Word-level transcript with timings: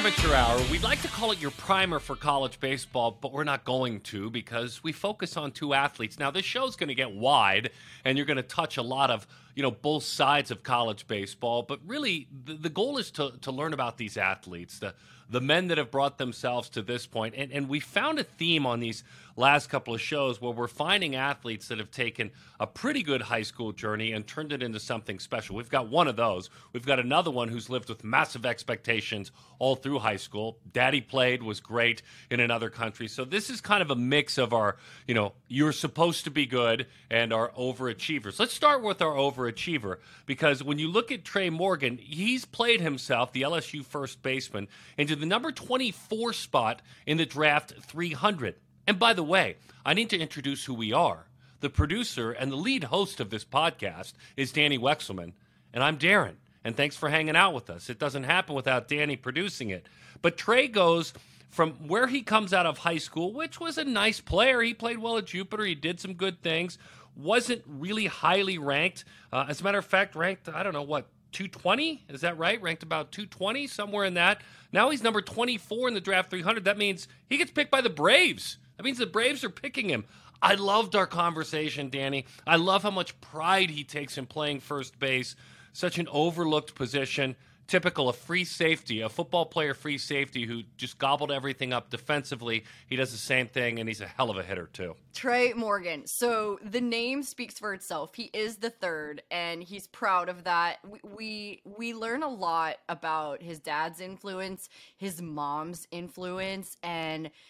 Amateur 0.00 0.32
Hour. 0.34 0.58
We'd 0.70 0.82
like 0.82 1.02
to 1.02 1.08
call 1.08 1.30
it 1.30 1.42
your 1.42 1.50
primer 1.50 1.98
for 1.98 2.16
college 2.16 2.58
baseball, 2.58 3.18
but 3.20 3.34
we're 3.34 3.44
not 3.44 3.64
going 3.64 4.00
to 4.00 4.30
because 4.30 4.82
we 4.82 4.92
focus 4.92 5.36
on 5.36 5.52
two 5.52 5.74
athletes. 5.74 6.18
Now, 6.18 6.30
this 6.30 6.46
show's 6.46 6.74
going 6.74 6.88
to 6.88 6.94
get 6.94 7.12
wide, 7.12 7.68
and 8.02 8.16
you're 8.16 8.24
going 8.24 8.38
to 8.38 8.42
touch 8.42 8.78
a 8.78 8.82
lot 8.82 9.10
of, 9.10 9.26
you 9.54 9.62
know, 9.62 9.70
both 9.70 10.04
sides 10.04 10.50
of 10.50 10.62
college 10.62 11.06
baseball. 11.06 11.64
But 11.64 11.80
really, 11.86 12.28
the, 12.46 12.54
the 12.54 12.70
goal 12.70 12.96
is 12.96 13.10
to, 13.10 13.32
to 13.42 13.52
learn 13.52 13.74
about 13.74 13.98
these 13.98 14.16
athletes, 14.16 14.78
the 14.78 14.94
the 15.28 15.40
men 15.40 15.68
that 15.68 15.78
have 15.78 15.90
brought 15.90 16.18
themselves 16.18 16.68
to 16.70 16.82
this 16.82 17.06
point. 17.06 17.34
And, 17.36 17.52
and 17.52 17.68
we 17.68 17.78
found 17.78 18.18
a 18.18 18.24
theme 18.24 18.66
on 18.66 18.80
these 18.80 19.04
last 19.36 19.68
couple 19.68 19.94
of 19.94 20.00
shows 20.00 20.40
where 20.40 20.52
we're 20.52 20.68
finding 20.68 21.14
athletes 21.14 21.68
that 21.68 21.78
have 21.78 21.90
taken 21.90 22.30
a 22.58 22.66
pretty 22.66 23.02
good 23.02 23.22
high 23.22 23.42
school 23.42 23.72
journey 23.72 24.12
and 24.12 24.26
turned 24.26 24.52
it 24.52 24.62
into 24.62 24.80
something 24.80 25.18
special. 25.18 25.56
We've 25.56 25.68
got 25.68 25.88
one 25.88 26.08
of 26.08 26.16
those. 26.16 26.50
We've 26.72 26.84
got 26.84 26.98
another 26.98 27.30
one 27.30 27.48
who's 27.48 27.70
lived 27.70 27.88
with 27.88 28.04
massive 28.04 28.44
expectations 28.44 29.32
all 29.58 29.76
through 29.76 30.00
high 30.00 30.16
school. 30.16 30.58
Daddy 30.72 31.00
played, 31.00 31.42
was 31.42 31.60
great 31.60 32.02
in 32.30 32.40
another 32.40 32.70
country. 32.70 33.08
So 33.08 33.24
this 33.24 33.50
is 33.50 33.60
kind 33.60 33.82
of 33.82 33.90
a 33.90 33.96
mix 33.96 34.38
of 34.38 34.52
our, 34.52 34.76
you 35.06 35.14
know, 35.14 35.32
you're 35.48 35.72
supposed 35.72 36.24
to 36.24 36.30
be 36.30 36.46
good 36.46 36.86
and 37.10 37.32
our 37.32 37.50
overachievers. 37.50 38.38
Let's 38.38 38.54
start 38.54 38.82
with 38.82 39.02
our 39.02 39.14
overachiever 39.14 39.98
because 40.26 40.62
when 40.62 40.78
you 40.78 40.88
look 40.88 41.12
at 41.12 41.24
Tre 41.24 41.50
Morgan, 41.50 41.98
he's 41.98 42.44
played 42.44 42.80
himself, 42.80 43.32
the 43.32 43.42
LSU 43.42 43.84
first 43.84 44.22
baseman, 44.22 44.68
into 44.96 45.16
the 45.16 45.26
number 45.26 45.52
24 45.52 46.32
spot 46.32 46.82
in 47.06 47.16
the 47.16 47.26
draft 47.26 47.74
300. 47.82 48.56
And 48.90 48.98
by 48.98 49.12
the 49.12 49.22
way, 49.22 49.54
I 49.86 49.94
need 49.94 50.10
to 50.10 50.18
introduce 50.18 50.64
who 50.64 50.74
we 50.74 50.92
are. 50.92 51.26
The 51.60 51.70
producer 51.70 52.32
and 52.32 52.50
the 52.50 52.56
lead 52.56 52.82
host 52.82 53.20
of 53.20 53.30
this 53.30 53.44
podcast 53.44 54.14
is 54.36 54.52
Dani 54.52 54.80
Wexelman, 54.80 55.34
and 55.72 55.84
I'm 55.84 55.96
Daron. 55.96 56.34
And 56.64 56.76
thanks 56.76 56.96
for 56.96 57.08
hanging 57.08 57.36
out 57.36 57.54
with 57.54 57.70
us. 57.70 57.88
It 57.88 58.00
doesn't 58.00 58.24
happen 58.24 58.56
without 58.56 58.88
Dani 58.88 59.22
producing 59.22 59.70
it. 59.70 59.86
But 60.22 60.36
Tre 60.36 60.66
goes 60.66 61.14
from 61.50 61.74
where 61.86 62.08
he 62.08 62.22
comes 62.22 62.52
out 62.52 62.66
of 62.66 62.78
high 62.78 62.98
school, 62.98 63.32
which 63.32 63.60
was 63.60 63.78
a 63.78 63.84
nice 63.84 64.20
player. 64.20 64.60
He 64.60 64.74
played 64.74 64.98
well 64.98 65.18
at 65.18 65.26
Jupiter, 65.26 65.64
he 65.64 65.76
did 65.76 66.00
some 66.00 66.14
good 66.14 66.42
things, 66.42 66.76
wasn't 67.14 67.62
really 67.68 68.06
highly 68.06 68.58
ranked. 68.58 69.04
Uh, 69.32 69.46
as 69.48 69.60
a 69.60 69.62
matter 69.62 69.78
of 69.78 69.86
fact, 69.86 70.16
ranked, 70.16 70.48
I 70.48 70.64
don't 70.64 70.72
know 70.72 70.82
what, 70.82 71.06
220? 71.30 72.06
Is 72.08 72.22
that 72.22 72.38
right? 72.38 72.60
Ranked 72.60 72.82
about 72.82 73.12
220, 73.12 73.68
somewhere 73.68 74.04
in 74.04 74.14
that. 74.14 74.40
Now 74.72 74.90
he's 74.90 75.04
number 75.04 75.22
24 75.22 75.86
in 75.86 75.94
the 75.94 76.00
draft 76.00 76.30
300. 76.30 76.64
That 76.64 76.76
means 76.76 77.06
he 77.28 77.36
gets 77.36 77.52
picked 77.52 77.70
by 77.70 77.82
the 77.82 77.88
Braves. 77.88 78.58
That 78.80 78.84
means 78.84 78.96
the 78.96 79.04
Braves 79.04 79.44
are 79.44 79.50
picking 79.50 79.90
him. 79.90 80.06
I 80.40 80.54
loved 80.54 80.96
our 80.96 81.06
conversation, 81.06 81.90
Dani. 81.90 82.24
I 82.46 82.56
love 82.56 82.82
how 82.82 82.90
much 82.90 83.20
pride 83.20 83.68
he 83.68 83.84
takes 83.84 84.16
in 84.16 84.24
playing 84.24 84.60
first 84.60 84.98
base, 84.98 85.36
such 85.74 85.98
an 85.98 86.08
overlooked 86.10 86.74
position 86.74 87.36
typical 87.66 88.08
of 88.08 88.16
free 88.16 88.44
safety, 88.44 89.02
a 89.02 89.10
football 89.10 89.44
player 89.44 89.74
free 89.74 89.98
safety 89.98 90.46
who 90.46 90.62
just 90.78 90.96
gobbled 90.96 91.30
everything 91.30 91.74
up 91.74 91.90
defensively. 91.90 92.64
He 92.86 92.96
does 92.96 93.12
the 93.12 93.18
same 93.18 93.48
thing, 93.48 93.80
and 93.80 93.86
he's 93.86 94.00
a 94.00 94.06
hell 94.06 94.30
of 94.30 94.38
a 94.38 94.42
hitter, 94.42 94.70
too. 94.72 94.96
Tre 95.12 95.52
Morgan. 95.52 96.06
So 96.06 96.58
the 96.64 96.80
name 96.80 97.22
speaks 97.22 97.58
for 97.58 97.74
itself. 97.74 98.14
He 98.14 98.30
is 98.32 98.56
the 98.56 98.70
third, 98.70 99.22
and 99.30 99.62
he's 99.62 99.88
proud 99.88 100.30
of 100.30 100.44
that. 100.44 100.78
We, 100.88 101.00
we, 101.04 101.62
we 101.76 101.92
learn 101.92 102.22
a 102.22 102.30
lot 102.30 102.78
about 102.88 103.42
his 103.42 103.58
dad's 103.60 104.00
influence, 104.00 104.70
his 104.96 105.20
mom's 105.20 105.86
influence, 105.90 106.78
and– 106.82 107.30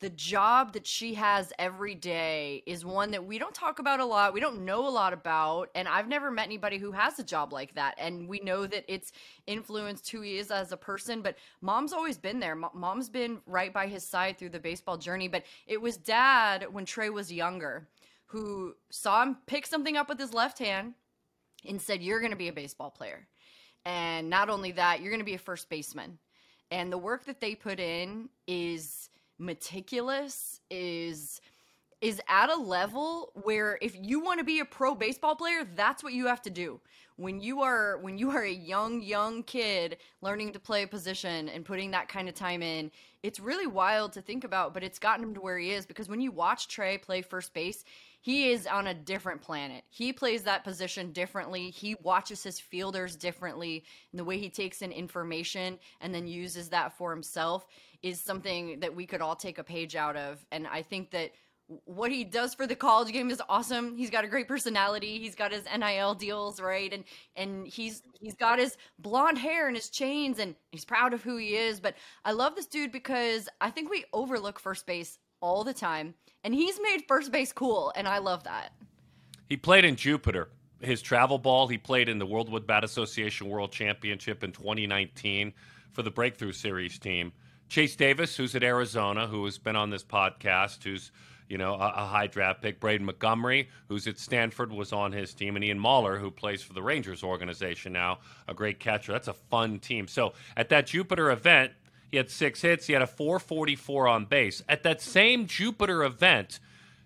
the 0.00 0.10
job 0.10 0.72
that 0.72 0.86
she 0.86 1.14
has 1.14 1.52
every 1.58 1.94
day 1.94 2.62
is 2.66 2.86
one 2.86 3.10
that 3.10 3.26
we 3.26 3.38
don't 3.38 3.54
talk 3.54 3.78
about 3.78 4.00
a 4.00 4.04
lot. 4.04 4.32
We 4.32 4.40
don't 4.40 4.64
know 4.64 4.88
a 4.88 4.90
lot 4.90 5.12
about. 5.12 5.68
And 5.74 5.86
I've 5.86 6.08
never 6.08 6.30
met 6.30 6.46
anybody 6.46 6.78
who 6.78 6.90
has 6.92 7.18
a 7.18 7.22
job 7.22 7.52
like 7.52 7.74
that. 7.74 7.96
And 7.98 8.26
we 8.26 8.40
know 8.40 8.66
that 8.66 8.84
it's 8.88 9.12
influenced 9.46 10.10
who 10.10 10.22
he 10.22 10.38
is 10.38 10.50
as 10.50 10.72
a 10.72 10.76
person. 10.76 11.20
But 11.20 11.36
mom's 11.60 11.92
always 11.92 12.16
been 12.16 12.40
there. 12.40 12.56
Mom's 12.56 13.10
been 13.10 13.40
right 13.46 13.72
by 13.72 13.88
his 13.88 14.02
side 14.02 14.38
through 14.38 14.48
the 14.48 14.58
baseball 14.58 14.96
journey. 14.96 15.28
But 15.28 15.44
it 15.66 15.80
was 15.80 15.98
dad 15.98 16.72
when 16.72 16.86
Tre 16.86 17.10
was 17.10 17.30
younger 17.30 17.86
who 18.24 18.74
saw 18.88 19.22
him 19.22 19.36
pick 19.46 19.66
something 19.66 19.98
up 19.98 20.08
with 20.08 20.18
his 20.18 20.32
left 20.32 20.58
hand 20.58 20.94
and 21.68 21.80
said, 21.80 22.02
You're 22.02 22.20
going 22.20 22.32
to 22.32 22.38
be 22.38 22.48
a 22.48 22.54
baseball 22.54 22.90
player. 22.90 23.28
And 23.84 24.30
not 24.30 24.48
only 24.48 24.72
that, 24.72 25.00
you're 25.00 25.10
going 25.10 25.20
to 25.20 25.24
be 25.26 25.34
a 25.34 25.38
first 25.38 25.68
baseman. 25.68 26.18
And 26.70 26.90
the 26.90 26.98
work 26.98 27.26
that 27.26 27.40
they 27.40 27.54
put 27.54 27.80
in 27.80 28.30
is 28.46 29.09
meticulous 29.40 30.60
is 30.70 31.40
is 32.00 32.20
at 32.28 32.48
a 32.48 32.56
level 32.56 33.30
where 33.42 33.78
if 33.82 33.94
you 34.00 34.20
want 34.20 34.38
to 34.38 34.44
be 34.44 34.60
a 34.60 34.64
pro 34.64 34.94
baseball 34.94 35.36
player 35.36 35.66
that's 35.74 36.02
what 36.02 36.12
you 36.12 36.26
have 36.26 36.40
to 36.42 36.50
do. 36.50 36.80
When 37.16 37.40
you 37.40 37.60
are 37.60 37.98
when 37.98 38.16
you 38.16 38.30
are 38.30 38.42
a 38.42 38.52
young 38.52 39.02
young 39.02 39.42
kid 39.42 39.96
learning 40.22 40.52
to 40.52 40.60
play 40.60 40.82
a 40.82 40.86
position 40.86 41.48
and 41.48 41.64
putting 41.64 41.90
that 41.90 42.08
kind 42.08 42.28
of 42.28 42.34
time 42.34 42.62
in 42.62 42.90
it's 43.22 43.40
really 43.40 43.66
wild 43.66 44.12
to 44.14 44.22
think 44.22 44.44
about 44.44 44.72
but 44.72 44.82
it's 44.82 44.98
gotten 44.98 45.24
him 45.24 45.34
to 45.34 45.40
where 45.40 45.58
he 45.58 45.72
is 45.72 45.84
because 45.84 46.08
when 46.08 46.20
you 46.20 46.30
watch 46.30 46.68
Tre 46.68 46.96
play 46.96 47.20
first 47.20 47.52
base 47.52 47.84
he 48.20 48.50
is 48.50 48.66
on 48.66 48.86
a 48.86 48.94
different 48.94 49.40
planet. 49.40 49.82
He 49.88 50.12
plays 50.12 50.42
that 50.42 50.62
position 50.62 51.12
differently. 51.12 51.70
He 51.70 51.96
watches 52.02 52.42
his 52.42 52.60
fielders 52.60 53.16
differently. 53.16 53.84
And 54.12 54.18
the 54.18 54.24
way 54.24 54.38
he 54.38 54.50
takes 54.50 54.82
in 54.82 54.92
information 54.92 55.78
and 56.00 56.14
then 56.14 56.26
uses 56.26 56.68
that 56.68 56.96
for 56.96 57.10
himself 57.10 57.66
is 58.02 58.20
something 58.20 58.80
that 58.80 58.94
we 58.94 59.06
could 59.06 59.22
all 59.22 59.36
take 59.36 59.58
a 59.58 59.64
page 59.64 59.96
out 59.96 60.16
of. 60.16 60.44
And 60.52 60.66
I 60.66 60.82
think 60.82 61.10
that 61.12 61.32
what 61.84 62.10
he 62.10 62.24
does 62.24 62.52
for 62.52 62.66
the 62.66 62.74
college 62.74 63.12
game 63.12 63.30
is 63.30 63.40
awesome. 63.48 63.96
He's 63.96 64.10
got 64.10 64.24
a 64.24 64.28
great 64.28 64.48
personality. 64.48 65.18
He's 65.18 65.36
got 65.36 65.52
his 65.52 65.64
NIL 65.64 66.14
deals, 66.14 66.60
right? 66.60 66.92
And 66.92 67.04
and 67.36 67.66
he's 67.66 68.02
he's 68.18 68.34
got 68.34 68.58
his 68.58 68.76
blonde 68.98 69.38
hair 69.38 69.68
and 69.68 69.76
his 69.76 69.88
chains 69.88 70.40
and 70.40 70.56
he's 70.72 70.84
proud 70.84 71.14
of 71.14 71.22
who 71.22 71.36
he 71.36 71.54
is. 71.54 71.80
But 71.80 71.94
I 72.24 72.32
love 72.32 72.56
this 72.56 72.66
dude 72.66 72.92
because 72.92 73.48
I 73.60 73.70
think 73.70 73.88
we 73.88 74.04
overlook 74.12 74.58
first 74.58 74.84
base 74.84 75.18
all 75.40 75.64
the 75.64 75.74
time. 75.74 76.14
And 76.44 76.54
he's 76.54 76.80
made 76.82 77.04
first 77.06 77.32
base 77.32 77.52
cool, 77.52 77.92
and 77.96 78.08
I 78.08 78.18
love 78.18 78.44
that. 78.44 78.72
He 79.48 79.56
played 79.56 79.84
in 79.84 79.96
Jupiter. 79.96 80.48
His 80.80 81.02
travel 81.02 81.38
ball, 81.38 81.68
he 81.68 81.76
played 81.76 82.08
in 82.08 82.18
the 82.18 82.24
World 82.24 82.50
Wood 82.50 82.66
Bat 82.66 82.84
Association 82.84 83.48
World 83.48 83.72
Championship 83.72 84.42
in 84.42 84.52
2019 84.52 85.52
for 85.92 86.02
the 86.02 86.10
Breakthrough 86.10 86.52
Series 86.52 86.98
team. 86.98 87.32
Chase 87.68 87.94
Davis, 87.94 88.36
who's 88.36 88.54
at 88.54 88.62
Arizona, 88.62 89.26
who 89.26 89.44
has 89.44 89.58
been 89.58 89.76
on 89.76 89.90
this 89.90 90.02
podcast, 90.02 90.82
who's 90.82 91.12
you 91.48 91.58
know 91.58 91.74
a, 91.74 91.92
a 91.96 92.06
high 92.06 92.26
draft 92.26 92.62
pick. 92.62 92.80
Braden 92.80 93.04
Montgomery, 93.04 93.68
who's 93.88 94.06
at 94.06 94.18
Stanford, 94.18 94.72
was 94.72 94.92
on 94.92 95.12
his 95.12 95.34
team, 95.34 95.56
and 95.56 95.64
Ian 95.64 95.78
Moller, 95.78 96.18
who 96.18 96.30
plays 96.30 96.62
for 96.62 96.72
the 96.72 96.82
Rangers 96.82 97.22
organization 97.22 97.92
now, 97.92 98.20
a 98.48 98.54
great 98.54 98.80
catcher. 98.80 99.12
That's 99.12 99.28
a 99.28 99.34
fun 99.34 99.78
team. 99.78 100.08
So 100.08 100.32
at 100.56 100.68
that 100.70 100.86
Jupiter 100.86 101.30
event, 101.30 101.72
he 102.10 102.16
had 102.16 102.30
six 102.30 102.62
hits. 102.62 102.86
He 102.86 102.92
had 102.92 103.02
a 103.02 103.06
444 103.06 104.08
on 104.08 104.24
base. 104.24 104.62
At 104.68 104.82
that 104.82 105.00
same 105.00 105.46
Jupiter 105.46 106.02
event, 106.02 106.58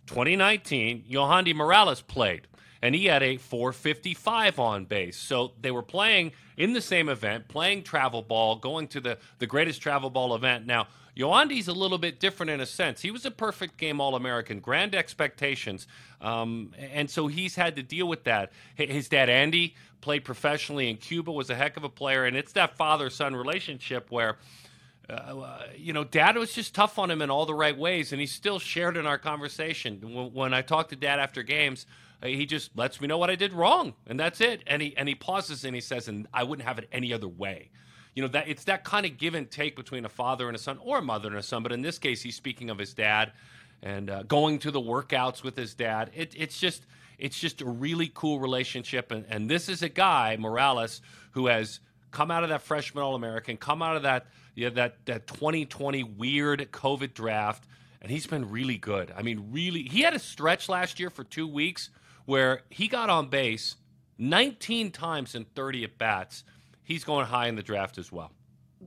2019, 0.06 1.04
Yohandy 1.10 1.54
Morales 1.54 2.00
played, 2.00 2.46
and 2.80 2.94
he 2.94 3.06
had 3.06 3.22
a 3.22 3.36
455 3.36 4.58
on 4.58 4.84
base. 4.84 5.16
So 5.16 5.52
they 5.60 5.70
were 5.70 5.82
playing 5.82 6.32
in 6.56 6.72
the 6.72 6.80
same 6.80 7.08
event, 7.08 7.48
playing 7.48 7.82
travel 7.82 8.22
ball, 8.22 8.56
going 8.56 8.88
to 8.88 9.00
the, 9.00 9.18
the 9.38 9.46
greatest 9.46 9.82
travel 9.82 10.10
ball 10.10 10.34
event. 10.34 10.66
Now, 10.66 10.86
Yohandy's 11.14 11.68
a 11.68 11.72
little 11.72 11.98
bit 11.98 12.18
different 12.18 12.50
in 12.50 12.60
a 12.60 12.66
sense. 12.66 13.00
He 13.00 13.10
was 13.10 13.24
a 13.24 13.30
perfect 13.30 13.76
game 13.76 14.00
All 14.00 14.16
American, 14.16 14.58
grand 14.58 14.94
expectations. 14.94 15.86
Um, 16.20 16.72
and 16.78 17.08
so 17.08 17.28
he's 17.28 17.54
had 17.54 17.76
to 17.76 17.82
deal 17.82 18.08
with 18.08 18.24
that. 18.24 18.52
His 18.74 19.08
dad, 19.08 19.28
Andy, 19.28 19.76
played 20.00 20.24
professionally 20.24 20.90
in 20.90 20.96
Cuba, 20.96 21.30
was 21.30 21.50
a 21.50 21.54
heck 21.54 21.76
of 21.76 21.84
a 21.84 21.88
player. 21.88 22.24
And 22.24 22.36
it's 22.36 22.52
that 22.52 22.76
father 22.76 23.10
son 23.10 23.36
relationship 23.36 24.10
where 24.10 24.38
uh, 25.08 25.58
you 25.76 25.92
know, 25.92 26.04
dad 26.04 26.36
was 26.36 26.52
just 26.52 26.74
tough 26.74 26.98
on 26.98 27.10
him 27.10 27.20
in 27.20 27.30
all 27.30 27.46
the 27.46 27.54
right 27.54 27.76
ways, 27.76 28.12
and 28.12 28.20
he 28.20 28.26
still 28.26 28.58
shared 28.58 28.96
in 28.96 29.06
our 29.06 29.18
conversation. 29.18 30.00
When, 30.00 30.32
when 30.32 30.54
I 30.54 30.62
talk 30.62 30.88
to 30.88 30.96
dad 30.96 31.18
after 31.18 31.42
games, 31.42 31.86
uh, 32.22 32.28
he 32.28 32.46
just 32.46 32.76
lets 32.76 33.00
me 33.00 33.06
know 33.06 33.18
what 33.18 33.30
I 33.30 33.34
did 33.34 33.52
wrong, 33.52 33.94
and 34.06 34.18
that's 34.18 34.40
it. 34.40 34.62
And 34.66 34.80
he 34.80 34.96
and 34.96 35.08
he 35.08 35.14
pauses 35.14 35.64
and 35.64 35.74
he 35.74 35.80
says, 35.80 36.08
"And 36.08 36.26
I 36.32 36.42
wouldn't 36.44 36.66
have 36.66 36.78
it 36.78 36.88
any 36.90 37.12
other 37.12 37.28
way." 37.28 37.70
You 38.14 38.22
know 38.22 38.28
that 38.28 38.48
it's 38.48 38.64
that 38.64 38.84
kind 38.84 39.04
of 39.04 39.18
give 39.18 39.34
and 39.34 39.50
take 39.50 39.76
between 39.76 40.04
a 40.04 40.08
father 40.08 40.48
and 40.48 40.56
a 40.56 40.60
son, 40.60 40.78
or 40.82 40.98
a 40.98 41.02
mother 41.02 41.28
and 41.28 41.36
a 41.36 41.42
son. 41.42 41.62
But 41.62 41.72
in 41.72 41.82
this 41.82 41.98
case, 41.98 42.22
he's 42.22 42.36
speaking 42.36 42.70
of 42.70 42.78
his 42.78 42.94
dad 42.94 43.32
and 43.82 44.08
uh, 44.08 44.22
going 44.22 44.58
to 44.60 44.70
the 44.70 44.80
workouts 44.80 45.42
with 45.42 45.56
his 45.56 45.74
dad. 45.74 46.10
It, 46.14 46.34
it's 46.36 46.58
just 46.58 46.86
it's 47.18 47.38
just 47.38 47.60
a 47.60 47.66
really 47.66 48.10
cool 48.14 48.40
relationship, 48.40 49.12
and, 49.12 49.26
and 49.28 49.50
this 49.50 49.68
is 49.68 49.82
a 49.82 49.88
guy 49.88 50.36
Morales 50.38 51.02
who 51.32 51.46
has 51.48 51.80
come 52.10 52.30
out 52.30 52.42
of 52.42 52.48
that 52.48 52.62
freshman 52.62 53.04
All 53.04 53.14
American, 53.14 53.56
come 53.56 53.82
out 53.82 53.96
of 53.96 54.02
that 54.02 54.26
yeah, 54.54 54.70
that 54.70 55.04
that 55.06 55.26
2020 55.26 56.02
weird 56.02 56.68
COVID 56.72 57.14
draft, 57.14 57.64
and 58.00 58.10
he's 58.10 58.26
been 58.26 58.50
really 58.50 58.78
good. 58.78 59.12
I 59.16 59.22
mean, 59.22 59.48
really, 59.50 59.82
he 59.82 60.02
had 60.02 60.14
a 60.14 60.18
stretch 60.18 60.68
last 60.68 61.00
year 61.00 61.10
for 61.10 61.24
two 61.24 61.46
weeks 61.46 61.90
where 62.24 62.62
he 62.70 62.88
got 62.88 63.10
on 63.10 63.28
base 63.28 63.76
19 64.18 64.90
times 64.90 65.34
in 65.34 65.44
30 65.44 65.84
at 65.84 65.98
bats. 65.98 66.44
He's 66.82 67.04
going 67.04 67.26
high 67.26 67.48
in 67.48 67.56
the 67.56 67.62
draft 67.62 67.98
as 67.98 68.12
well 68.12 68.30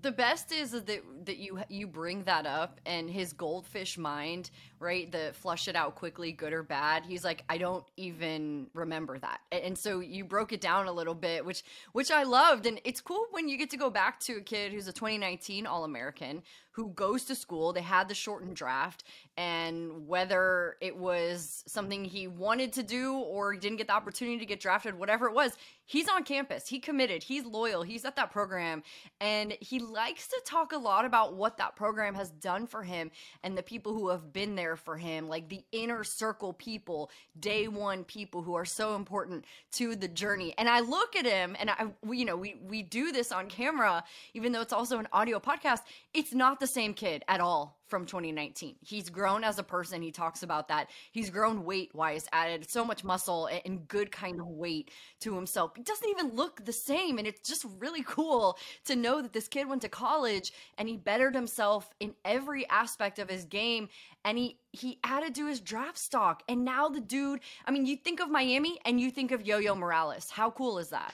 the 0.02 0.12
best 0.12 0.52
is 0.52 0.72
that 0.72 0.88
that 1.26 1.38
you 1.38 1.60
you 1.70 1.88
bring 1.88 2.24
that 2.24 2.46
up 2.46 2.80
and 2.86 3.10
his 3.10 3.34
goldfish 3.34 3.98
mind 3.98 4.50
right? 4.80 5.12
The 5.12 5.32
flush 5.34 5.68
it 5.68 5.76
out 5.76 5.96
quickly 5.96 6.32
good 6.32 6.54
or 6.54 6.64
bad. 6.64 7.04
He's 7.06 7.24
like 7.24 7.44
i 7.50 7.58
don't 7.58 7.84
even 7.98 8.68
remember 8.74 9.18
that. 9.20 9.40
And 9.52 9.78
so 9.78 10.00
you 10.00 10.24
broke 10.24 10.54
it 10.54 10.62
down 10.62 10.88
a 10.88 10.92
little 10.92 11.16
bit 11.16 11.46
which 11.46 11.64
which 11.94 12.12
i 12.12 12.24
loved. 12.24 12.66
And 12.66 12.80
it's 12.84 13.02
cool 13.02 13.26
when 13.32 13.50
you 13.50 13.58
get 13.58 13.70
to 13.72 13.78
go 13.78 13.90
back 13.90 14.20
to 14.22 14.38
a 14.38 14.42
kid 14.42 14.72
who's 14.72 14.88
a 14.88 14.94
2019 14.94 15.66
all-american 15.66 16.44
who 16.78 16.90
goes 16.90 17.26
to 17.26 17.36
school 17.36 17.74
they 17.74 17.82
had 17.82 18.08
the 18.08 18.16
shortened 18.16 18.56
draft 18.56 19.04
and 19.36 20.08
whether 20.08 20.78
it 20.80 20.96
was 20.96 21.64
something 21.68 22.06
he 22.06 22.28
wanted 22.28 22.72
to 22.72 22.84
do 22.84 23.16
or 23.16 23.56
didn't 23.56 23.78
get 23.78 23.88
the 23.88 23.94
opportunity 23.94 24.38
to 24.38 24.46
get 24.46 24.60
drafted 24.60 24.98
whatever 24.98 25.28
it 25.28 25.34
was 25.34 25.58
he's 25.86 26.08
on 26.08 26.24
campus 26.24 26.68
he 26.68 26.80
committed 26.80 27.24
he's 27.24 27.46
loyal 27.46 27.82
he's 27.82 28.06
at 28.06 28.16
that 28.16 28.32
program 28.32 28.84
and 29.20 29.58
he 29.60 29.80
likes 29.80 30.28
to 30.28 30.40
talk 30.46 30.72
a 30.72 30.78
lot 30.78 31.04
about 31.04 31.34
what 31.34 31.58
that 31.58 31.76
program 31.76 32.14
has 32.14 32.30
done 32.30 32.68
for 32.68 32.84
him 32.84 33.10
and 33.44 33.58
the 33.58 33.64
people 33.64 33.94
who 33.94 34.10
have 34.10 34.32
been 34.32 34.56
there 34.56 34.76
for 34.76 34.98
him, 34.98 35.28
like 35.28 35.50
the 35.50 35.64
inner 35.72 36.04
circle 36.04 36.54
people, 36.54 37.10
day 37.40 37.68
one 37.68 38.04
people 38.04 38.44
who 38.44 38.54
are 38.56 38.66
so 38.66 38.96
important 38.96 39.46
to 39.72 39.96
the 39.96 40.08
journey. 40.08 40.54
And 40.58 40.70
I 40.70 40.82
look 40.82 41.16
at 41.16 41.26
him 41.26 41.56
and 41.60 41.70
I, 41.70 41.88
we, 42.04 42.20
you 42.20 42.26
know, 42.26 42.38
we, 42.38 42.56
we 42.64 42.84
do 42.84 43.12
this 43.12 43.32
on 43.32 43.48
camera, 43.48 44.04
even 44.34 44.52
though 44.52 44.62
it's 44.62 44.74
also 44.74 45.00
an 45.00 45.08
audio 45.12 45.40
podcast. 45.40 45.82
It's 46.14 46.34
not 46.34 46.60
the 46.60 46.67
same 46.68 46.94
kid 46.94 47.24
at 47.28 47.40
all 47.40 47.78
from 47.88 48.06
2019. 48.06 48.76
He's 48.82 49.10
grown 49.10 49.44
as 49.44 49.60
a 49.60 49.64
person. 49.64 50.02
He 50.02 50.12
talks 50.12 50.44
about 50.44 50.68
that. 50.68 50.90
He's 51.12 51.30
grown 51.30 51.64
weight 51.64 51.94
wise, 51.96 52.28
added 52.32 52.70
so 52.70 52.84
much 52.84 53.04
muscle 53.04 53.50
and 53.66 53.88
good 53.88 54.12
kind 54.12 54.40
of 54.40 54.48
weight 54.48 54.92
to 55.22 55.34
himself. 55.36 55.72
He 55.76 55.84
doesn't 55.84 56.10
even 56.10 56.36
look 56.36 56.66
the 56.66 56.74
same. 56.74 57.18
And 57.18 57.28
it's 57.28 57.48
just 57.48 57.66
really 57.80 58.04
cool 58.08 58.58
to 58.86 58.96
know 58.96 59.22
that 59.22 59.34
this 59.34 59.48
kid 59.48 59.68
went 59.70 59.82
to 59.84 59.90
college 59.90 60.52
and 60.78 60.90
he 60.90 60.98
bettered 60.98 61.36
himself 61.36 61.90
in 62.00 62.14
every 62.26 62.68
aspect 62.70 63.20
of 63.20 63.30
his 63.30 63.46
game. 63.46 63.90
And 64.26 64.38
he, 64.38 64.60
he 64.72 65.00
added 65.04 65.36
to 65.36 65.48
his 65.48 65.62
draft 65.62 65.98
stock. 65.98 66.44
And 66.50 66.66
now 66.66 66.90
the 66.90 67.00
dude, 67.00 67.40
I 67.66 67.72
mean, 67.72 67.86
you 67.86 67.96
think 67.96 68.20
of 68.20 68.30
Miami 68.30 68.80
and 68.86 69.00
you 69.00 69.12
think 69.12 69.32
of 69.32 69.46
Yo 69.46 69.58
Yo 69.58 69.76
Morales. 69.76 70.30
How 70.30 70.52
cool 70.52 70.80
is 70.80 70.90
that? 70.90 71.14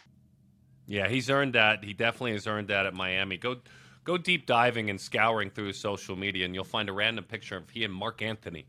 Yeah, 0.85 1.07
he's 1.07 1.29
earned 1.29 1.53
that. 1.53 1.83
He 1.83 1.93
definitely 1.93 2.33
has 2.33 2.47
earned 2.47 2.67
that 2.67 2.85
at 2.85 2.93
Miami. 2.93 3.37
Go 3.37 3.57
go 4.03 4.17
deep 4.17 4.45
diving 4.45 4.89
and 4.89 4.99
scouring 4.99 5.49
through 5.49 5.73
social 5.73 6.15
media, 6.15 6.45
and 6.45 6.53
you'll 6.53 6.63
find 6.63 6.89
a 6.89 6.93
random 6.93 7.23
picture 7.23 7.57
of 7.57 7.69
he 7.69 7.83
and 7.83 7.93
Marc 7.93 8.21
Anthony. 8.21 8.65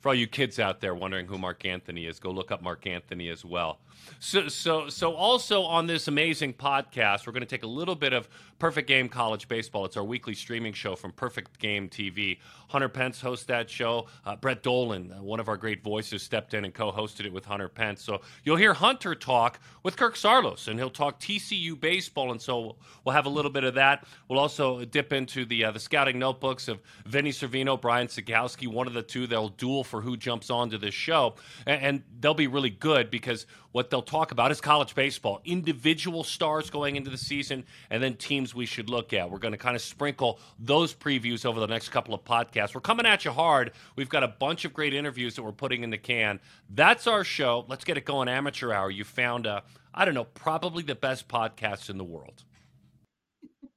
For 0.00 0.10
all 0.10 0.14
you 0.14 0.26
kids 0.26 0.58
out 0.58 0.80
there 0.80 0.94
wondering 0.94 1.26
who 1.26 1.38
Marc 1.38 1.64
Anthony 1.64 2.06
is, 2.06 2.20
go 2.20 2.30
look 2.30 2.50
up 2.50 2.62
Marc 2.62 2.86
Anthony 2.86 3.28
as 3.28 3.44
well. 3.44 3.78
So, 4.18 4.48
so, 4.48 4.88
so 4.88 5.14
also 5.14 5.62
on 5.62 5.86
this 5.86 6.08
amazing 6.08 6.54
podcast, 6.54 7.26
we're 7.26 7.32
going 7.32 7.42
to 7.42 7.46
take 7.46 7.62
a 7.62 7.68
little 7.68 7.94
bit 7.94 8.12
of 8.12 8.28
Perfect 8.58 8.88
Game 8.88 9.08
College 9.08 9.48
Baseball. 9.48 9.84
It's 9.84 9.96
our 9.96 10.04
weekly 10.04 10.34
streaming 10.34 10.72
show 10.72 10.96
from 10.96 11.12
Perfect 11.12 11.58
Game 11.58 11.88
TV. 11.88 12.38
Hunter 12.68 12.88
Pence 12.88 13.20
hosts 13.20 13.44
that 13.46 13.68
show. 13.68 14.06
Uh, 14.24 14.36
Brett 14.36 14.62
Dolan, 14.62 15.12
uh, 15.12 15.22
one 15.22 15.40
of 15.40 15.48
our 15.48 15.56
great 15.56 15.82
voices, 15.82 16.22
stepped 16.22 16.54
in 16.54 16.64
and 16.64 16.72
co-hosted 16.72 17.26
it 17.26 17.32
with 17.32 17.44
Hunter 17.44 17.68
Pence. 17.68 18.02
So 18.02 18.22
you'll 18.44 18.56
hear 18.56 18.72
Hunter 18.72 19.14
talk 19.14 19.60
with 19.82 19.96
Kirk 19.96 20.14
Saarloos, 20.14 20.68
and 20.68 20.78
he'll 20.78 20.90
talk 20.90 21.20
TCU 21.20 21.78
baseball, 21.78 22.32
and 22.32 22.40
so 22.40 22.76
we'll 23.04 23.14
have 23.14 23.26
a 23.26 23.30
little 23.30 23.50
bit 23.50 23.64
of 23.64 23.74
that. 23.74 24.06
We'll 24.28 24.38
also 24.38 24.84
dip 24.84 25.12
into 25.12 25.44
the 25.44 25.66
uh, 25.66 25.70
the 25.72 25.80
scouting 25.80 26.18
notebooks 26.18 26.68
of 26.68 26.80
Vinnie 27.04 27.32
Cervino, 27.32 27.80
Brian 27.80 28.08
Sakowski, 28.08 28.66
one 28.66 28.86
of 28.86 28.94
the 28.94 29.02
two. 29.02 29.26
They'll 29.26 29.50
duel 29.50 29.84
for 29.84 30.00
who 30.00 30.16
jumps 30.16 30.50
onto 30.50 30.78
this 30.78 30.94
show, 30.94 31.34
and, 31.66 31.82
and 31.82 32.02
they'll 32.20 32.34
be 32.34 32.46
really 32.46 32.70
good 32.70 33.10
because 33.10 33.46
what 33.76 33.90
they'll 33.90 34.00
talk 34.00 34.32
about 34.32 34.50
is 34.50 34.58
college 34.58 34.94
baseball, 34.94 35.42
individual 35.44 36.24
stars 36.24 36.70
going 36.70 36.96
into 36.96 37.10
the 37.10 37.18
season, 37.18 37.62
and 37.90 38.02
then 38.02 38.14
teams 38.14 38.54
we 38.54 38.64
should 38.64 38.88
look 38.88 39.12
at. 39.12 39.30
We're 39.30 39.36
going 39.36 39.52
to 39.52 39.58
kind 39.58 39.76
of 39.76 39.82
sprinkle 39.82 40.40
those 40.58 40.94
previews 40.94 41.44
over 41.44 41.60
the 41.60 41.66
next 41.66 41.90
couple 41.90 42.14
of 42.14 42.24
podcasts. 42.24 42.74
We're 42.74 42.80
coming 42.80 43.04
at 43.04 43.26
you 43.26 43.32
hard. 43.32 43.72
We've 43.94 44.08
got 44.08 44.22
a 44.22 44.28
bunch 44.28 44.64
of 44.64 44.72
great 44.72 44.94
interviews 44.94 45.34
that 45.36 45.42
we're 45.42 45.52
putting 45.52 45.82
in 45.82 45.90
the 45.90 45.98
can. 45.98 46.40
That's 46.70 47.06
our 47.06 47.22
show. 47.22 47.66
Let's 47.68 47.84
get 47.84 47.98
it 47.98 48.06
going. 48.06 48.28
Amateur 48.28 48.72
Hour. 48.72 48.90
You 48.90 49.04
found, 49.04 49.44
a, 49.44 49.62
I 49.92 50.06
don't 50.06 50.14
know, 50.14 50.24
probably 50.24 50.82
the 50.82 50.94
best 50.94 51.28
podcast 51.28 51.90
in 51.90 51.98
the 51.98 52.04
world. 52.04 52.44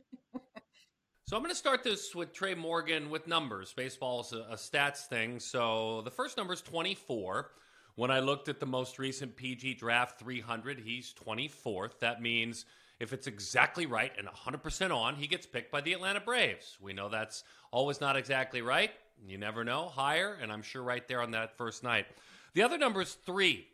So 1.29 1.35
I'm 1.35 1.43
going 1.43 1.51
to 1.51 1.59
start 1.59 1.83
this 1.83 2.15
with 2.15 2.33
Tre 2.33 2.55
Morgan 2.55 3.11
with 3.11 3.27
numbers. 3.27 3.73
Baseball 3.73 4.21
is 4.21 4.33
a, 4.33 4.53
a, 4.53 4.55
stats 4.55 5.07
thing. 5.07 5.41
So 5.41 6.03
the 6.03 6.11
first 6.13 6.37
number 6.37 6.53
is 6.53 6.63
24. 6.63 7.51
When 7.97 8.11
I 8.11 8.21
looked 8.21 8.51
at 8.51 8.61
the 8.61 8.67
most 8.67 8.99
recent 8.99 9.37
PG 9.37 9.75
Draft 9.75 10.19
300, 10.21 10.81
he's 10.81 11.15
24th. 11.15 11.99
That 12.01 12.21
means 12.21 12.67
if 13.01 13.15
it's 13.15 13.27
exactly 13.27 13.87
right 13.87 14.13
and 14.19 14.29
100% 14.29 14.95
on, 14.95 15.17
he 15.17 15.27
gets 15.27 15.47
picked 15.47 15.73
by 15.73 15.81
the 15.81 15.95
Atlanta 15.95 16.21
Braves. 16.21 16.77
We 16.79 16.93
know 16.93 17.09
that's 17.09 17.43
always 17.71 17.99
not 17.99 18.15
exactly 18.15 18.61
right. 18.61 18.91
You 19.27 19.39
never 19.39 19.65
know. 19.65 19.89
Higher, 19.89 20.37
and 20.43 20.53
I'm 20.53 20.61
sure 20.61 20.83
right 20.83 21.09
there 21.09 21.23
on 21.23 21.31
that 21.31 21.57
first 21.57 21.83
night. 21.83 22.05
The 22.53 22.63
other 22.63 22.77
number 22.77 23.01
is 23.01 23.15
three. 23.15 23.67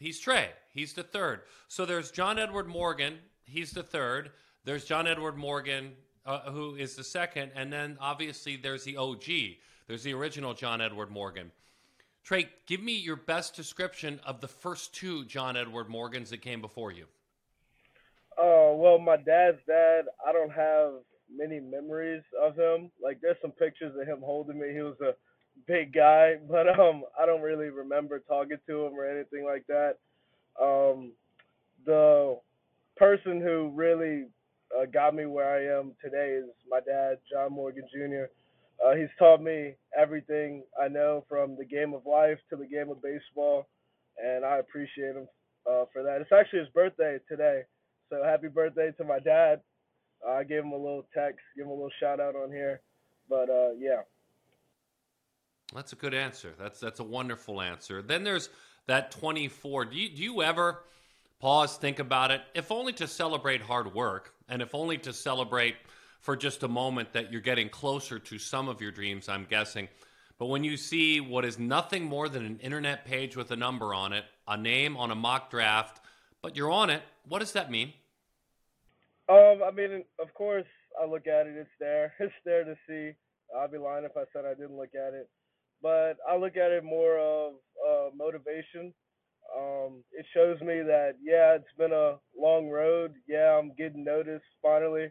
He's 0.00 0.18
Tre. 0.18 0.48
He's 0.72 0.92
the 0.92 1.04
third. 1.04 1.42
So 1.68 1.86
there's 1.86 2.10
John 2.10 2.40
Edward 2.40 2.66
Morgan. 2.66 3.18
He's 3.44 3.70
the 3.70 3.84
third. 3.84 4.32
There's 4.64 4.84
John 4.84 5.06
Edward 5.06 5.36
Morgan, 5.36 5.92
uh, 6.26 6.50
who 6.50 6.74
is 6.74 6.96
the 6.96 7.04
second. 7.04 7.52
And 7.54 7.72
then 7.72 7.98
obviously 8.00 8.56
there's 8.56 8.82
the 8.82 8.96
OG. 8.96 9.24
There's 9.86 10.02
the 10.02 10.14
original 10.14 10.54
John 10.54 10.80
Edward 10.80 11.12
Morgan. 11.12 11.52
Tre, 12.24 12.48
give 12.66 12.82
me 12.82 12.92
your 12.92 13.16
best 13.16 13.54
description 13.54 14.18
of 14.24 14.40
the 14.40 14.48
first 14.48 14.94
two 14.94 15.26
John 15.26 15.58
Edward 15.58 15.90
Morgans 15.90 16.30
that 16.30 16.40
came 16.40 16.62
before 16.62 16.90
you. 16.90 17.04
Uh, 18.38 18.72
well, 18.72 18.98
my 18.98 19.16
dad's 19.16 19.58
dad, 19.66 20.06
I 20.26 20.32
don't 20.32 20.50
have 20.50 20.92
many 21.30 21.60
memories 21.60 22.22
of 22.42 22.56
him. 22.56 22.90
Like, 23.02 23.18
there's 23.20 23.36
some 23.42 23.50
pictures 23.50 23.92
of 24.00 24.06
him 24.06 24.20
holding 24.24 24.58
me. 24.58 24.72
He 24.72 24.80
was 24.80 24.96
a 25.02 25.12
big 25.66 25.92
guy, 25.92 26.36
but 26.48 26.66
um, 26.80 27.02
I 27.20 27.26
don't 27.26 27.42
really 27.42 27.68
remember 27.68 28.20
talking 28.20 28.56
to 28.68 28.86
him 28.86 28.94
or 28.94 29.04
anything 29.04 29.44
like 29.44 29.66
that. 29.66 29.98
Um, 30.58 31.12
the 31.84 32.38
person 32.96 33.42
who 33.42 33.70
really 33.74 34.28
uh, 34.74 34.86
got 34.86 35.14
me 35.14 35.26
where 35.26 35.54
I 35.54 35.78
am 35.78 35.92
today 36.02 36.38
is 36.42 36.48
my 36.70 36.80
dad, 36.80 37.18
John 37.30 37.52
Morgan 37.52 37.84
Jr. 37.92 38.32
Uh, 38.82 38.94
he's 38.94 39.08
taught 39.18 39.42
me 39.42 39.74
everything 39.96 40.62
I 40.80 40.88
know 40.88 41.24
from 41.28 41.56
the 41.56 41.64
game 41.64 41.94
of 41.94 42.06
life 42.06 42.38
to 42.50 42.56
the 42.56 42.66
game 42.66 42.90
of 42.90 43.02
baseball, 43.02 43.68
and 44.22 44.44
I 44.44 44.58
appreciate 44.58 45.14
him 45.14 45.28
uh, 45.66 45.84
for 45.92 46.02
that. 46.02 46.20
It's 46.20 46.32
actually 46.32 46.60
his 46.60 46.68
birthday 46.68 47.18
today, 47.28 47.62
so 48.10 48.22
happy 48.24 48.48
birthday 48.48 48.90
to 48.98 49.04
my 49.04 49.18
dad. 49.18 49.60
Uh, 50.26 50.32
I 50.32 50.44
gave 50.44 50.64
him 50.64 50.72
a 50.72 50.76
little 50.76 51.06
text, 51.14 51.40
give 51.56 51.66
him 51.66 51.70
a 51.70 51.74
little 51.74 51.90
shout 52.00 52.20
out 52.20 52.34
on 52.34 52.50
here, 52.50 52.80
but 53.28 53.48
uh, 53.48 53.70
yeah. 53.78 54.02
That's 55.74 55.92
a 55.92 55.96
good 55.96 56.14
answer. 56.14 56.52
That's 56.58 56.78
that's 56.78 57.00
a 57.00 57.04
wonderful 57.04 57.60
answer. 57.60 58.02
Then 58.02 58.22
there's 58.22 58.48
that 58.86 59.10
24. 59.12 59.86
Do 59.86 59.96
you, 59.96 60.08
do 60.10 60.22
you 60.22 60.42
ever 60.42 60.84
pause, 61.40 61.76
think 61.76 61.98
about 61.98 62.30
it, 62.30 62.42
if 62.54 62.70
only 62.70 62.92
to 62.94 63.08
celebrate 63.08 63.60
hard 63.62 63.94
work, 63.94 64.34
and 64.48 64.60
if 64.60 64.74
only 64.74 64.98
to 64.98 65.12
celebrate– 65.12 65.76
for 66.24 66.34
just 66.34 66.62
a 66.62 66.68
moment 66.68 67.12
that 67.12 67.30
you're 67.30 67.42
getting 67.42 67.68
closer 67.68 68.18
to 68.18 68.38
some 68.38 68.66
of 68.66 68.80
your 68.80 68.90
dreams, 68.90 69.28
I'm 69.28 69.44
guessing. 69.44 69.88
But 70.38 70.46
when 70.46 70.64
you 70.64 70.78
see 70.78 71.20
what 71.20 71.44
is 71.44 71.58
nothing 71.58 72.04
more 72.04 72.30
than 72.30 72.46
an 72.46 72.58
internet 72.60 73.04
page 73.04 73.36
with 73.36 73.50
a 73.50 73.56
number 73.56 73.92
on 73.92 74.14
it, 74.14 74.24
a 74.48 74.56
name 74.56 74.96
on 74.96 75.10
a 75.10 75.14
mock 75.14 75.50
draft, 75.50 76.00
but 76.40 76.56
you're 76.56 76.70
on 76.70 76.88
it, 76.88 77.02
what 77.28 77.40
does 77.40 77.52
that 77.52 77.70
mean? 77.70 77.92
Um, 79.28 79.60
I 79.62 79.70
mean, 79.70 80.02
of 80.18 80.32
course, 80.32 80.64
I 80.98 81.04
look 81.04 81.26
at 81.26 81.46
it. 81.46 81.56
It's 81.56 81.70
there. 81.78 82.14
It's 82.18 82.32
there 82.46 82.64
to 82.64 82.74
see. 82.88 83.12
I'd 83.54 83.70
be 83.70 83.76
lying 83.76 84.06
if 84.06 84.16
I 84.16 84.24
said 84.32 84.46
I 84.46 84.54
didn't 84.54 84.78
look 84.78 84.94
at 84.94 85.12
it. 85.12 85.28
But 85.82 86.14
I 86.26 86.38
look 86.38 86.56
at 86.56 86.72
it 86.72 86.84
more 86.84 87.18
of 87.18 87.52
uh, 87.86 88.08
motivation. 88.16 88.94
Um, 89.54 90.02
it 90.12 90.24
shows 90.32 90.58
me 90.62 90.80
that 90.80 91.16
yeah, 91.22 91.54
it's 91.54 91.76
been 91.76 91.92
a 91.92 92.16
long 92.34 92.70
road. 92.70 93.12
Yeah, 93.28 93.58
I'm 93.58 93.72
getting 93.76 94.04
noticed 94.04 94.46
finally 94.62 95.10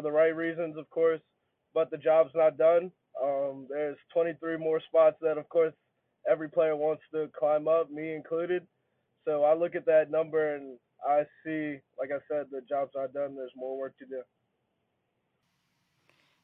for 0.00 0.08
the 0.08 0.12
right 0.12 0.34
reasons, 0.34 0.76
of 0.78 0.88
course. 0.90 1.20
But 1.74 1.90
the 1.90 1.98
job's 1.98 2.30
not 2.34 2.56
done. 2.56 2.90
Um, 3.22 3.66
there's 3.68 3.96
23 4.12 4.56
more 4.56 4.80
spots 4.80 5.16
that, 5.20 5.38
of 5.38 5.48
course, 5.48 5.74
every 6.28 6.48
player 6.48 6.74
wants 6.74 7.02
to 7.12 7.28
climb 7.38 7.68
up, 7.68 7.90
me 7.90 8.14
included. 8.14 8.66
So 9.26 9.44
I 9.44 9.54
look 9.54 9.74
at 9.74 9.86
that 9.86 10.10
number 10.10 10.56
and 10.56 10.78
I 11.06 11.22
see, 11.44 11.78
like 11.98 12.10
I 12.10 12.20
said, 12.30 12.46
the 12.50 12.62
job's 12.68 12.92
not 12.94 13.12
done. 13.12 13.36
There's 13.36 13.52
more 13.54 13.78
work 13.78 13.96
to 13.98 14.06
do. 14.06 14.22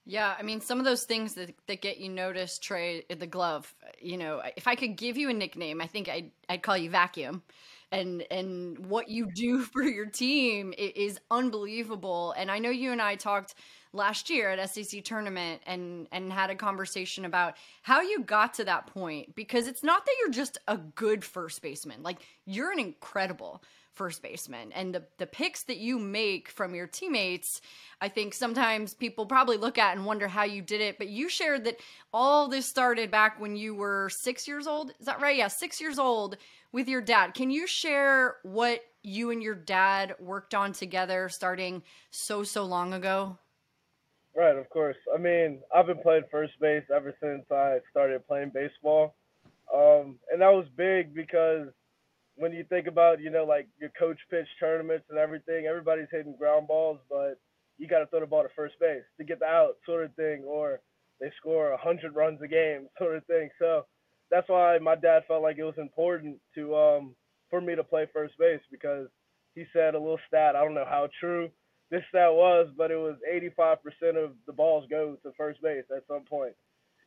Yeah, 0.05 0.35
I 0.39 0.43
mean, 0.43 0.61
some 0.61 0.79
of 0.79 0.85
those 0.85 1.03
things 1.03 1.35
that, 1.35 1.53
that 1.67 1.81
get 1.81 1.99
you 1.99 2.09
noticed, 2.09 2.63
Tre, 2.63 3.03
the 3.09 3.27
glove. 3.27 3.75
You 4.01 4.19
know, 4.19 4.41
if 4.57 4.69
I 4.69 4.77
could 4.77 4.97
give 4.97 5.17
you 5.17 5.31
a 5.31 5.35
nickname, 5.35 5.81
I 5.81 5.89
think 5.89 6.09
I'd, 6.09 6.31
I'd 6.49 6.63
call 6.63 6.77
you 6.77 6.91
Vacuum 6.91 7.43
and 7.93 8.25
and 8.31 8.79
what 8.87 9.09
you 9.09 9.29
do 9.35 9.63
for 9.73 9.83
your 9.83 10.07
team 10.07 10.75
is 10.77 11.19
unbelievable. 11.31 12.33
And 12.37 12.51
I 12.51 12.59
know 12.59 12.71
you 12.71 12.93
and 12.93 13.01
I 13.03 13.17
talked 13.17 13.55
last 13.93 14.29
year 14.29 14.51
at 14.51 14.71
SEC 14.71 15.05
tournament 15.05 15.63
and 15.67 16.07
and 16.13 16.33
had 16.33 16.51
a 16.51 16.55
conversation 16.55 17.25
about 17.25 17.55
how 17.83 18.01
you 18.01 18.23
got 18.23 18.55
to 18.55 18.65
that 18.65 18.87
point 18.87 19.35
because 19.35 19.67
it's 19.67 19.83
not 19.83 20.05
that 20.05 20.15
you're 20.21 20.31
just 20.31 20.59
a 20.69 20.77
good 20.77 21.25
first 21.25 21.63
baseman. 21.63 22.03
Like 22.03 22.19
you're 22.45 22.73
an 22.73 22.79
incredible 22.79 23.63
first 23.93 24.21
baseman 24.23 24.71
and 24.73 24.95
the 24.95 25.03
the 25.17 25.27
picks 25.27 25.63
that 25.63 25.79
you 25.79 25.99
make 25.99 26.51
from 26.51 26.75
your 26.75 26.87
teammates, 26.87 27.63
I 28.03 28.11
think 28.11 28.35
sometimes 28.35 28.93
people 28.93 29.25
probably 29.25 29.57
look 29.57 29.79
at 29.79 29.97
and 29.97 30.05
wonder 30.05 30.29
how 30.29 30.45
you 30.45 30.61
did 30.61 30.83
it, 30.83 30.99
but 30.99 31.09
you 31.09 31.31
shared 31.31 31.65
that 31.65 31.79
all 32.13 32.47
this 32.49 32.67
started 32.67 33.11
back 33.11 33.41
when 33.41 33.57
you 33.57 33.75
were 33.75 34.11
6 34.11 34.47
years 34.47 34.67
old. 34.67 34.91
Is 35.01 35.07
that 35.07 35.23
right? 35.23 35.37
Yeah, 35.37 35.49
6 35.49 35.81
years 35.81 35.99
old 35.99 36.37
with 36.77 36.89
your 36.91 37.01
dad. 37.01 37.33
Can 37.33 37.49
you 37.49 37.67
share 37.67 38.37
what 38.43 38.83
you 39.03 39.31
and 39.31 39.43
your 39.43 39.55
dad 39.55 40.15
worked 40.21 40.55
on 40.55 40.75
together 40.75 41.31
starting 41.31 41.83
so 42.11 42.45
so 42.45 42.67
long 42.67 42.93
ago? 42.93 43.39
Right, 44.37 44.55
of 44.55 44.69
course. 44.69 44.99
I 45.15 45.17
mean, 45.17 45.61
I've 45.75 45.87
been 45.87 46.03
playing 46.03 46.25
first 46.31 46.53
base 46.61 46.83
ever 46.95 47.15
since 47.19 47.51
I 47.51 47.79
started 47.91 48.29
playing 48.29 48.51
baseball. 48.53 49.15
Um, 49.75 50.17
and 50.31 50.43
that 50.43 50.53
was 50.53 50.67
big 50.77 51.15
because 51.15 51.69
when 52.35 52.53
you 52.53 52.63
think 52.69 52.89
about, 52.89 53.23
you 53.23 53.31
know, 53.31 53.47
like 53.47 53.69
your 53.81 53.91
coach 53.99 54.19
pitch 54.31 54.47
tournaments 54.61 55.07
and 55.09 55.19
everything, 55.19 55.65
everybody's 55.65 56.09
hitting 56.13 56.37
ground 56.37 56.69
balls, 56.69 56.99
but 57.09 57.41
you 57.79 57.89
got 57.89 58.01
to 58.01 58.07
throw 58.09 58.21
the 58.21 58.27
ball 58.27 58.43
to 58.43 58.51
first 58.55 58.75
base 58.79 59.01
to 59.17 59.25
get 59.25 59.39
the 59.39 59.47
out, 59.47 59.77
sort 59.87 60.05
of 60.05 60.15
thing, 60.17 60.45
or 60.47 60.81
they 61.23 61.33
score 61.39 61.71
100 61.71 62.15
runs 62.15 62.43
a 62.43 62.49
game, 62.49 62.89
sort 62.99 63.17
of 63.17 63.25
thing. 63.25 63.49
So 63.59 63.87
that's 64.31 64.49
why 64.49 64.79
my 64.79 64.95
dad 64.95 65.23
felt 65.29 65.43
like 65.43 65.59
it 65.59 65.65
was 65.65 65.79
important 65.79 66.39
to 66.55 66.77
um, 66.77 67.15
for 67.51 67.61
me 67.61 67.75
to 67.75 67.85
play 67.85 68.07
first 68.13 68.35
base 68.39 68.61
because 68.71 69.09
he 69.55 69.65
said 69.73 69.95
a 69.95 69.99
little 69.99 70.19
stat. 70.29 70.57
I 70.57 70.65
don't 70.65 70.75
know 70.75 70.87
how 70.89 71.09
true 71.21 71.51
this 71.91 72.03
stat 72.09 72.33
was, 72.33 72.69
but 72.77 72.91
it 72.91 72.97
was 72.97 73.17
85% 73.33 73.79
of 74.23 74.33
the 74.47 74.53
balls 74.53 74.87
go 74.91 75.17
to 75.23 75.33
first 75.37 75.63
base 75.63 75.85
at 75.95 76.03
some 76.09 76.25
point 76.25 76.53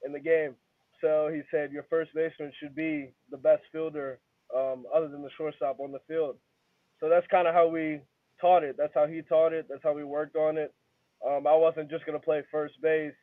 in 0.06 0.14
the 0.14 0.20
game. 0.20 0.56
So 1.02 1.30
he 1.34 1.42
said 1.52 1.72
your 1.72 1.86
first 1.90 2.12
baseman 2.14 2.52
should 2.60 2.76
be 2.76 3.14
the 3.30 3.38
best 3.38 3.64
fielder 3.72 4.20
um, 4.56 4.86
other 4.96 5.08
than 5.08 5.22
the 5.22 5.30
shortstop 5.38 5.80
on 5.80 5.92
the 5.92 6.00
field. 6.08 6.38
So 7.00 7.10
that's 7.10 7.28
kind 7.28 7.48
of 7.48 7.54
how 7.54 7.68
we 7.68 8.02
taught 8.42 8.64
it. 8.64 8.76
That's 8.78 8.94
how 8.94 9.08
he 9.08 9.22
taught 9.22 9.54
it. 9.54 9.68
That's 9.70 9.84
how 9.84 9.94
we 9.94 10.04
worked 10.04 10.36
on 10.36 10.58
it. 10.58 10.74
Um, 11.26 11.48
I 11.48 11.56
wasn't 11.56 11.90
just 11.90 12.06
gonna 12.06 12.20
play 12.20 12.42
first 12.52 12.82
base 12.82 13.14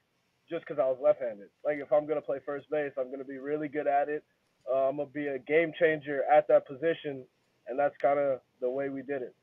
just 0.48 0.64
because 0.66 0.80
I 0.80 0.86
was 0.86 0.98
left-handed. 1.02 1.48
Like 1.64 1.78
if 1.78 1.92
I'm 1.92 2.06
gonna 2.06 2.20
play 2.20 2.38
first 2.44 2.70
base, 2.70 2.92
I'm 2.98 3.10
gonna 3.10 3.24
be 3.24 3.38
really 3.38 3.68
good 3.68 3.86
at 3.86 4.08
it. 4.08 4.24
Uh, 4.70 4.88
I'm 4.88 4.96
gonna 4.96 5.08
be 5.08 5.26
a 5.26 5.38
game 5.38 5.72
changer 5.78 6.22
at 6.32 6.48
that 6.48 6.66
position, 6.66 7.24
and 7.68 7.78
that's 7.78 7.96
kind 8.00 8.18
of 8.18 8.40
the 8.60 8.70
way 8.70 8.88
we 8.88 9.02
did 9.02 9.22
it. 9.22 9.34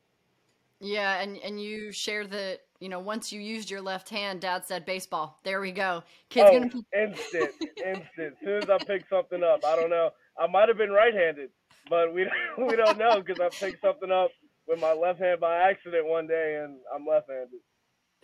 Yeah, 0.80 1.22
and 1.22 1.38
and 1.38 1.62
you 1.62 1.92
shared 1.92 2.32
that 2.32 2.60
you 2.80 2.90
know 2.90 3.00
once 3.00 3.32
you 3.32 3.40
used 3.40 3.70
your 3.70 3.82
left 3.82 4.10
hand, 4.10 4.42
Dad 4.42 4.66
said 4.66 4.86
baseball. 4.86 5.40
There 5.44 5.62
we 5.62 5.72
go. 5.72 6.04
Kid's 6.30 6.50
oh, 6.50 6.60
gonna 6.60 6.70
be- 6.70 6.86
instant, 6.98 7.52
instant. 7.78 8.34
As 8.34 8.34
soon 8.44 8.64
as 8.64 8.70
I 8.70 8.78
picked 8.84 9.10
something 9.10 9.44
up, 9.44 9.64
I 9.66 9.76
don't 9.76 9.90
know. 9.90 10.10
I 10.38 10.48
might 10.48 10.68
have 10.68 10.78
been 10.78 10.92
right-handed, 10.92 11.52
but 11.90 12.14
we 12.14 12.28
we 12.58 12.76
don't 12.76 12.98
know 12.98 13.22
because 13.22 13.40
I 13.40 13.50
picked 13.50 13.82
something 13.82 14.12
up 14.12 14.32
with 14.68 14.80
my 14.80 14.94
left 14.94 15.20
hand 15.20 15.40
by 15.40 15.70
accident 15.70 16.06
one 16.06 16.28
day, 16.28 16.62
and 16.64 16.78
I'm 16.94 17.06
left-handed. 17.06 17.60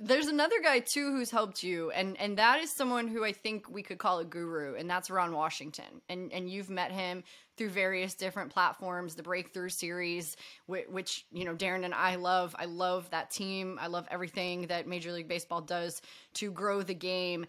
There's 0.02 0.28
another 0.28 0.62
guy 0.64 0.80
too 0.80 1.12
who's 1.12 1.30
helped 1.30 1.62
you, 1.62 1.92
and 1.92 2.18
and 2.20 2.38
that 2.38 2.62
is 2.62 2.72
someone 2.72 3.08
who 3.08 3.26
I 3.26 3.34
think 3.34 3.70
we 3.70 3.84
could 3.84 3.98
call 3.98 4.20
a 4.20 4.26
guru, 4.26 4.76
and 4.76 4.90
that's 4.90 5.10
Ron 5.10 5.34
Washington. 5.34 6.02
And 6.08 6.32
and 6.32 6.50
you've 6.50 6.70
met 6.70 6.92
him 6.92 7.24
through 7.58 7.70
various 7.70 8.14
different 8.14 8.52
platforms, 8.52 9.16
the 9.16 9.24
Breakthrough 9.24 9.68
Series, 9.68 10.38
which, 10.68 10.88
which 10.88 11.26
you 11.32 11.44
know 11.44 11.54
Daron 11.54 11.84
and 11.84 11.94
I 11.94 12.16
love. 12.16 12.56
I 12.58 12.66
love 12.66 13.10
that 13.10 13.30
team. 13.30 13.78
I 13.82 13.88
love 13.88 14.08
everything 14.10 14.68
that 14.68 14.88
Major 14.88 15.12
League 15.12 15.28
Baseball 15.28 15.62
does 15.62 16.02
to 16.36 16.50
grow 16.52 16.82
the 16.82 16.94
game. 16.94 17.46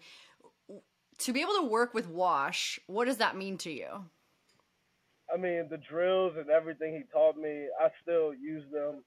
To 1.19 1.33
be 1.33 1.41
able 1.41 1.55
to 1.55 1.67
work 1.67 1.93
with 1.93 2.09
Wash, 2.09 2.79
what 2.87 3.05
does 3.05 3.17
that 3.17 3.37
mean 3.37 3.57
to 3.59 3.71
you? 3.71 4.05
I 5.33 5.37
mean, 5.37 5.67
the 5.69 5.77
drills 5.77 6.33
and 6.37 6.49
everything 6.49 6.95
he 6.95 7.03
taught 7.13 7.37
me, 7.37 7.67
I 7.79 7.89
still 8.01 8.33
use 8.33 8.63
them 8.71 9.03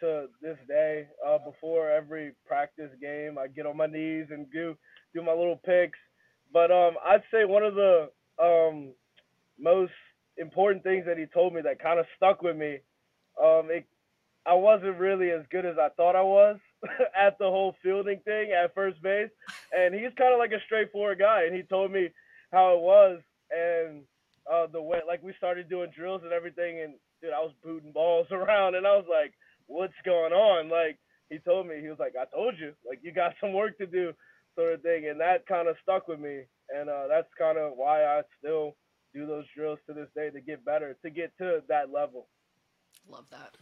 to 0.00 0.26
this 0.42 0.56
day. 0.68 1.06
Uh, 1.26 1.38
before 1.38 1.90
every 1.90 2.32
practice 2.46 2.90
game, 3.00 3.38
I 3.38 3.48
get 3.48 3.66
on 3.66 3.76
my 3.76 3.86
knees 3.86 4.26
and 4.30 4.50
do 4.52 4.76
do 5.14 5.22
my 5.22 5.32
little 5.32 5.60
picks. 5.64 5.98
But 6.52 6.70
um, 6.70 6.94
I'd 7.04 7.22
say 7.32 7.44
one 7.44 7.62
of 7.62 7.74
the 7.74 8.10
um, 8.42 8.92
most 9.58 9.92
important 10.38 10.82
things 10.82 11.04
that 11.06 11.18
he 11.18 11.26
told 11.26 11.54
me 11.54 11.62
that 11.62 11.82
kind 11.82 11.98
of 11.98 12.06
stuck 12.16 12.42
with 12.42 12.56
me. 12.56 12.78
Um, 13.42 13.68
it, 13.70 13.84
I 14.46 14.54
wasn't 14.54 14.98
really 14.98 15.30
as 15.30 15.42
good 15.50 15.66
as 15.66 15.76
I 15.78 15.88
thought 15.96 16.14
I 16.14 16.22
was 16.22 16.58
at 17.18 17.38
the 17.38 17.46
whole 17.46 17.74
fielding 17.82 18.20
thing 18.20 18.52
at 18.52 18.74
first 18.74 19.02
base, 19.02 19.30
and 19.76 19.94
he's 19.94 20.14
kind 20.16 20.32
of 20.32 20.38
like 20.38 20.52
a 20.52 20.64
straightforward 20.66 21.18
guy, 21.18 21.44
and 21.44 21.54
he 21.54 21.62
told 21.62 21.90
me 21.90 22.08
how 22.52 22.74
it 22.74 22.80
was 22.80 23.20
and 23.50 24.02
uh, 24.50 24.66
the 24.72 24.80
way 24.80 25.00
like 25.06 25.22
we 25.22 25.34
started 25.36 25.68
doing 25.68 25.90
drills 25.94 26.22
and 26.24 26.32
everything, 26.32 26.80
and 26.80 26.94
dude, 27.20 27.32
I 27.32 27.40
was 27.40 27.52
booting 27.64 27.92
balls 27.92 28.28
around, 28.30 28.74
and 28.74 28.86
I 28.86 28.94
was 28.96 29.06
like, 29.10 29.32
what's 29.66 29.94
going 30.04 30.32
on? 30.32 30.68
Like 30.68 30.98
he 31.30 31.38
told 31.38 31.66
me, 31.66 31.80
he 31.80 31.88
was 31.88 31.98
like, 31.98 32.14
I 32.20 32.24
told 32.34 32.54
you, 32.58 32.72
like 32.88 33.00
you 33.02 33.12
got 33.12 33.34
some 33.40 33.52
work 33.52 33.78
to 33.78 33.86
do, 33.86 34.12
sort 34.58 34.74
of 34.74 34.82
thing, 34.82 35.08
and 35.08 35.20
that 35.20 35.46
kind 35.46 35.68
of 35.68 35.76
stuck 35.82 36.08
with 36.08 36.20
me, 36.20 36.42
and 36.70 36.88
uh, 36.88 37.06
that's 37.08 37.28
kind 37.38 37.58
of 37.58 37.72
why 37.76 38.04
I 38.04 38.22
still 38.38 38.76
do 39.14 39.26
those 39.26 39.44
drills 39.56 39.78
to 39.86 39.94
this 39.94 40.08
day 40.14 40.30
to 40.30 40.40
get 40.40 40.64
better, 40.64 40.96
to 41.04 41.10
get 41.10 41.32
to 41.38 41.62
that 41.68 41.92
level. 41.92 42.28
Love 43.08 43.26
that. 43.30 43.56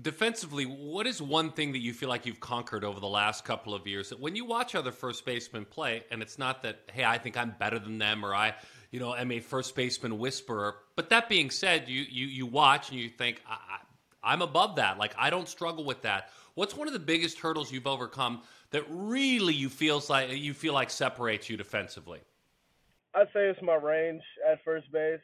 Defensively, 0.00 0.64
what 0.64 1.06
is 1.06 1.22
one 1.22 1.50
thing 1.50 1.72
that 1.72 1.78
you 1.78 1.94
feel 1.94 2.10
like 2.10 2.26
you've 2.26 2.40
conquered 2.40 2.84
over 2.84 3.00
the 3.00 3.08
last 3.08 3.44
couple 3.46 3.74
of 3.74 3.86
years? 3.86 4.10
That 4.10 4.20
when 4.20 4.36
you 4.36 4.44
watch 4.44 4.74
other 4.74 4.92
first 4.92 5.24
basemen 5.24 5.64
play, 5.64 6.02
and 6.10 6.20
it's 6.20 6.38
not 6.38 6.62
that, 6.64 6.80
hey, 6.92 7.04
I 7.04 7.16
think 7.16 7.36
I'm 7.36 7.54
better 7.58 7.78
than 7.78 7.96
them, 7.96 8.24
or 8.24 8.34
I, 8.34 8.54
you 8.90 9.00
know, 9.00 9.14
am 9.14 9.30
a 9.32 9.40
first 9.40 9.74
baseman 9.74 10.18
whisperer. 10.18 10.76
But 10.96 11.08
that 11.10 11.30
being 11.30 11.50
said, 11.50 11.88
you 11.88 12.02
you 12.02 12.26
you 12.26 12.46
watch 12.46 12.90
and 12.90 13.00
you 13.00 13.08
think, 13.08 13.40
I, 13.48 13.78
I'm 14.26 14.42
above 14.42 14.76
that. 14.76 14.98
Like 14.98 15.14
I 15.16 15.30
don't 15.30 15.48
struggle 15.48 15.84
with 15.84 16.02
that. 16.02 16.30
What's 16.54 16.76
one 16.76 16.88
of 16.88 16.92
the 16.92 16.98
biggest 16.98 17.38
hurdles 17.38 17.70
you've 17.70 17.86
overcome 17.86 18.42
that 18.70 18.84
really 18.88 19.54
you 19.54 19.68
feels 19.68 20.10
like 20.10 20.30
you 20.30 20.52
feel 20.52 20.74
like 20.74 20.90
separates 20.90 21.48
you 21.48 21.56
defensively? 21.56 22.20
I'd 23.14 23.28
say 23.32 23.46
it's 23.46 23.62
my 23.62 23.76
range 23.76 24.22
at 24.50 24.62
first 24.64 24.90
base. 24.92 25.20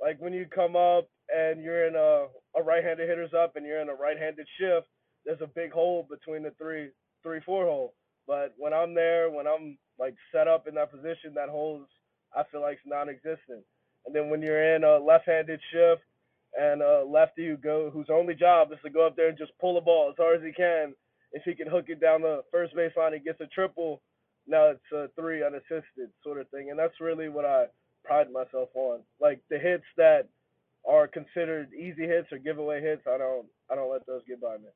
Like 0.00 0.20
when 0.20 0.32
you 0.32 0.46
come 0.46 0.76
up 0.76 1.08
and 1.34 1.62
you're 1.62 1.86
in 1.86 1.94
a, 1.94 2.26
a 2.58 2.62
right-handed 2.62 3.08
hitter's 3.08 3.34
up 3.34 3.56
and 3.56 3.66
you're 3.66 3.80
in 3.80 3.88
a 3.88 3.94
right-handed 3.94 4.46
shift, 4.58 4.86
there's 5.26 5.40
a 5.42 5.46
big 5.46 5.72
hole 5.72 6.06
between 6.08 6.42
the 6.42 6.52
three 6.58 6.88
three 7.22 7.40
four 7.44 7.64
hole. 7.64 7.94
But 8.26 8.54
when 8.56 8.72
I'm 8.72 8.94
there, 8.94 9.30
when 9.30 9.46
I'm 9.46 9.76
like 9.98 10.14
set 10.32 10.48
up 10.48 10.66
in 10.66 10.74
that 10.76 10.90
position, 10.90 11.34
that 11.34 11.48
hole's 11.48 11.86
I 12.34 12.44
feel 12.50 12.60
like 12.60 12.74
it's 12.74 12.86
non-existent. 12.86 13.64
And 14.06 14.14
then 14.14 14.30
when 14.30 14.42
you're 14.42 14.74
in 14.74 14.84
a 14.84 14.98
left-handed 14.98 15.60
shift 15.72 16.02
and 16.56 16.82
a 16.82 17.04
lefty 17.04 17.46
who 17.46 17.56
go 17.56 17.90
whose 17.90 18.08
only 18.10 18.34
job 18.34 18.72
is 18.72 18.78
to 18.84 18.90
go 18.90 19.06
up 19.06 19.16
there 19.16 19.28
and 19.28 19.38
just 19.38 19.52
pull 19.60 19.74
the 19.74 19.80
ball 19.80 20.08
as 20.10 20.16
hard 20.16 20.38
as 20.38 20.44
he 20.44 20.52
can. 20.52 20.94
If 21.32 21.42
he 21.44 21.54
can 21.54 21.68
hook 21.68 21.86
it 21.88 22.00
down 22.00 22.22
the 22.22 22.42
first 22.50 22.74
base 22.74 22.92
line 22.96 23.14
and 23.14 23.24
gets 23.24 23.40
a 23.40 23.46
triple, 23.46 24.00
now 24.46 24.70
it's 24.70 24.92
a 24.92 25.08
three 25.20 25.44
unassisted 25.44 26.10
sort 26.24 26.40
of 26.40 26.48
thing. 26.48 26.70
And 26.70 26.78
that's 26.78 27.00
really 27.00 27.28
what 27.28 27.44
I 27.44 27.66
pride 28.04 28.30
myself 28.32 28.70
on. 28.74 29.00
Like 29.20 29.40
the 29.50 29.58
hits 29.58 29.84
that 29.96 30.28
are 30.88 31.06
considered 31.06 31.72
easy 31.74 32.06
hits 32.06 32.28
or 32.32 32.38
giveaway 32.38 32.80
hits, 32.80 33.02
I 33.06 33.18
don't 33.18 33.46
I 33.70 33.74
don't 33.74 33.92
let 33.92 34.06
those 34.06 34.22
get 34.26 34.40
by 34.40 34.56
me. 34.56 34.68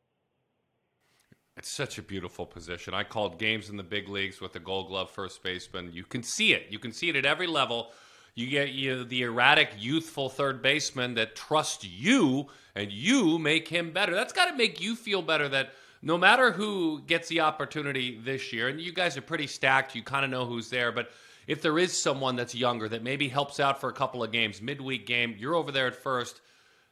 It's 1.57 1.71
such 1.71 1.99
a 1.99 2.03
beautiful 2.03 2.47
position. 2.47 2.95
I 2.95 3.05
called 3.05 3.39
games 3.39 3.69
in 3.69 3.77
the 3.77 3.83
big 3.83 4.09
leagues 4.09 4.41
with 4.41 4.57
a 4.57 4.59
Gold 4.59 4.89
Glove 4.89 5.11
first 5.11 5.43
baseman. 5.43 5.91
You 5.93 6.05
can 6.05 6.23
see 6.23 6.55
it. 6.55 6.67
You 6.71 6.79
can 6.79 6.93
see 6.93 7.11
it 7.11 7.17
at 7.17 7.27
every 7.27 7.47
level. 7.47 7.93
You 8.35 8.49
get 8.49 8.71
you 8.71 9.05
the 9.05 9.23
erratic, 9.23 9.71
youthful 9.79 10.31
third 10.31 10.63
baseman 10.63 11.15
that 11.15 11.37
trusts 11.37 11.85
you, 11.85 12.47
and 12.75 12.91
you 12.91 13.39
make 13.39 13.69
him 13.69 13.93
better. 13.93 14.15
That's 14.15 14.33
got 14.33 14.47
to 14.47 14.57
make 14.57 14.81
you 14.81 14.97
feel 14.97 15.21
better. 15.21 15.49
That 15.49 15.71
no 16.01 16.17
matter 16.17 16.51
who 16.51 17.03
gets 17.03 17.29
the 17.29 17.41
opportunity 17.41 18.19
this 18.25 18.53
year, 18.53 18.69
and 18.69 18.81
you 18.81 18.93
guys 18.93 19.19
are 19.19 19.23
pretty 19.23 19.47
stacked, 19.47 19.95
you 19.95 20.03
kind 20.03 20.25
of 20.25 20.31
know 20.31 20.47
who's 20.47 20.71
there. 20.71 20.93
But 20.93 21.11
if 21.47 21.61
there 21.61 21.79
is 21.79 22.01
someone 22.01 22.37
that's 22.37 22.55
younger 22.55 22.89
that 22.89 23.03
maybe 23.03 23.29
helps 23.29 23.61
out 23.61 23.81
for 23.81 23.91
a 23.91 23.93
couple 23.93 24.23
of 24.23 24.33
games, 24.33 24.63
midweek 24.63 25.07
game, 25.07 25.37
you're 25.39 25.55
over 25.55 25.71
there 25.71 25.87
at 25.87 25.97
first. 25.97 26.41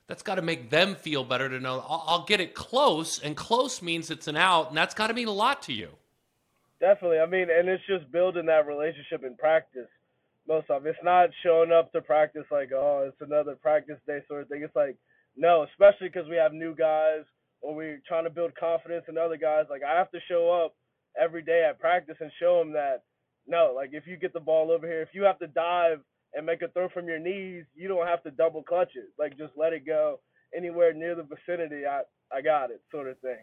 That's 0.09 0.23
got 0.23 0.35
to 0.35 0.43
make 0.43 0.69
them 0.69 0.95
feel 0.95 1.25
better 1.25 1.49
to 1.49 1.61
know 1.61 1.85
I'll, 1.89 2.05
I'll 2.07 2.25
get 2.27 2.41
it 2.41 2.55
close, 2.55 3.19
and 3.19 3.35
close 3.35 3.81
means 3.81 4.11
it's 4.11 4.29
an 4.29 4.37
out, 4.37 4.69
and 4.69 4.77
that's 4.77 4.93
got 4.93 5.07
to 5.07 5.15
mean 5.15 5.29
a 5.29 5.33
lot 5.33 5.63
to 5.63 5.73
you. 5.73 5.89
Definitely. 6.81 7.21
I 7.21 7.27
mean, 7.27 7.49
and 7.51 7.69
it's 7.69 7.85
just 7.87 8.11
building 8.13 8.47
that 8.47 8.67
relationship 8.67 9.25
in 9.25 9.37
practice 9.37 9.89
most 10.47 10.71
of. 10.71 10.87
It's 10.87 10.99
not 11.03 11.31
showing 11.43 11.73
up 11.73 11.93
to 11.93 12.01
practice 12.01 12.45
like, 12.51 12.71
oh, 12.75 13.05
it's 13.09 13.21
another 13.21 13.55
practice 13.55 13.99
day 14.07 14.21
sort 14.29 14.43
of 14.43 14.49
thing. 14.49 14.63
It's 14.63 14.77
like, 14.77 14.97
no, 15.37 15.67
especially 15.71 16.09
because 16.09 16.29
we 16.29 16.37
have 16.37 16.53
new 16.53 16.75
guys 16.75 17.25
or 17.61 17.75
we're 17.75 18.03
trying 18.07 18.25
to 18.25 18.31
build 18.31 18.55
confidence 18.59 19.05
in 19.09 19.19
other 19.19 19.37
guys. 19.37 19.67
Like, 19.71 19.83
I 19.83 19.97
have 19.97 20.11
to 20.13 20.19
show 20.29 20.51
up 20.65 20.75
every 21.21 21.43
day 21.43 21.67
at 21.69 21.79
practice 21.79 22.17
and 22.21 22.31
show 22.41 22.59
them 22.59 22.73
that, 22.73 23.03
no, 23.47 23.73
like, 23.75 23.91
if 23.93 24.07
you 24.07 24.17
get 24.17 24.33
the 24.33 24.41
ball 24.41 24.71
over 24.71 24.87
here, 24.87 25.03
if 25.03 25.11
you 25.13 25.23
have 25.25 25.39
to 25.41 25.47
dive 25.47 26.01
and 26.35 26.47
make 26.47 26.63
a 26.63 26.69
throw 26.69 26.89
from 26.89 27.07
your 27.07 27.19
knees, 27.19 27.65
you 27.75 27.89
don't 27.89 28.07
have 28.07 28.23
to 28.23 28.31
double 28.31 28.63
clutch 28.63 28.93
it. 28.95 29.11
Like, 29.19 29.37
just 29.37 29.53
let 29.57 29.73
it 29.73 29.87
go 29.87 30.21
anywhere 30.57 30.93
near 30.93 31.15
the 31.15 31.25
vicinity. 31.25 31.87
I, 31.87 32.03
I 32.33 32.41
got 32.41 32.71
it, 32.71 32.81
sort 32.91 33.09
of 33.09 33.19
thing. 33.19 33.39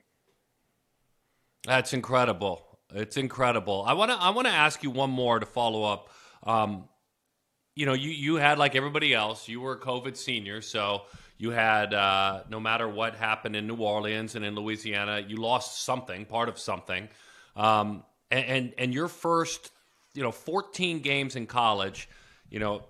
That's 1.65 1.93
incredible. 1.93 2.79
It's 2.93 3.17
incredible. 3.17 3.83
I 3.85 3.93
want 3.93 4.11
to 4.11 4.17
I 4.17 4.29
want 4.29 4.47
to 4.47 4.53
ask 4.53 4.81
you 4.83 4.89
one 4.89 5.09
more 5.09 5.39
to 5.39 5.45
follow 5.45 5.83
up. 5.83 6.09
Um, 6.47 6.85
you 7.75 7.85
know, 7.85 7.93
you 7.93 8.09
you 8.09 8.35
had 8.37 8.57
like 8.57 8.75
everybody 8.75 9.13
else. 9.13 9.47
You 9.47 9.61
were 9.61 9.73
a 9.73 9.79
COVID 9.79 10.17
senior, 10.17 10.61
so 10.61 11.03
you 11.37 11.51
had 11.51 11.93
uh, 11.93 12.43
no 12.49 12.59
matter 12.59 12.87
what 12.87 13.15
happened 13.15 13.55
in 13.55 13.67
New 13.67 13.75
Orleans 13.75 14.33
and 14.35 14.43
in 14.43 14.55
Louisiana, 14.55 15.23
you 15.27 15.37
lost 15.37 15.83
something, 15.83 16.25
part 16.25 16.49
of 16.49 16.57
something. 16.57 17.07
Um, 17.55 18.03
and, 18.31 18.45
and 18.45 18.73
and 18.79 18.93
your 18.93 19.07
first, 19.07 19.71
you 20.15 20.23
know, 20.23 20.31
14 20.31 21.01
games 21.01 21.35
in 21.35 21.45
college, 21.45 22.09
you 22.49 22.59
know, 22.59 22.83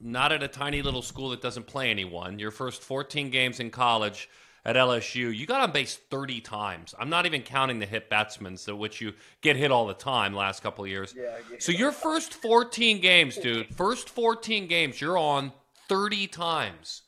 not 0.00 0.32
at 0.32 0.42
a 0.42 0.48
tiny 0.48 0.82
little 0.82 1.02
school 1.02 1.30
that 1.30 1.40
doesn't 1.40 1.66
play 1.66 1.90
anyone. 1.90 2.38
Your 2.38 2.50
first 2.50 2.82
14 2.82 3.30
games 3.30 3.60
in 3.60 3.70
college 3.70 4.28
at 4.66 4.76
LSU, 4.76 5.34
you 5.34 5.46
got 5.46 5.60
on 5.60 5.72
base 5.72 5.96
30 5.96 6.40
times. 6.40 6.94
I'm 6.98 7.10
not 7.10 7.26
even 7.26 7.42
counting 7.42 7.80
the 7.80 7.86
hit 7.86 8.08
batsmen, 8.08 8.56
so 8.56 8.74
which 8.74 9.00
you 9.00 9.12
get 9.42 9.56
hit 9.56 9.70
all 9.70 9.86
the 9.86 9.94
time 9.94 10.34
last 10.34 10.62
couple 10.62 10.84
of 10.84 10.90
years. 10.90 11.14
Yeah, 11.16 11.36
so 11.58 11.70
your 11.70 11.92
first 11.92 12.34
14 12.34 13.00
games, 13.00 13.36
dude, 13.36 13.74
first 13.74 14.08
14 14.08 14.66
games, 14.66 15.00
you're 15.00 15.18
on 15.18 15.52
30 15.88 16.26
times. 16.28 17.02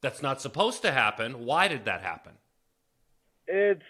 That's 0.00 0.22
not 0.22 0.40
supposed 0.40 0.82
to 0.82 0.90
happen. 0.90 1.44
Why 1.44 1.68
did 1.68 1.84
that 1.84 2.00
happen? 2.00 2.32
It's, 3.46 3.82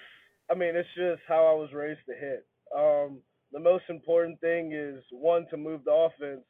I 0.50 0.54
mean, 0.54 0.74
it's 0.74 0.88
just 0.96 1.22
how 1.28 1.46
I 1.46 1.54
was 1.54 1.72
raised 1.72 2.00
to 2.08 2.14
hit. 2.14 2.46
Um, 2.76 3.20
the 3.52 3.60
most 3.60 3.84
important 3.88 4.40
thing 4.40 4.72
is 4.72 5.02
one 5.12 5.46
to 5.50 5.56
move 5.56 5.82
the 5.84 5.92
offense, 5.92 6.42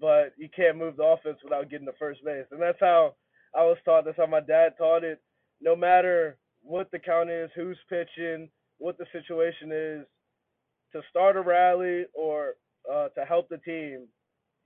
but 0.00 0.32
you 0.38 0.48
can't 0.54 0.78
move 0.78 0.96
the 0.96 1.02
offense 1.02 1.38
without 1.42 1.68
getting 1.68 1.86
to 1.86 1.92
first 1.98 2.24
base, 2.24 2.46
and 2.52 2.62
that's 2.62 2.78
how 2.80 3.14
I 3.54 3.64
was 3.64 3.76
taught. 3.84 4.04
That's 4.04 4.16
how 4.16 4.26
my 4.26 4.40
dad 4.40 4.74
taught 4.78 5.02
it 5.02 5.20
no 5.62 5.76
matter 5.76 6.36
what 6.62 6.90
the 6.90 6.98
count 6.98 7.30
is, 7.30 7.50
who's 7.54 7.78
pitching, 7.88 8.48
what 8.78 8.98
the 8.98 9.06
situation 9.12 9.70
is, 9.72 10.06
to 10.92 11.00
start 11.08 11.36
a 11.36 11.40
rally 11.40 12.04
or 12.14 12.54
uh, 12.90 13.08
to 13.08 13.24
help 13.24 13.48
the 13.48 13.58
team, 13.58 14.06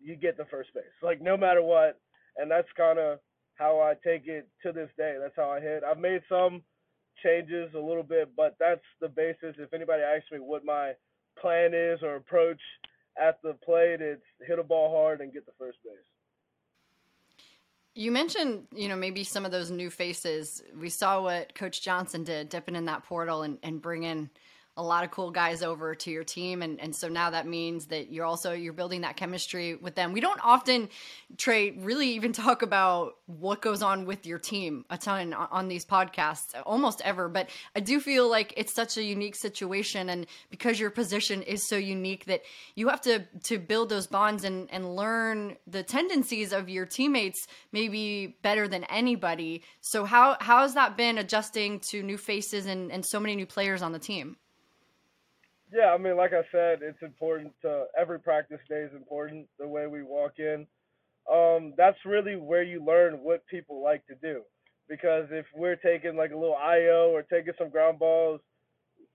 you 0.00 0.16
get 0.16 0.36
the 0.36 0.46
first 0.46 0.72
base. 0.74 0.84
Like 1.02 1.20
no 1.20 1.36
matter 1.36 1.62
what, 1.62 2.00
and 2.36 2.50
that's 2.50 2.68
kind 2.76 2.98
of 2.98 3.18
how 3.54 3.80
I 3.80 3.94
take 4.06 4.26
it 4.26 4.48
to 4.62 4.72
this 4.72 4.90
day. 4.96 5.16
That's 5.20 5.36
how 5.36 5.50
I 5.50 5.60
hit. 5.60 5.82
I've 5.84 5.98
made 5.98 6.22
some 6.28 6.62
changes 7.22 7.72
a 7.74 7.78
little 7.78 8.02
bit, 8.02 8.30
but 8.36 8.56
that's 8.60 8.84
the 9.00 9.08
basis. 9.08 9.56
If 9.58 9.72
anybody 9.72 10.02
asks 10.02 10.30
me 10.30 10.38
what 10.38 10.64
my 10.64 10.92
plan 11.40 11.72
is 11.74 12.02
or 12.02 12.16
approach 12.16 12.60
at 13.20 13.40
the 13.42 13.54
plate, 13.64 14.00
it's 14.00 14.22
hit 14.46 14.58
a 14.58 14.62
ball 14.62 14.94
hard 14.94 15.20
and 15.20 15.32
get 15.32 15.46
the 15.46 15.52
first 15.58 15.78
base. 15.84 15.94
You 17.96 18.12
mentioned, 18.12 18.68
you 18.72 18.88
know, 18.88 18.94
maybe 18.94 19.24
some 19.24 19.44
of 19.44 19.50
those 19.50 19.70
new 19.70 19.90
faces. 19.90 20.62
We 20.78 20.90
saw 20.90 21.22
what 21.22 21.54
Coach 21.54 21.82
Johnson 21.82 22.22
did, 22.22 22.50
dipping 22.50 22.76
in 22.76 22.84
that 22.84 23.04
portal 23.04 23.42
and, 23.42 23.58
and 23.62 23.82
bringing– 23.82 24.30
a 24.76 24.82
lot 24.82 25.04
of 25.04 25.10
cool 25.10 25.30
guys 25.30 25.62
over 25.62 25.94
to 25.94 26.10
your 26.10 26.24
team 26.24 26.62
and 26.62 26.80
and 26.80 26.94
so 26.94 27.08
now 27.08 27.30
that 27.30 27.46
means 27.46 27.86
that 27.86 28.12
you're 28.12 28.24
also 28.24 28.52
you're 28.52 28.72
building 28.72 29.02
that 29.02 29.16
chemistry 29.16 29.74
with 29.74 29.94
them. 29.94 30.12
We 30.12 30.20
don't 30.20 30.40
often 30.44 30.88
Tre 31.36 31.70
really 31.78 32.10
even 32.10 32.32
talk 32.32 32.62
about 32.62 33.16
what 33.26 33.60
goes 33.60 33.82
on 33.82 34.06
with 34.06 34.26
your 34.26 34.38
team 34.38 34.84
a 34.90 34.98
ton 34.98 35.32
on 35.32 35.68
these 35.68 35.84
podcasts 35.84 36.54
almost 36.64 37.00
ever 37.04 37.28
but 37.28 37.48
i 37.74 37.80
do 37.80 37.98
feel 37.98 38.30
like 38.30 38.54
it's 38.56 38.72
such 38.72 38.96
a 38.96 39.02
unique 39.02 39.34
situation 39.34 40.08
and 40.08 40.26
because 40.50 40.78
your 40.78 40.90
position 40.90 41.42
is 41.42 41.66
so 41.68 41.76
unique 41.76 42.24
that 42.26 42.42
you 42.74 42.88
have 42.88 43.00
to 43.00 43.24
to 43.42 43.58
build 43.58 43.88
those 43.88 44.06
bonds 44.06 44.44
and 44.44 44.68
and 44.70 44.94
learn 44.94 45.56
the 45.66 45.82
tendencies 45.82 46.52
of 46.52 46.68
your 46.68 46.86
teammates 46.86 47.46
maybe 47.72 48.36
better 48.42 48.68
than 48.68 48.84
anybody. 48.84 49.62
So 49.80 50.04
how 50.04 50.36
how 50.40 50.62
has 50.62 50.74
that 50.74 50.96
been 50.96 51.18
adjusting 51.18 51.80
to 51.90 52.02
new 52.02 52.18
faces 52.18 52.66
and 52.66 52.92
and 52.92 53.04
so 53.04 53.20
many 53.20 53.36
new 53.36 53.46
players 53.46 53.82
on 53.82 53.92
the 53.92 53.98
team 53.98 54.36
yeah, 55.72 55.92
I 55.92 55.98
mean, 55.98 56.16
like 56.16 56.32
I 56.32 56.42
said, 56.52 56.80
it's 56.82 57.02
important 57.02 57.52
to 57.62 57.86
every 57.98 58.20
practice 58.20 58.60
day 58.68 58.82
is 58.82 58.94
important. 58.94 59.46
The 59.58 59.66
way 59.66 59.86
we 59.86 60.02
walk 60.02 60.38
in, 60.38 60.66
um, 61.32 61.74
that's 61.76 61.98
really 62.04 62.36
where 62.36 62.62
you 62.62 62.84
learn 62.84 63.22
what 63.22 63.46
people 63.46 63.82
like 63.82 64.06
to 64.06 64.14
do. 64.16 64.42
Because 64.88 65.26
if 65.30 65.46
we're 65.54 65.76
taking 65.76 66.16
like 66.16 66.30
a 66.30 66.36
little 66.36 66.56
IO 66.56 67.10
or 67.10 67.22
taking 67.22 67.54
some 67.58 67.70
ground 67.70 67.98
balls, 67.98 68.40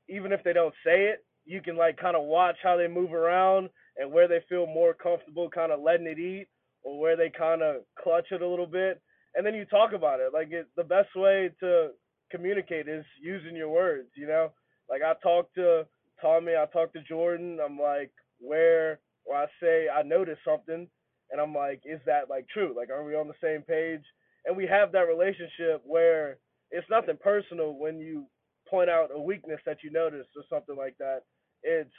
even 0.09 0.33
if 0.33 0.43
they 0.43 0.51
don't 0.51 0.73
say 0.85 1.05
it, 1.05 1.23
you 1.45 1.61
can 1.61 1.77
like 1.77 1.97
kind 1.97 2.15
of 2.15 2.23
watch 2.23 2.57
how 2.61 2.75
they 2.75 2.87
move 2.87 3.13
around 3.13 3.69
and 3.97 4.11
where 4.11 4.27
they 4.27 4.43
feel 4.49 4.67
more 4.67 4.93
comfortable, 4.93 5.49
kind 5.49 5.71
of 5.71 5.81
letting 5.81 6.07
it 6.07 6.19
eat, 6.19 6.47
or 6.83 6.99
where 6.99 7.15
they 7.15 7.29
kind 7.29 7.61
of 7.61 7.83
clutch 8.01 8.27
it 8.31 8.41
a 8.41 8.47
little 8.47 8.65
bit, 8.67 9.01
and 9.35 9.45
then 9.45 9.53
you 9.53 9.65
talk 9.65 9.93
about 9.93 10.19
it. 10.19 10.33
Like 10.33 10.51
it, 10.51 10.67
the 10.75 10.83
best 10.83 11.09
way 11.15 11.51
to 11.59 11.91
communicate 12.29 12.87
is 12.87 13.05
using 13.21 13.55
your 13.55 13.69
words. 13.69 14.09
You 14.15 14.27
know, 14.27 14.51
like 14.89 15.01
I 15.01 15.13
talk 15.21 15.53
to 15.55 15.85
Tommy, 16.21 16.53
I 16.55 16.65
talked 16.71 16.93
to 16.93 17.01
Jordan. 17.03 17.59
I'm 17.63 17.79
like, 17.79 18.11
where, 18.39 18.99
or 19.25 19.35
I 19.35 19.45
say 19.61 19.87
I 19.89 20.03
noticed 20.03 20.41
something, 20.45 20.87
and 21.31 21.41
I'm 21.41 21.53
like, 21.53 21.81
is 21.85 21.99
that 22.05 22.29
like 22.29 22.47
true? 22.49 22.73
Like, 22.75 22.89
are 22.89 23.03
we 23.03 23.15
on 23.15 23.27
the 23.27 23.33
same 23.43 23.61
page? 23.61 24.03
And 24.45 24.57
we 24.57 24.65
have 24.67 24.91
that 24.91 25.07
relationship 25.07 25.81
where 25.85 26.37
it's 26.71 26.89
nothing 26.89 27.17
personal 27.21 27.75
when 27.77 27.99
you 27.99 28.25
point 28.69 28.89
out 28.89 29.09
a 29.13 29.19
weakness 29.19 29.59
that 29.65 29.83
you 29.83 29.91
notice 29.91 30.27
or 30.35 30.43
something 30.49 30.75
like 30.75 30.95
that. 30.99 31.21
It's 31.63 31.89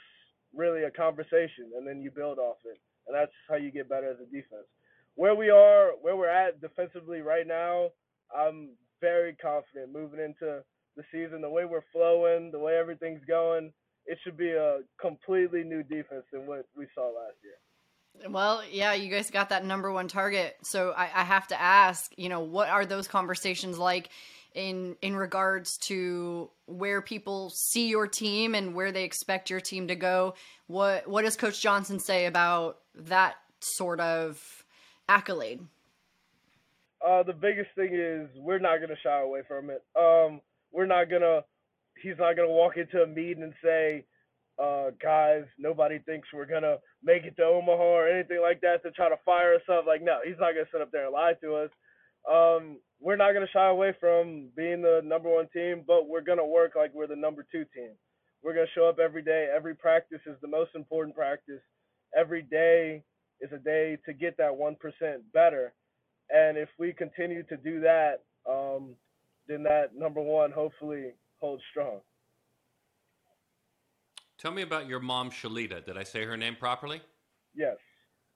really 0.53 0.83
a 0.83 0.91
conversation, 0.91 1.71
and 1.77 1.87
then 1.87 2.01
you 2.01 2.11
build 2.11 2.39
off 2.39 2.57
it, 2.65 2.79
and 3.07 3.15
that's 3.15 3.31
how 3.49 3.55
you 3.55 3.71
get 3.71 3.89
better 3.89 4.09
as 4.09 4.17
a 4.19 4.25
defense. 4.25 4.67
Where 5.15 5.35
we 5.35 5.49
are, 5.49 5.91
where 6.01 6.15
we're 6.15 6.27
at 6.27 6.59
defensively 6.59 7.21
right 7.21 7.47
now, 7.47 7.89
I'm 8.35 8.69
very 8.99 9.35
confident 9.35 9.93
moving 9.93 10.19
into 10.19 10.63
the 10.97 11.03
season. 11.11 11.41
The 11.41 11.49
way 11.49 11.65
we're 11.65 11.81
flowing, 11.91 12.51
the 12.51 12.59
way 12.59 12.75
everything's 12.75 13.23
going, 13.27 13.71
it 14.05 14.17
should 14.23 14.37
be 14.37 14.51
a 14.51 14.79
completely 14.99 15.63
new 15.63 15.83
defense 15.83 16.23
than 16.31 16.45
what 16.45 16.65
we 16.77 16.85
saw 16.93 17.05
last 17.05 17.35
year. 17.43 18.29
Well, 18.29 18.61
yeah, 18.69 18.93
you 18.93 19.09
guys 19.09 19.31
got 19.31 19.49
that 19.49 19.65
number 19.65 19.91
one 19.91 20.07
target. 20.07 20.55
So 20.63 20.91
I, 20.91 21.03
I 21.03 21.23
have 21.23 21.47
to 21.47 21.59
ask, 21.59 22.11
you 22.15 22.29
know, 22.29 22.41
what 22.41 22.69
are 22.69 22.85
those 22.85 23.07
conversations 23.07 23.77
like 23.77 24.09
in 24.53 24.95
in 25.01 25.15
regards 25.15 25.77
to 25.77 26.49
where 26.67 27.01
people 27.01 27.49
see 27.49 27.87
your 27.87 28.07
team 28.07 28.53
and 28.53 28.75
where 28.75 28.91
they 28.91 29.03
expect 29.03 29.49
your 29.49 29.59
team 29.59 29.87
to 29.87 29.95
go? 29.95 30.35
What 30.67 31.07
what 31.07 31.23
does 31.23 31.35
Coach 31.35 31.59
Johnson 31.59 31.99
say 31.99 32.25
about 32.25 32.79
that 32.95 33.35
sort 33.61 33.99
of 33.99 34.63
accolade? 35.09 35.61
Uh, 37.05 37.23
the 37.23 37.33
biggest 37.33 37.69
thing 37.75 37.93
is 37.93 38.29
we're 38.37 38.59
not 38.59 38.77
going 38.77 38.89
to 38.89 38.95
shy 39.03 39.19
away 39.21 39.41
from 39.47 39.69
it. 39.69 39.83
Um, 39.97 40.39
we're 40.71 40.85
not 40.85 41.09
going 41.09 41.21
to 41.21 41.43
he's 42.03 42.17
not 42.19 42.35
gonna 42.35 42.49
walk 42.49 42.77
into 42.77 43.01
a 43.01 43.07
meeting 43.07 43.43
and 43.43 43.53
say, 43.63 44.05
uh, 44.59 44.91
guys, 45.01 45.45
nobody 45.57 45.99
thinks 45.99 46.27
we're 46.33 46.45
gonna 46.45 46.77
make 47.01 47.23
it 47.23 47.35
to 47.37 47.43
Omaha 47.43 47.83
or 47.83 48.07
anything 48.07 48.41
like 48.41 48.61
that 48.61 48.83
to 48.83 48.91
try 48.91 49.09
to 49.09 49.17
fire 49.25 49.55
us 49.55 49.67
up. 49.71 49.85
Like, 49.87 50.03
no, 50.03 50.19
he's 50.23 50.37
not 50.39 50.53
gonna 50.53 50.67
sit 50.71 50.81
up 50.81 50.91
there 50.91 51.05
and 51.05 51.13
lie 51.13 51.33
to 51.41 51.55
us. 51.55 51.71
Um, 52.29 52.77
we're 52.99 53.15
not 53.15 53.33
gonna 53.33 53.47
shy 53.51 53.67
away 53.67 53.93
from 53.99 54.49
being 54.55 54.81
the 54.81 55.01
number 55.03 55.29
one 55.33 55.47
team, 55.53 55.83
but 55.87 56.07
we're 56.07 56.21
gonna 56.21 56.45
work 56.45 56.73
like 56.75 56.93
we're 56.93 57.07
the 57.07 57.15
number 57.15 57.45
two 57.51 57.65
team. 57.73 57.91
We're 58.43 58.53
gonna 58.53 58.67
show 58.75 58.87
up 58.87 58.99
every 58.99 59.23
day. 59.23 59.49
Every 59.53 59.75
practice 59.75 60.21
is 60.25 60.35
the 60.41 60.47
most 60.47 60.75
important 60.75 61.15
practice. 61.15 61.61
Every 62.15 62.43
day 62.43 63.03
is 63.41 63.51
a 63.51 63.57
day 63.57 63.97
to 64.05 64.13
get 64.13 64.37
that 64.37 64.55
one 64.55 64.75
percent 64.75 65.23
better. 65.33 65.73
And 66.29 66.57
if 66.57 66.69
we 66.77 66.93
continue 66.93 67.43
to 67.43 67.57
do 67.57 67.81
that, 67.81 68.21
um, 68.49 68.95
then 69.47 69.63
that 69.63 69.95
number 69.95 70.21
one 70.21 70.51
hopefully 70.51 71.13
hold 71.43 71.61
strong. 71.71 71.99
Tell 74.37 74.51
me 74.51 74.61
about 74.61 74.87
your 74.87 75.01
mom, 75.01 75.29
Shalita. 75.29 75.85
Did 75.85 75.97
I 75.97 76.03
say 76.03 76.23
her 76.23 76.37
name 76.37 76.55
properly? 76.55 77.01
Yes. 77.53 77.75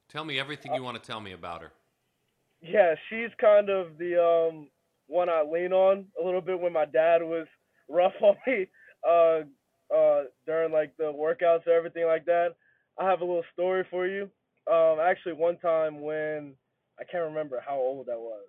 Tell 0.09 0.25
me 0.25 0.37
everything 0.37 0.73
you 0.73 0.83
want 0.83 1.01
to 1.01 1.07
tell 1.07 1.21
me 1.21 1.31
about 1.31 1.61
her. 1.61 1.71
Yeah, 2.61 2.95
she's 3.09 3.29
kind 3.39 3.69
of 3.69 3.97
the 3.97 4.21
um, 4.21 4.67
one 5.07 5.29
I 5.29 5.41
lean 5.41 5.71
on 5.71 6.05
a 6.21 6.25
little 6.25 6.41
bit 6.41 6.59
when 6.59 6.73
my 6.73 6.83
dad 6.83 7.21
was 7.21 7.47
rough 7.89 8.13
on 8.21 8.35
me 8.45 8.67
uh, 9.07 9.39
uh, 9.95 10.23
during 10.45 10.73
like 10.73 10.91
the 10.97 11.05
workouts 11.05 11.65
or 11.65 11.71
everything 11.71 12.05
like 12.07 12.25
that. 12.25 12.55
I 12.99 13.09
have 13.09 13.21
a 13.21 13.25
little 13.25 13.45
story 13.53 13.85
for 13.89 14.05
you. 14.05 14.29
Um, 14.69 14.97
actually, 15.01 15.33
one 15.33 15.57
time 15.59 16.01
when 16.01 16.55
I 16.99 17.05
can't 17.05 17.23
remember 17.23 17.63
how 17.65 17.75
old 17.77 18.09
I 18.11 18.17
was, 18.17 18.47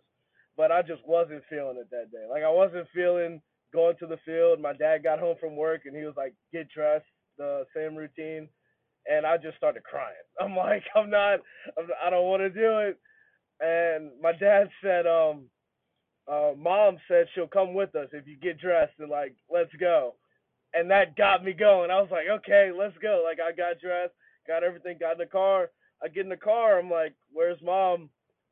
but 0.57 0.73
I 0.73 0.83
just 0.83 1.07
wasn't 1.07 1.45
feeling 1.49 1.77
it 1.81 1.91
that 1.91 2.11
day. 2.11 2.27
Like 2.29 2.43
I 2.43 2.51
wasn't 2.51 2.89
feeling 2.93 3.41
going 3.73 3.97
to 3.99 4.07
the 4.07 4.19
field. 4.25 4.61
My 4.61 4.73
dad 4.73 5.03
got 5.03 5.19
home 5.19 5.37
from 5.41 5.57
work 5.57 5.83
and 5.87 5.97
he 5.97 6.05
was 6.05 6.15
like, 6.17 6.35
"Get 6.53 6.69
dressed," 6.71 7.07
the 7.39 7.67
same 7.75 7.97
routine, 7.97 8.49
and 9.11 9.27
I 9.27 9.37
just 9.37 9.57
started 9.57 9.85
crying. 9.85 10.15
I'm 10.41 10.57
like, 10.57 10.85
"I'm 10.95 11.11
not, 11.11 11.41
I'm, 11.79 11.89
I 12.05 12.11
don't 12.11 12.27
want 12.27 12.43
to 12.43 12.51
do 12.51 12.79
it." 12.79 12.99
And 13.61 14.11
my 14.23 14.33
dad 14.33 14.71
said, 14.83 15.07
"Um, 15.07 15.45
uh, 16.31 16.53
mom 16.57 16.99
said 17.09 17.27
she'll 17.35 17.49
come 17.49 17.75
with 17.75 17.95
us 17.95 18.09
if 18.13 18.27
you 18.27 18.37
get 18.37 18.61
dressed 18.61 18.95
and 18.99 19.11
like, 19.11 19.35
let's 19.53 19.73
go." 19.81 20.15
And 20.75 20.91
that 20.91 21.17
got 21.17 21.45
me 21.45 21.53
going. 21.53 21.91
I 21.91 22.01
was 22.01 22.11
like, 22.11 22.29
"Okay, 22.29 22.71
let's 22.77 22.97
go." 22.99 23.23
Like 23.25 23.39
I 23.41 23.53
got 23.53 23.81
dressed, 23.81 24.15
got 24.47 24.65
everything, 24.65 24.99
got 25.01 25.13
in 25.13 25.19
the 25.19 25.27
car. 25.27 25.71
I 26.03 26.09
get 26.09 26.25
in 26.25 26.31
the 26.31 26.37
car. 26.37 26.79
I'm 26.79 26.91
like, 26.91 27.15
"Where's 27.33 27.61
mom?" 27.63 28.11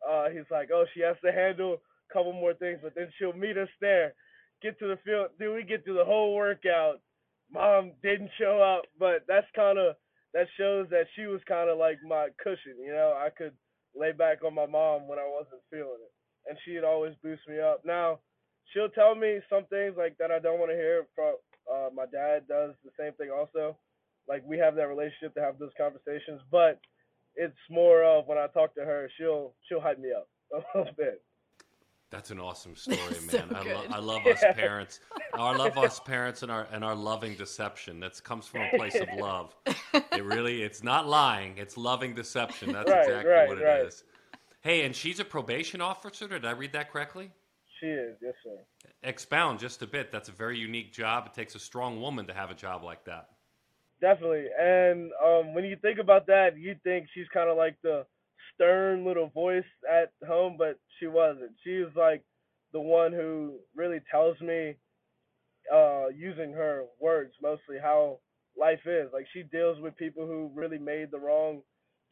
Uh, 0.09 0.29
he's 0.31 0.51
like, 0.51 0.71
"Oh, 0.73 0.85
she 0.95 1.01
has 1.01 1.17
to 1.25 1.33
handle 1.33 1.75
a 1.75 2.13
couple 2.13 2.33
more 2.33 2.55
things, 2.55 2.81
but 2.83 2.95
then 2.95 3.09
she'll 3.19 3.33
meet 3.33 3.57
us 3.59 3.69
there." 3.81 4.15
Get 4.63 4.79
to 4.79 4.89
the 4.89 4.99
field. 5.05 5.29
Dude, 5.39 5.55
we 5.55 5.63
get 5.63 5.85
through 5.85 5.99
the 5.99 6.05
whole 6.05 6.35
workout. 6.35 7.01
mom 7.53 7.93
didn't 8.03 8.31
show 8.39 8.61
up, 8.61 8.85
but 8.99 9.25
that's 9.29 9.47
kind 9.55 9.79
of 9.79 9.97
that 10.35 10.47
shows 10.59 10.87
that 10.91 11.07
she 11.15 11.27
was 11.27 11.41
kind 11.49 11.71
of 11.71 11.79
like 11.79 11.99
my 12.07 12.29
cushion. 12.43 12.77
You 12.79 12.93
know, 12.93 13.15
I 13.17 13.31
could 13.31 13.53
lay 13.95 14.13
back 14.13 14.45
on 14.45 14.55
my 14.55 14.67
mom 14.67 15.09
when 15.09 15.19
I 15.19 15.27
wasn't 15.27 15.63
feeling 15.71 16.01
it, 16.03 16.13
and 16.49 16.59
she'd 16.65 16.85
always 16.85 17.15
boost 17.23 17.43
me 17.49 17.61
up. 17.61 17.83
Now, 17.85 18.21
she'll 18.73 18.91
tell 18.91 19.15
me 19.15 19.41
some 19.49 19.65
things 19.67 19.95
like 19.97 20.19
that 20.19 20.31
I 20.31 20.39
don't 20.39 20.59
want 20.59 20.71
to 20.71 20.77
hear. 20.77 21.07
From 21.15 21.37
uh, 21.73 21.89
my 21.95 22.05
dad 22.07 22.47
does 22.49 22.75
the 22.85 22.91
same 22.99 23.13
thing 23.15 23.31
also. 23.31 23.77
Like 24.29 24.43
we 24.45 24.59
have 24.59 24.75
that 24.75 24.89
relationship 24.89 25.35
to 25.35 25.41
have 25.41 25.59
those 25.59 25.73
conversations, 25.79 26.41
but 26.51 26.81
it's 27.37 27.57
more 27.71 28.03
of 28.03 28.27
when 28.27 28.39
I 28.39 28.47
talk 28.49 28.75
to 28.75 28.85
her, 28.85 29.09
she'll 29.17 29.55
she'll 29.69 29.81
hype 29.81 30.01
me 30.01 30.11
up 30.13 30.29
a 30.53 30.79
little 30.79 30.95
bit. 30.97 31.23
That's 32.11 32.31
an 32.31 32.39
awesome 32.39 32.77
story, 32.77 32.99
So 33.15 33.39
man. 33.39 33.51
I, 33.55 33.63
lo- 33.63 33.85
I 33.91 33.99
love 33.99 34.27
us 34.27 34.41
parents. 34.55 35.01
I 35.35 35.57
love 35.57 35.77
us 35.77 35.99
parents 36.01 36.43
and 36.43 36.53
our 36.53 36.67
and 36.73 36.85
our 36.85 36.95
loving 36.95 37.35
deception. 37.35 37.99
That 38.01 38.23
comes 38.23 38.47
from 38.47 38.63
a 38.63 38.71
place 38.77 38.95
of 38.95 39.09
love. 39.19 39.55
It 40.13 40.23
really, 40.25 40.63
it's 40.63 40.85
not 40.85 41.09
lying. 41.09 41.59
It's 41.59 41.77
loving 41.77 42.15
deception. 42.15 42.73
That's 42.73 42.91
Right, 42.91 43.01
exactly 43.03 43.31
right, 43.31 43.49
what 43.49 43.59
it 43.59 43.63
is. 43.87 44.05
right. 44.05 44.43
Hey, 44.63 44.85
and 44.87 44.95
she's 44.95 45.21
a 45.21 45.25
probation 45.25 45.81
officer. 45.81 46.29
Did 46.29 46.45
I 46.45 46.53
read 46.53 46.73
that 46.75 46.93
correctly? 46.93 47.31
She 47.81 47.87
is, 47.87 48.17
yes 48.23 48.35
sir. 48.43 48.57
Expound 49.03 49.59
just 49.59 49.83
a 49.83 49.87
bit. 49.87 50.11
That's 50.13 50.29
a 50.29 50.33
very 50.33 50.59
unique 50.59 50.93
job. 50.93 51.27
It 51.27 51.35
takes 51.35 51.55
a 51.55 51.59
strong 51.59 52.01
woman 52.01 52.27
to 52.27 52.33
have 52.35 52.51
a 52.51 52.55
job 52.55 52.83
like 52.83 53.05
that. 53.05 53.29
Definitely. 54.01 54.47
And 54.61 55.11
um, 55.25 55.55
when 55.55 55.65
you 55.65 55.77
think 55.77 55.99
about 55.99 56.27
that, 56.27 56.59
you 56.59 56.77
think 56.85 57.09
she's 57.15 57.27
kind 57.33 57.49
of 57.51 57.57
like 57.57 57.77
the 57.83 58.05
stern 58.57 59.05
little 59.05 59.29
voice 59.29 59.65
at 59.91 60.13
home, 60.27 60.57
but 60.59 60.79
she 60.99 61.07
wasn't. 61.07 61.53
She 61.65 61.79
was 61.79 61.93
like 61.97 62.23
the 62.73 62.81
one 62.81 63.13
who 63.13 63.55
really 63.75 64.01
tells 64.11 64.41
me, 64.41 64.75
uh, 65.73 66.09
using 66.09 66.53
her 66.53 66.85
words 67.01 67.33
mostly, 67.43 67.77
how 67.81 68.19
life 68.59 68.81
is. 68.87 69.09
Like 69.13 69.27
she 69.33 69.43
deals 69.43 69.81
with 69.81 69.97
people 69.97 70.27
who 70.27 70.51
really 70.55 70.79
made 70.79 71.11
the 71.11 71.21
wrong 71.21 71.63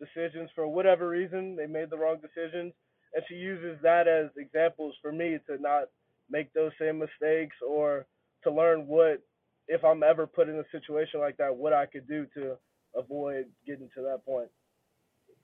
decisions 0.01 0.51
for 0.55 0.67
whatever 0.67 1.09
reason. 1.09 1.57
They 1.57 1.67
made 1.67 1.91
the 1.91 1.99
wrong 1.99 2.19
decisions, 2.21 2.73
and 3.15 3.25
she 3.29 3.35
uses 3.35 3.79
that 3.83 4.09
as 4.09 4.31
examples 4.37 4.95
for 5.03 5.13
me 5.13 5.39
to 5.49 5.61
not 5.61 5.85
make 6.31 6.53
those 6.53 6.73
same 6.81 6.99
mistakes 6.99 7.57
or 7.67 8.07
to 8.45 8.51
learn 8.51 8.87
what 8.87 9.23
if 9.69 9.85
I'm 9.85 10.03
ever 10.03 10.27
put 10.27 10.49
in 10.49 10.57
a 10.57 10.65
situation 10.71 11.21
like 11.21 11.37
that, 11.39 11.55
what 11.57 11.73
I 11.73 11.87
could 11.87 12.07
do 12.07 12.27
to 12.35 12.57
avoid 12.95 13.47
getting 13.67 13.89
to 13.95 14.03
that 14.03 14.25
point. 14.25 14.49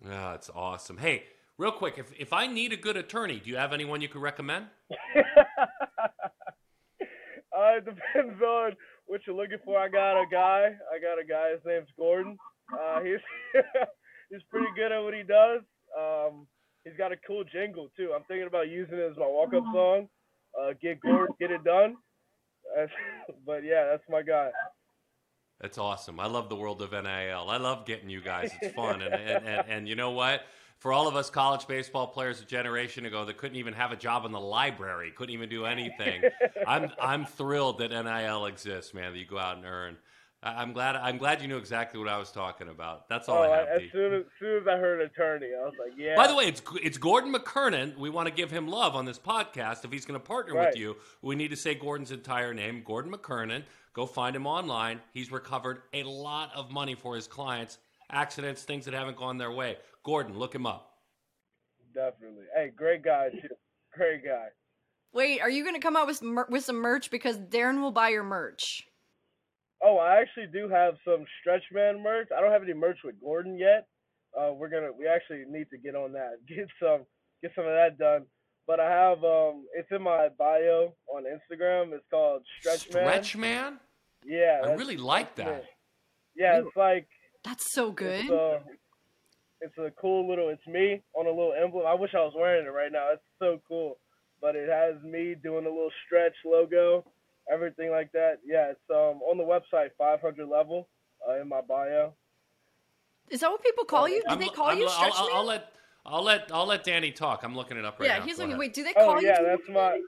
Yeah, 0.04 0.34
it's 0.34 0.50
awesome. 0.54 0.98
Hey, 0.98 1.24
real 1.58 1.72
quick, 1.72 1.98
if, 1.98 2.12
if 2.18 2.32
I 2.32 2.46
need 2.46 2.72
a 2.72 2.76
good 2.76 2.96
attorney, 2.96 3.40
do 3.42 3.50
you 3.50 3.56
have 3.56 3.72
anyone 3.72 4.00
you 4.00 4.08
could 4.08 4.22
recommend? 4.22 4.66
uh, 4.90 5.64
it 7.76 7.84
depends 7.84 8.40
on 8.42 8.72
what 9.06 9.20
you're 9.26 9.36
looking 9.36 9.58
for. 9.64 9.78
I 9.78 9.88
got 9.88 10.20
a 10.20 10.24
guy. 10.30 10.72
I 10.92 10.98
got 11.00 11.18
a 11.20 11.26
guy. 11.28 11.50
His 11.52 11.60
name's 11.66 11.88
Gordon. 11.98 12.38
Uh, 12.72 13.00
he's 13.00 13.20
he's 14.30 14.42
pretty 14.50 14.68
good 14.74 14.92
at 14.92 15.02
what 15.02 15.14
he 15.14 15.22
does. 15.22 15.60
Um, 15.98 16.46
he's 16.84 16.96
got 16.96 17.12
a 17.12 17.16
cool 17.26 17.44
jingle 17.44 17.88
too. 17.96 18.12
I'm 18.14 18.24
thinking 18.28 18.46
about 18.46 18.68
using 18.68 18.98
it 18.98 19.10
as 19.10 19.16
my 19.16 19.26
walk-up 19.26 19.64
song. 19.72 20.08
Uh, 20.58 20.72
get 20.80 21.00
Gordon, 21.00 21.34
get 21.38 21.50
it 21.50 21.64
done. 21.64 21.96
But 23.44 23.64
yeah, 23.64 23.86
that's 23.90 24.04
my 24.08 24.22
guy. 24.22 24.50
That's 25.60 25.76
awesome. 25.76 26.18
I 26.18 26.26
love 26.26 26.48
the 26.48 26.56
world 26.56 26.80
of 26.80 26.92
NIL. 26.92 27.04
I 27.48 27.58
love 27.58 27.84
getting 27.84 28.08
you 28.08 28.22
guys. 28.22 28.50
It's 28.62 28.74
fun. 28.74 29.02
And, 29.02 29.14
and, 29.14 29.46
and, 29.46 29.68
and 29.68 29.88
you 29.88 29.94
know 29.94 30.12
what? 30.12 30.42
For 30.78 30.94
all 30.94 31.06
of 31.06 31.14
us 31.14 31.28
college 31.28 31.66
baseball 31.66 32.06
players 32.06 32.40
a 32.40 32.46
generation 32.46 33.04
ago 33.04 33.26
that 33.26 33.36
couldn't 33.36 33.58
even 33.58 33.74
have 33.74 33.92
a 33.92 33.96
job 33.96 34.24
in 34.24 34.32
the 34.32 34.40
library, 34.40 35.12
couldn't 35.14 35.34
even 35.34 35.50
do 35.50 35.66
anything, 35.66 36.22
I'm, 36.66 36.90
I'm 36.98 37.26
thrilled 37.26 37.78
that 37.78 37.90
NIL 37.90 38.46
exists, 38.46 38.94
man, 38.94 39.12
that 39.12 39.18
you 39.18 39.26
go 39.26 39.36
out 39.36 39.58
and 39.58 39.66
earn. 39.66 39.98
I- 40.42 40.54
I'm 40.62 40.72
glad, 40.72 40.96
I'm 40.96 41.18
glad 41.18 41.42
you 41.42 41.48
knew 41.48 41.58
exactly 41.58 42.00
what 42.00 42.08
I 42.08 42.16
was 42.16 42.32
talking 42.32 42.68
about. 42.68 43.08
That's 43.08 43.28
all 43.28 43.42
Oh, 43.44 43.52
I 43.52 43.58
have, 43.58 43.68
as 43.68 43.80
D. 43.82 43.90
soon 43.92 44.14
as, 44.14 44.22
soon 44.38 44.62
as 44.62 44.66
I 44.66 44.76
heard 44.78 45.00
attorney, 45.02 45.48
I 45.54 45.64
was 45.64 45.74
like, 45.78 45.92
yeah. 45.98 46.16
By 46.16 46.26
the 46.26 46.34
way, 46.34 46.44
it's 46.46 46.62
it's 46.82 46.96
Gordon 46.98 47.32
McKernan. 47.32 47.98
We 47.98 48.08
want 48.10 48.26
to 48.28 48.32
give 48.34 48.50
him 48.50 48.66
love 48.68 48.96
on 48.96 49.04
this 49.04 49.18
podcast. 49.18 49.84
If 49.84 49.92
he's 49.92 50.06
going 50.06 50.18
to 50.18 50.24
partner 50.26 50.54
Right. 50.54 50.68
with 50.68 50.76
you, 50.76 50.96
we 51.20 51.36
need 51.36 51.48
to 51.50 51.56
say 51.56 51.74
Gordon's 51.74 52.10
entire 52.10 52.54
name, 52.54 52.82
Gordon 52.84 53.12
McKernan. 53.12 53.64
Go 53.92 54.06
find 54.06 54.34
him 54.34 54.46
online. 54.46 55.00
He's 55.12 55.30
recovered 55.30 55.82
a 55.92 56.04
lot 56.04 56.52
of 56.54 56.70
money 56.70 56.94
for 56.94 57.16
his 57.16 57.26
clients, 57.26 57.76
accidents, 58.10 58.62
things 58.62 58.84
that 58.86 58.94
haven't 58.94 59.16
gone 59.16 59.36
their 59.36 59.50
way. 59.52 59.76
Gordon, 60.04 60.38
look 60.38 60.54
him 60.54 60.64
up. 60.64 60.86
definitely. 61.94 62.44
Hey, 62.54 62.70
great 62.74 63.02
guy 63.02 63.28
too. 63.30 63.48
Great 63.94 64.24
guy. 64.24 64.46
Wait, 65.12 65.40
are 65.40 65.50
you 65.50 65.64
going 65.64 65.74
to 65.74 65.80
come 65.80 65.96
out 65.96 66.06
with 66.06 66.22
with 66.48 66.64
some 66.64 66.76
merch 66.76 67.10
because 67.10 67.36
Daron 67.36 67.80
will 67.80 67.90
buy 67.90 68.08
your 68.10 68.22
merch? 68.22 68.86
Oh, 69.82 69.96
I 69.96 70.20
actually 70.20 70.46
do 70.46 70.68
have 70.68 70.94
some 71.04 71.24
stretch 71.40 71.62
man 71.72 72.02
merch. 72.02 72.28
I 72.36 72.40
don't 72.40 72.52
have 72.52 72.62
any 72.62 72.74
merch 72.74 72.98
with 73.04 73.20
Gordon 73.20 73.58
yet. 73.58 73.86
Uh, 74.38 74.52
we're 74.52 74.68
gonna 74.68 74.92
we 74.96 75.06
actually 75.08 75.44
need 75.48 75.68
to 75.70 75.78
get 75.78 75.94
on 75.94 76.12
that. 76.12 76.36
Get 76.48 76.68
some 76.80 77.00
get 77.42 77.52
some 77.54 77.64
of 77.64 77.72
that 77.72 77.98
done. 77.98 78.26
But 78.66 78.78
I 78.78 78.90
have 78.90 79.24
um 79.24 79.64
it's 79.74 79.88
in 79.90 80.02
my 80.02 80.28
bio 80.38 80.92
on 81.08 81.24
Instagram. 81.24 81.92
It's 81.92 82.04
called 82.10 82.42
Stretch, 82.60 82.92
Man. 82.92 83.04
Stretch 83.04 83.36
man? 83.36 83.80
Yeah. 84.24 84.60
I 84.64 84.72
really 84.74 84.96
like 84.98 85.34
that. 85.36 85.48
it. 85.48 85.64
Yeah, 86.36 86.58
it's 86.60 86.76
like 86.76 87.08
That's 87.44 87.72
so 87.72 87.90
good. 87.90 88.20
it's 88.24 88.30
uh 88.30 88.58
it's 89.62 89.76
a 89.78 89.90
cool 90.00 90.28
little 90.28 90.48
it's 90.50 90.66
me 90.66 91.02
on 91.14 91.26
a 91.26 91.30
little 91.30 91.54
emblem. 91.60 91.86
I 91.86 91.94
wish 91.94 92.10
I 92.14 92.18
was 92.20 92.34
wearing 92.36 92.66
it 92.66 92.70
right 92.70 92.92
now. 92.92 93.08
It's 93.12 93.22
so 93.38 93.60
cool. 93.66 93.98
But 94.40 94.56
it 94.56 94.68
has 94.70 95.02
me 95.02 95.34
doing 95.42 95.66
a 95.66 95.68
little 95.68 95.90
stretch 96.06 96.32
logo, 96.46 97.04
everything 97.50 97.90
like 97.90 98.12
that. 98.12 98.38
Yeah, 98.44 98.70
it's 98.70 98.80
um 98.90 99.20
on 99.22 99.36
the 99.38 99.44
website 99.44 99.90
500 99.98 100.46
level 100.48 100.88
uh, 101.28 101.40
in 101.40 101.48
my 101.48 101.60
bio. 101.60 102.14
Is 103.30 103.40
that 103.40 103.50
what 103.50 103.62
people 103.62 103.84
call 103.84 104.08
you? 104.08 104.20
Do 104.22 104.28
I'm- 104.30 104.38
they 104.40 104.48
call 104.48 104.66
I'm- 104.68 104.78
you 104.78 104.84
I'll, 104.84 104.90
Stretch 104.90 105.12
I'll, 105.16 105.28
I'll 105.34 105.44
let 105.44 105.72
I'll 106.06 106.22
let 106.22 106.50
I'll 106.52 106.66
let 106.66 106.84
Dani 106.84 107.14
talk. 107.14 107.42
I'm 107.44 107.54
looking 107.54 107.76
it 107.76 107.84
up 107.84 108.00
right 108.00 108.06
yeah, 108.06 108.12
now. 108.18 108.18
Yeah, 108.20 108.24
he's 108.26 108.36
Go 108.36 108.42
looking. 108.44 108.52
ahead. 108.52 108.58
Wait, 108.60 108.74
do 108.74 108.84
they 108.84 108.92
call 108.94 109.10
Oh 109.16 109.20
you? 109.20 109.26
yeah, 109.28 109.42
that's 109.42 109.68
my 109.68 110.00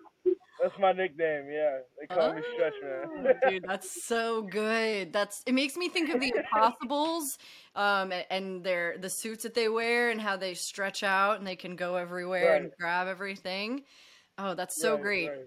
that's 0.62 0.78
my 0.78 0.92
nickname. 0.92 1.46
Yeah, 1.50 1.78
they 2.00 2.06
call 2.06 2.32
me 2.34 2.42
Stretch 2.54 2.72
Oh, 2.84 3.22
Man. 3.22 3.34
Dude, 3.48 3.64
that's 3.66 4.04
so 4.04 4.42
good. 4.42 5.12
That's 5.12 5.42
it 5.46 5.52
makes 5.54 5.76
me 5.76 5.88
think 5.88 6.08
of 6.14 6.20
the 6.20 6.32
Impossibles, 6.36 7.36
um, 7.74 8.12
a- 8.12 8.32
and 8.32 8.62
their 8.64 8.96
the 8.98 9.10
suits 9.10 9.42
that 9.42 9.54
they 9.54 9.68
wear 9.68 10.10
and 10.10 10.20
how 10.20 10.36
they 10.36 10.54
stretch 10.54 11.02
out 11.02 11.38
and 11.38 11.46
they 11.46 11.56
can 11.56 11.76
go 11.76 11.96
everywhere 11.96 12.54
and 12.56 12.70
grab 12.78 13.06
everything. 13.08 13.82
Oh, 14.38 14.54
that's 14.54 14.80
so 14.80 14.94
Right, 14.94 15.02
great. 15.02 15.28
right. 15.28 15.38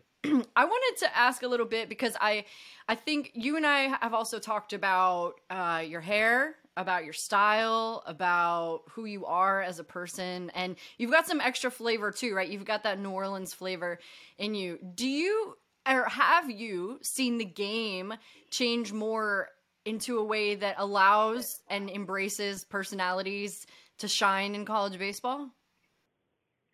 I 0.56 0.66
wanted 0.66 1.00
to 1.00 1.18
ask 1.18 1.44
a 1.44 1.48
little 1.48 1.66
bit 1.66 1.90
because 1.90 2.16
I, 2.20 2.46
I 2.88 2.96
think 2.96 3.32
you 3.34 3.58
and 3.58 3.66
I 3.66 3.98
have 4.02 4.14
also 4.14 4.40
talked 4.40 4.74
about 4.74 5.34
uh, 5.50 5.84
your 5.86 6.02
hair, 6.02 6.56
about 6.78 7.04
your 7.04 7.14
style, 7.14 8.04
about 8.06 8.82
who 8.90 9.06
you 9.06 9.26
are 9.26 9.62
as 9.62 9.80
a 9.80 9.84
person, 9.84 10.52
and 10.56 10.76
you've 10.98 11.12
got 11.12 11.28
some 11.28 11.42
extra 11.42 11.72
flavor 11.72 12.12
too, 12.12 12.36
right? 12.36 12.50
You've 12.50 12.66
got 12.66 12.84
that 12.84 13.00
New 13.00 13.12
Orleans 13.12 13.54
flavor 13.54 14.00
in 14.38 14.56
you. 14.56 14.80
Do 14.96 15.08
you 15.08 15.58
or 15.88 16.06
have 16.10 16.50
you 16.50 17.00
seen 17.04 17.38
the 17.38 17.46
game 17.46 18.14
change 18.50 18.92
more 18.92 19.50
into 19.86 20.18
a 20.18 20.24
way 20.24 20.56
that 20.56 20.76
allows 20.80 21.62
and 21.70 21.90
embraces 21.90 22.66
personalities 22.66 23.68
to 24.00 24.08
shine 24.08 24.56
in 24.56 24.66
college 24.66 24.98
baseball? 24.98 25.50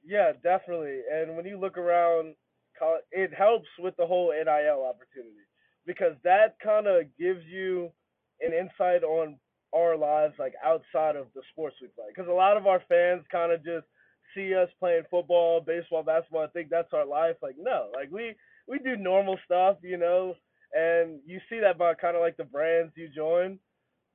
Yeah, 0.04 0.32
definitely. 0.42 1.02
And 1.12 1.36
when 1.36 1.46
you 1.46 1.60
look 1.60 1.78
around, 1.78 2.36
col- 2.82 3.06
it 3.12 3.34
helps 3.34 3.70
with 3.80 3.96
the 3.98 4.06
whole 4.06 4.32
NIL 4.32 4.86
opportunity 4.86 5.46
because 5.86 6.15
that 6.24 6.56
kind 6.63 6.88
of 6.88 7.06
gives 7.20 7.46
you 7.46 7.91
an 8.41 8.54
insight 8.54 9.04
on 9.04 9.38
our 9.74 9.96
lives, 9.96 10.34
like 10.39 10.54
outside 10.63 11.15
of 11.15 11.28
the 11.36 11.41
sports 11.52 11.76
we 11.82 11.88
play. 11.89 12.06
Because 12.13 12.30
a 12.30 12.34
lot 12.34 12.58
of 12.58 12.67
our 12.67 12.82
fans 12.89 13.24
kind 13.32 13.52
of 13.52 13.63
just 13.63 13.86
see 14.36 14.56
us 14.56 14.70
playing 14.80 15.04
football, 15.10 15.62
baseball, 15.62 16.04
basketball, 16.04 16.44
and 16.44 16.54
think 16.54 16.70
that's 16.70 16.94
our 16.94 17.06
life. 17.06 17.36
Like, 17.41 17.56
no, 17.58 17.89
like 17.96 18.12
we 18.12 18.36
we 18.67 18.80
do 18.80 18.96
normal 18.96 19.38
stuff, 19.46 19.78
you 19.84 19.98
know, 19.98 20.36
and 20.74 21.20
you 21.26 21.39
see 21.50 21.60
that 21.60 21.78
by 21.78 21.94
kind 21.94 22.15
of 22.15 22.22
like 22.22 22.38
the 22.38 22.44
brands 22.44 22.94
you 22.96 23.10
join. 23.15 23.60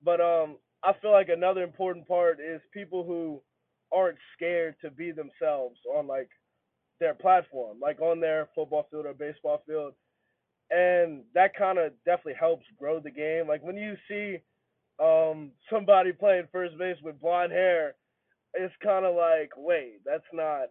But 0.03 0.21
um, 0.21 0.57
I 0.85 0.93
feel 1.01 1.13
like 1.13 1.29
another 1.29 1.63
important 1.63 2.07
part 2.07 2.39
is 2.41 2.61
people 2.73 3.05
who 3.05 3.43
aren't 3.93 4.19
scared 4.37 4.75
to 4.83 4.91
be 4.91 5.13
themselves 5.13 5.79
on 5.95 6.07
like 6.07 6.29
their 7.01 7.15
platform, 7.15 7.79
like 7.81 8.01
on 8.01 8.21
their 8.21 8.49
football 8.55 8.87
field 8.91 9.07
or 9.07 9.15
baseball 9.15 9.63
field. 9.67 9.95
And 10.71 11.23
that 11.35 11.55
kind 11.57 11.79
of 11.79 11.93
definitely 12.05 12.35
helps 12.39 12.65
grow 12.79 13.01
the 13.01 13.11
game. 13.11 13.47
Like 13.49 13.63
when 13.63 13.77
you 13.77 13.95
see 14.09 14.39
um 14.99 15.51
somebody 15.71 16.13
playing 16.13 16.49
first 16.51 16.77
base 16.79 16.97
with 17.03 17.21
blonde 17.21 17.53
hair, 17.53 17.95
it's 18.55 18.75
kind 18.83 19.05
of 19.05 19.15
like, 19.15 19.51
wait, 19.57 20.01
that's 20.05 20.25
not 20.33 20.69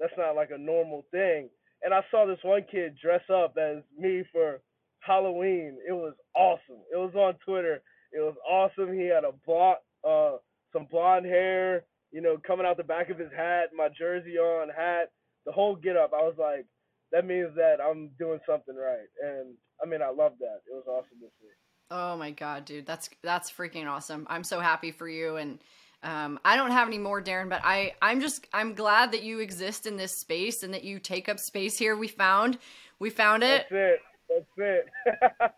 that's 0.00 0.12
not 0.18 0.34
like 0.34 0.50
a 0.50 0.58
normal 0.58 1.04
thing. 1.10 1.48
And 1.82 1.94
I 1.94 2.00
saw 2.10 2.26
this 2.26 2.38
one 2.42 2.64
kid 2.70 2.96
dress 3.00 3.22
up 3.32 3.56
as 3.60 3.82
me 3.98 4.24
for 4.32 4.60
Halloween. 5.00 5.76
It 5.86 5.92
was 5.92 6.14
awesome. 6.34 6.82
It 6.92 6.96
was 6.96 7.14
on 7.14 7.34
Twitter. 7.44 7.82
It 8.12 8.20
was 8.20 8.34
awesome. 8.48 8.92
He 8.92 9.06
had 9.06 9.24
a 9.24 9.32
blonde, 9.46 9.78
uh, 10.06 10.38
some 10.72 10.86
blonde 10.90 11.26
hair, 11.26 11.84
you 12.12 12.20
know, 12.20 12.38
coming 12.46 12.66
out 12.66 12.76
the 12.76 12.84
back 12.84 13.10
of 13.10 13.18
his 13.18 13.30
hat, 13.36 13.70
my 13.76 13.88
jersey 13.96 14.38
on, 14.38 14.68
hat, 14.68 15.10
the 15.46 15.52
whole 15.52 15.76
get 15.76 15.96
up. 15.96 16.12
I 16.12 16.22
was 16.22 16.34
like, 16.38 16.66
that 17.12 17.24
means 17.24 17.54
that 17.56 17.76
I'm 17.80 18.10
doing 18.18 18.40
something 18.46 18.74
right. 18.74 19.08
And 19.22 19.54
I 19.82 19.86
mean, 19.86 20.02
I 20.02 20.08
love 20.08 20.32
that. 20.40 20.60
It 20.70 20.74
was 20.74 20.84
awesome 20.86 21.18
to 21.20 21.26
see. 21.40 21.48
Oh 21.90 22.16
my 22.16 22.32
god, 22.32 22.64
dude, 22.64 22.84
that's 22.84 23.08
that's 23.22 23.50
freaking 23.50 23.86
awesome. 23.86 24.26
I'm 24.28 24.42
so 24.42 24.60
happy 24.60 24.90
for 24.90 25.08
you 25.08 25.36
and 25.36 25.60
um, 26.02 26.38
I 26.44 26.56
don't 26.56 26.70
have 26.70 26.86
any 26.86 26.98
more, 26.98 27.22
Daron, 27.22 27.48
but 27.48 27.60
I 27.64 27.94
I'm 28.02 28.20
just 28.20 28.46
I'm 28.52 28.74
glad 28.74 29.12
that 29.12 29.22
you 29.22 29.40
exist 29.40 29.86
in 29.86 29.96
this 29.96 30.16
space 30.16 30.62
and 30.62 30.74
that 30.74 30.84
you 30.84 30.98
take 30.98 31.28
up 31.28 31.38
space 31.38 31.78
here. 31.78 31.96
We 31.96 32.08
found 32.08 32.58
we 32.98 33.10
found 33.10 33.42
it. 33.42 33.66
That's 33.70 33.98
it. 34.28 34.46
That's 34.56 34.88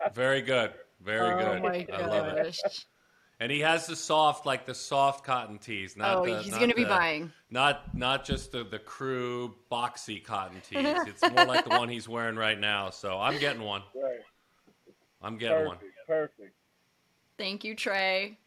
it. 0.09 0.13
Very 0.15 0.41
good. 0.41 0.71
Very 1.03 1.33
oh 1.33 1.37
good. 1.37 1.57
Oh 1.57 1.61
my 1.61 1.87
I 1.93 2.05
love 2.05 2.37
it. 2.37 2.85
Gosh. 3.39 3.45
And 3.45 3.51
he 3.51 3.59
has 3.61 3.87
the 3.87 3.95
soft, 3.95 4.45
like 4.45 4.65
the 4.65 4.75
soft 4.75 5.23
cotton 5.23 5.57
tees. 5.57 5.95
Not 5.95 6.17
Oh, 6.17 6.25
the, 6.25 6.41
he's 6.41 6.51
not 6.51 6.59
gonna 6.59 6.73
be 6.73 6.83
buying. 6.83 7.31
Not 7.49 7.95
not 7.95 8.25
just 8.25 8.51
the 8.51 8.63
the 8.63 8.79
crew 8.79 9.55
boxy 9.71 10.23
cotton 10.23 10.61
tees. 10.61 10.85
It's 11.07 11.21
more 11.21 11.45
like 11.45 11.63
the 11.63 11.71
one 11.71 11.89
he's 11.89 12.07
wearing 12.09 12.35
right 12.35 12.59
now. 12.59 12.89
So 12.89 13.17
I'm 13.17 13.39
getting 13.39 13.63
one. 13.63 13.81
right. 13.95 14.19
I'm 15.21 15.37
getting 15.37 15.67
one. 15.67 15.77
Perfect. 15.77 16.07
Perfect. 16.07 16.53
Thank 17.37 17.63
you, 17.63 17.75
Tre. 17.75 18.37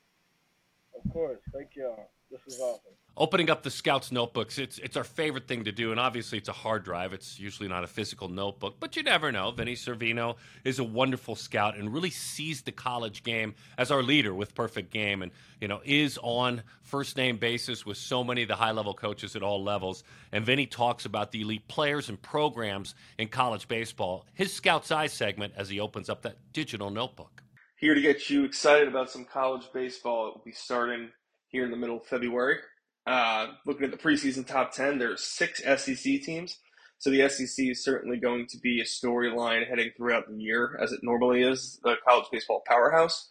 Of 1.04 1.10
course. 1.12 1.38
Thank 1.52 1.70
y'all. 1.76 2.10
This 2.30 2.40
is 2.46 2.60
awesome. 2.60 2.92
Opening 3.14 3.50
up 3.50 3.62
the 3.62 3.70
Scouts 3.70 4.10
notebooks, 4.10 4.56
it's 4.56 4.78
it's 4.78 4.96
our 4.96 5.04
favorite 5.04 5.46
thing 5.46 5.64
to 5.64 5.72
do, 5.72 5.90
and 5.90 6.00
obviously 6.00 6.38
it's 6.38 6.48
a 6.48 6.52
hard 6.52 6.82
drive. 6.82 7.12
It's 7.12 7.38
usually 7.38 7.68
not 7.68 7.84
a 7.84 7.86
physical 7.86 8.28
notebook, 8.28 8.76
but 8.80 8.96
you 8.96 9.02
never 9.02 9.30
know. 9.30 9.50
Vinnie 9.50 9.74
Cervino 9.74 10.36
is 10.64 10.78
a 10.78 10.84
wonderful 10.84 11.36
scout 11.36 11.76
and 11.76 11.92
really 11.92 12.08
sees 12.08 12.62
the 12.62 12.72
college 12.72 13.22
game 13.22 13.54
as 13.76 13.90
our 13.90 14.02
leader 14.02 14.32
with 14.32 14.54
Perfect 14.54 14.90
Game, 14.90 15.20
and 15.20 15.30
you 15.60 15.68
know 15.68 15.82
is 15.84 16.18
on 16.22 16.62
first 16.80 17.18
name 17.18 17.36
basis 17.36 17.84
with 17.84 17.98
so 17.98 18.24
many 18.24 18.42
of 18.42 18.48
the 18.48 18.56
high 18.56 18.72
level 18.72 18.94
coaches 18.94 19.36
at 19.36 19.42
all 19.42 19.62
levels. 19.62 20.04
And 20.32 20.46
Vinnie 20.46 20.66
talks 20.66 21.04
about 21.04 21.32
the 21.32 21.42
elite 21.42 21.68
players 21.68 22.08
and 22.08 22.20
programs 22.20 22.94
in 23.18 23.28
college 23.28 23.68
baseball. 23.68 24.24
His 24.32 24.54
Scouts 24.54 24.90
Eye 24.90 25.06
segment 25.08 25.52
as 25.54 25.68
he 25.68 25.80
opens 25.80 26.08
up 26.08 26.22
that 26.22 26.38
digital 26.54 26.88
notebook. 26.90 27.42
here 27.76 27.94
to 27.94 28.00
get 28.00 28.30
you 28.30 28.44
excited 28.44 28.88
about 28.88 29.10
some 29.10 29.26
college 29.26 29.68
baseball. 29.74 30.28
It 30.28 30.34
will 30.34 30.44
be 30.46 30.52
starting 30.52 31.10
here 31.48 31.64
in 31.66 31.70
the 31.70 31.76
middle 31.76 31.98
of 31.98 32.06
February. 32.06 32.56
Uh, 33.06 33.48
looking 33.66 33.84
at 33.84 33.90
the 33.90 33.96
preseason 33.96 34.46
top 34.46 34.72
10, 34.72 34.98
there's 34.98 35.22
six 35.22 35.62
SEC 35.62 36.22
teams. 36.22 36.58
So 36.98 37.10
the 37.10 37.28
SEC 37.28 37.66
is 37.66 37.82
certainly 37.82 38.18
going 38.18 38.46
to 38.50 38.58
be 38.58 38.80
a 38.80 38.84
storyline 38.84 39.68
heading 39.68 39.90
throughout 39.96 40.28
the 40.28 40.40
year, 40.40 40.78
as 40.80 40.92
it 40.92 41.00
normally 41.02 41.42
is, 41.42 41.80
the 41.82 41.96
college 42.06 42.26
baseball 42.30 42.62
powerhouse. 42.64 43.28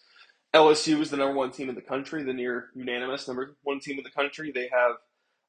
LSU 0.53 0.99
is 0.99 1.10
the 1.10 1.15
number 1.15 1.38
one 1.38 1.51
team 1.51 1.69
in 1.69 1.75
the 1.75 1.81
country, 1.81 2.23
the 2.23 2.34
near 2.34 2.65
unanimous 2.75 3.27
number 3.27 3.55
one 3.63 3.79
team 3.79 3.97
in 3.97 4.03
the 4.03 4.10
country. 4.10 4.51
They 4.53 4.69
have 4.73 4.97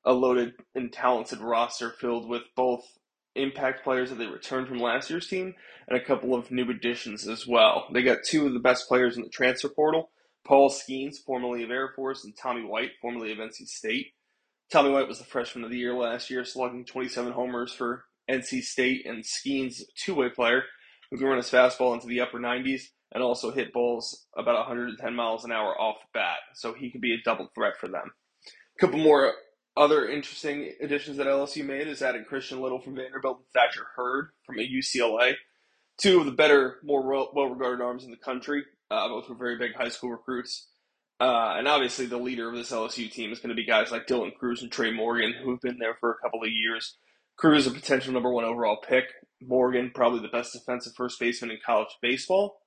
a 0.05 0.13
loaded 0.13 0.55
and 0.77 0.93
talented 0.93 1.41
roster 1.41 1.91
filled 1.91 2.29
with 2.29 2.43
both 2.55 2.85
impact 3.35 3.83
players 3.83 4.11
that 4.11 4.17
they 4.19 4.27
returned 4.27 4.69
from 4.69 4.79
last 4.79 5.11
year's 5.11 5.27
team 5.27 5.55
and 5.89 5.99
a 5.99 6.05
couple 6.05 6.35
of 6.35 6.51
new 6.53 6.71
additions 6.71 7.27
as 7.27 7.47
well. 7.47 7.89
They 7.93 8.03
got 8.03 8.19
two 8.25 8.47
of 8.47 8.53
the 8.53 8.61
best 8.61 8.87
players 8.87 9.17
in 9.17 9.25
the 9.25 9.29
transfer 9.29 9.69
portal 9.69 10.11
Paul 10.45 10.71
Skenes, 10.71 11.17
formerly 11.25 11.63
of 11.63 11.71
Air 11.71 11.93
Force, 11.95 12.25
and 12.25 12.37
Tommy 12.37 12.65
White, 12.65 12.93
formerly 13.01 13.33
of 13.33 13.39
NC 13.39 13.67
State. 13.67 14.09
Tommy 14.71 14.91
White 14.91 15.09
was 15.09 15.19
the 15.19 15.25
freshman 15.25 15.65
of 15.65 15.71
the 15.71 15.79
year 15.79 15.95
last 15.95 16.31
year, 16.31 16.45
slugging 16.45 16.85
27 16.85 17.33
homers 17.33 17.73
for 17.73 18.05
NC 18.31 18.63
State, 18.63 19.07
and 19.07 19.25
Skenes, 19.25 19.83
two 19.97 20.15
way 20.15 20.29
player, 20.29 20.65
who 21.11 21.19
can 21.19 21.27
run 21.27 21.37
his 21.37 21.51
fastball 21.51 21.95
into 21.95 22.07
the 22.07 22.21
upper 22.21 22.39
90s 22.39 22.83
and 23.13 23.23
also 23.23 23.51
hit 23.51 23.73
balls 23.73 24.27
about 24.37 24.57
110 24.57 25.15
miles 25.15 25.45
an 25.45 25.53
hour 25.53 25.79
off 25.79 26.01
the 26.01 26.19
bat. 26.19 26.39
So 26.55 26.73
he 26.73 26.91
could 26.91 27.01
be 27.01 27.13
a 27.13 27.23
double 27.23 27.51
threat 27.55 27.75
for 27.79 27.89
them. 27.89 28.13
A 28.47 28.81
couple 28.81 28.99
more 28.99 29.35
other 29.77 30.09
interesting 30.09 30.73
additions 30.81 31.19
that 31.19 31.27
LSU 31.27 31.65
made 31.65 31.89
is 31.89 32.03
adding 32.03 32.25
Christian 32.25 32.61
Little 32.61 32.81
from 32.81 32.97
Vanderbilt 32.97 33.39
and 33.39 33.47
Thatcher 33.53 33.87
Hurd 33.97 34.31
from 34.45 34.57
UCLA. 34.57 35.35
Two 35.99 36.21
of 36.21 36.27
the 36.27 36.33
better, 36.33 36.79
more 36.83 37.03
well 37.07 37.49
regarded 37.49 37.85
arms 37.85 38.05
in 38.05 38.11
the 38.11 38.17
country. 38.17 38.65
Uh, 38.93 39.09
both 39.09 39.29
were 39.29 39.35
very 39.35 39.57
big 39.57 39.75
high 39.75 39.89
school 39.89 40.11
recruits. 40.11 40.69
Uh, 41.19 41.55
and 41.57 41.67
obviously, 41.67 42.07
the 42.07 42.19
leader 42.19 42.49
of 42.49 42.55
this 42.55 42.73
LSU 42.73 43.11
team 43.11 43.33
is 43.33 43.39
going 43.39 43.49
to 43.49 43.55
be 43.55 43.65
guys 43.65 43.91
like 43.91 44.07
Dylan 44.07 44.35
Crews 44.35 44.61
and 44.61 44.71
Tre 44.71 44.91
Morgan, 44.91 45.33
who've 45.43 45.61
been 45.61 45.79
there 45.79 45.97
for 46.01 46.11
a 46.11 46.19
couple 46.23 46.43
of 46.43 46.51
years. 46.51 46.97
Crews, 47.37 47.67
is 47.67 47.73
a 47.73 47.75
potential 47.75 48.13
number 48.13 48.31
one 48.31 48.45
overall 48.45 48.79
pick. 48.87 49.05
Morgan, 49.41 49.91
probably 49.95 50.21
the 50.21 50.29
best 50.29 50.53
defensive 50.53 50.93
first 50.97 51.19
baseman 51.19 51.51
in 51.51 51.59
college 51.65 51.97
baseball. 52.03 52.59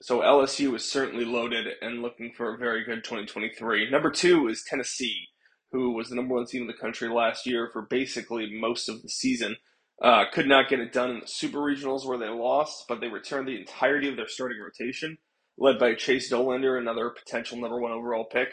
So 0.00 0.20
LSU 0.20 0.74
is 0.74 0.84
certainly 0.84 1.24
loaded 1.24 1.66
and 1.82 2.02
looking 2.02 2.32
for 2.36 2.54
a 2.54 2.58
very 2.58 2.84
good 2.84 3.02
2023. 3.04 3.90
Number 3.90 4.10
two 4.10 4.48
is 4.48 4.64
Tennessee, 4.66 5.28
who 5.72 5.92
was 5.92 6.08
the 6.08 6.16
number 6.16 6.34
one 6.34 6.46
team 6.46 6.62
in 6.62 6.68
the 6.68 6.74
country 6.74 7.08
last 7.08 7.46
year 7.46 7.68
for 7.72 7.82
basically 7.82 8.50
most 8.58 8.88
of 8.88 9.02
the 9.02 9.08
season. 9.08 9.56
Uh, 10.00 10.24
could 10.32 10.46
not 10.46 10.68
get 10.68 10.80
it 10.80 10.92
done 10.92 11.10
in 11.10 11.20
the 11.20 11.26
super 11.26 11.58
regionals 11.58 12.06
where 12.06 12.16
they 12.16 12.28
lost, 12.28 12.86
but 12.88 13.00
they 13.00 13.08
returned 13.08 13.46
the 13.46 13.58
entirety 13.58 14.08
of 14.08 14.16
their 14.16 14.28
starting 14.28 14.58
rotation, 14.58 15.18
led 15.58 15.78
by 15.78 15.94
Chase 15.94 16.32
Dollander, 16.32 16.78
another 16.78 17.10
potential 17.10 17.58
number 17.58 17.78
one 17.78 17.92
overall 17.92 18.24
pick. 18.24 18.48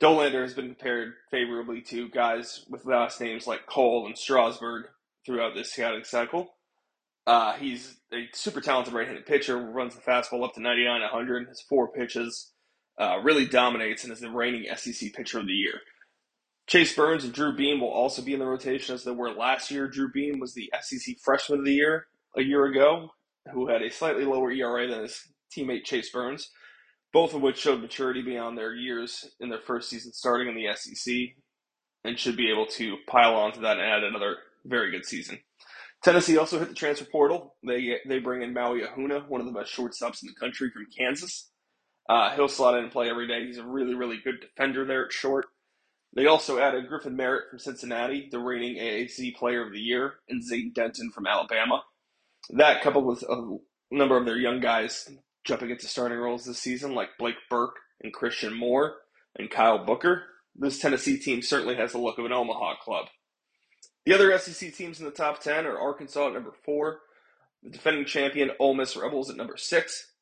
Dollander 0.00 0.42
has 0.42 0.54
been 0.54 0.66
compared 0.66 1.12
favorably 1.30 1.82
to 1.82 2.08
guys 2.08 2.64
with 2.68 2.86
last 2.86 3.20
names 3.20 3.46
like 3.46 3.66
Cole 3.66 4.06
and 4.06 4.16
Strasburg 4.16 4.86
throughout 5.24 5.54
this 5.54 5.72
scouting 5.72 6.04
cycle. 6.04 6.54
Uh, 7.26 7.54
he's 7.54 7.96
a 8.12 8.28
super 8.32 8.60
talented 8.60 8.92
right-handed 8.92 9.26
pitcher, 9.26 9.56
runs 9.58 9.94
the 9.94 10.00
fastball 10.00 10.44
up 10.44 10.54
to 10.54 10.60
99, 10.60 11.00
100, 11.00 11.48
has 11.48 11.62
four 11.62 11.88
pitches, 11.88 12.52
uh, 12.98 13.18
really 13.22 13.46
dominates, 13.46 14.04
and 14.04 14.12
is 14.12 14.20
the 14.20 14.30
reigning 14.30 14.66
SEC 14.76 15.12
pitcher 15.14 15.38
of 15.38 15.46
the 15.46 15.52
year. 15.52 15.80
Chase 16.66 16.94
Burns 16.94 17.24
and 17.24 17.32
Drew 17.32 17.54
Beam 17.54 17.80
will 17.80 17.90
also 17.90 18.22
be 18.22 18.32
in 18.32 18.38
the 18.38 18.46
rotation 18.46 18.94
as 18.94 19.04
they 19.04 19.10
were 19.10 19.30
last 19.32 19.70
year. 19.70 19.88
Drew 19.88 20.10
Beam 20.10 20.40
was 20.40 20.54
the 20.54 20.72
SEC 20.80 21.16
Freshman 21.22 21.60
of 21.60 21.64
the 21.64 21.74
Year 21.74 22.06
a 22.36 22.42
year 22.42 22.64
ago, 22.64 23.10
who 23.52 23.68
had 23.68 23.82
a 23.82 23.90
slightly 23.90 24.24
lower 24.24 24.50
ERA 24.50 24.88
than 24.88 25.02
his 25.02 25.20
teammate 25.54 25.84
Chase 25.84 26.10
Burns, 26.10 26.50
both 27.12 27.34
of 27.34 27.42
which 27.42 27.58
showed 27.58 27.80
maturity 27.80 28.22
beyond 28.22 28.56
their 28.56 28.74
years 28.74 29.30
in 29.40 29.50
their 29.50 29.60
first 29.60 29.90
season 29.90 30.12
starting 30.12 30.48
in 30.48 30.54
the 30.54 30.74
SEC 30.74 31.14
and 32.04 32.18
should 32.18 32.36
be 32.36 32.50
able 32.50 32.66
to 32.66 32.96
pile 33.06 33.34
onto 33.34 33.60
that 33.60 33.78
and 33.78 33.86
add 33.86 34.04
another 34.04 34.36
very 34.64 34.90
good 34.90 35.04
season. 35.04 35.38
Tennessee 36.02 36.36
also 36.38 36.58
hit 36.58 36.68
the 36.68 36.74
transfer 36.74 37.06
portal. 37.06 37.54
They 37.66 37.96
they 38.06 38.18
bring 38.18 38.42
in 38.42 38.52
Maui 38.52 38.82
Ahuna, 38.82 39.26
one 39.28 39.40
of 39.40 39.46
the 39.46 39.52
best 39.52 39.74
shortstops 39.74 40.22
in 40.22 40.28
the 40.28 40.38
country 40.38 40.70
from 40.70 40.86
Kansas. 40.96 41.50
Uh, 42.08 42.34
he'll 42.34 42.48
slot 42.48 42.76
in 42.76 42.84
and 42.84 42.92
play 42.92 43.08
every 43.08 43.26
day. 43.26 43.46
He's 43.46 43.56
a 43.56 43.64
really, 43.64 43.94
really 43.94 44.18
good 44.22 44.40
defender 44.40 44.84
there 44.84 45.06
at 45.06 45.12
short. 45.12 45.46
They 46.14 46.26
also 46.26 46.58
added 46.58 46.88
Griffin 46.88 47.16
Merritt 47.16 47.50
from 47.50 47.58
Cincinnati, 47.58 48.28
the 48.30 48.38
reigning 48.38 48.76
AAC 48.76 49.34
Player 49.34 49.66
of 49.66 49.72
the 49.72 49.80
Year, 49.80 50.14
and 50.28 50.44
Zane 50.44 50.72
Denton 50.72 51.10
from 51.10 51.26
Alabama. 51.26 51.82
That, 52.50 52.82
coupled 52.82 53.06
with 53.06 53.22
a 53.24 53.58
number 53.90 54.16
of 54.16 54.24
their 54.24 54.36
young 54.36 54.60
guys 54.60 55.08
jumping 55.44 55.70
into 55.70 55.88
starting 55.88 56.18
roles 56.18 56.44
this 56.44 56.60
season, 56.60 56.94
like 56.94 57.18
Blake 57.18 57.36
Burke 57.50 57.76
and 58.00 58.12
Christian 58.12 58.54
Moore 58.54 58.94
and 59.36 59.50
Kyle 59.50 59.84
Booker, 59.84 60.22
this 60.54 60.78
Tennessee 60.78 61.18
team 61.18 61.42
certainly 61.42 61.74
has 61.76 61.92
the 61.92 61.98
look 61.98 62.18
of 62.18 62.24
an 62.24 62.32
Omaha 62.32 62.76
club. 62.76 63.06
The 64.06 64.14
other 64.14 64.36
SEC 64.38 64.74
teams 64.74 65.00
in 65.00 65.06
the 65.06 65.10
top 65.10 65.40
10 65.40 65.66
are 65.66 65.78
Arkansas 65.78 66.28
at 66.28 66.34
number 66.34 66.52
4, 66.64 67.00
the 67.64 67.70
defending 67.70 68.04
champion 68.04 68.50
Ole 68.60 68.74
Miss 68.74 68.96
Rebels 68.96 69.30
at 69.30 69.36
number 69.36 69.56
6, 69.56 70.12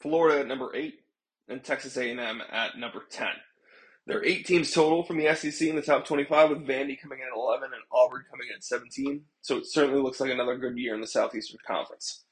Florida 0.00 0.40
at 0.40 0.48
number 0.48 0.74
8, 0.74 0.94
and 1.48 1.62
Texas 1.62 1.96
A&M 1.96 2.42
at 2.50 2.76
number 2.76 3.04
10. 3.08 3.28
There 4.08 4.16
are 4.16 4.24
eight 4.24 4.46
teams 4.46 4.72
total 4.72 5.02
from 5.02 5.18
the 5.18 5.34
SEC 5.34 5.68
in 5.68 5.76
the 5.76 5.82
top 5.82 6.06
25, 6.06 6.48
with 6.48 6.66
Vandy 6.66 6.98
coming 6.98 7.18
in 7.18 7.26
at 7.26 7.36
11 7.36 7.64
and 7.74 7.82
Auburn 7.92 8.24
coming 8.30 8.48
in 8.48 8.56
at 8.56 8.64
17. 8.64 9.20
So 9.42 9.58
it 9.58 9.66
certainly 9.66 10.00
looks 10.00 10.18
like 10.18 10.30
another 10.30 10.56
good 10.56 10.78
year 10.78 10.94
in 10.94 11.02
the 11.02 11.06
Southeastern 11.06 11.58
Conference. 11.66 12.24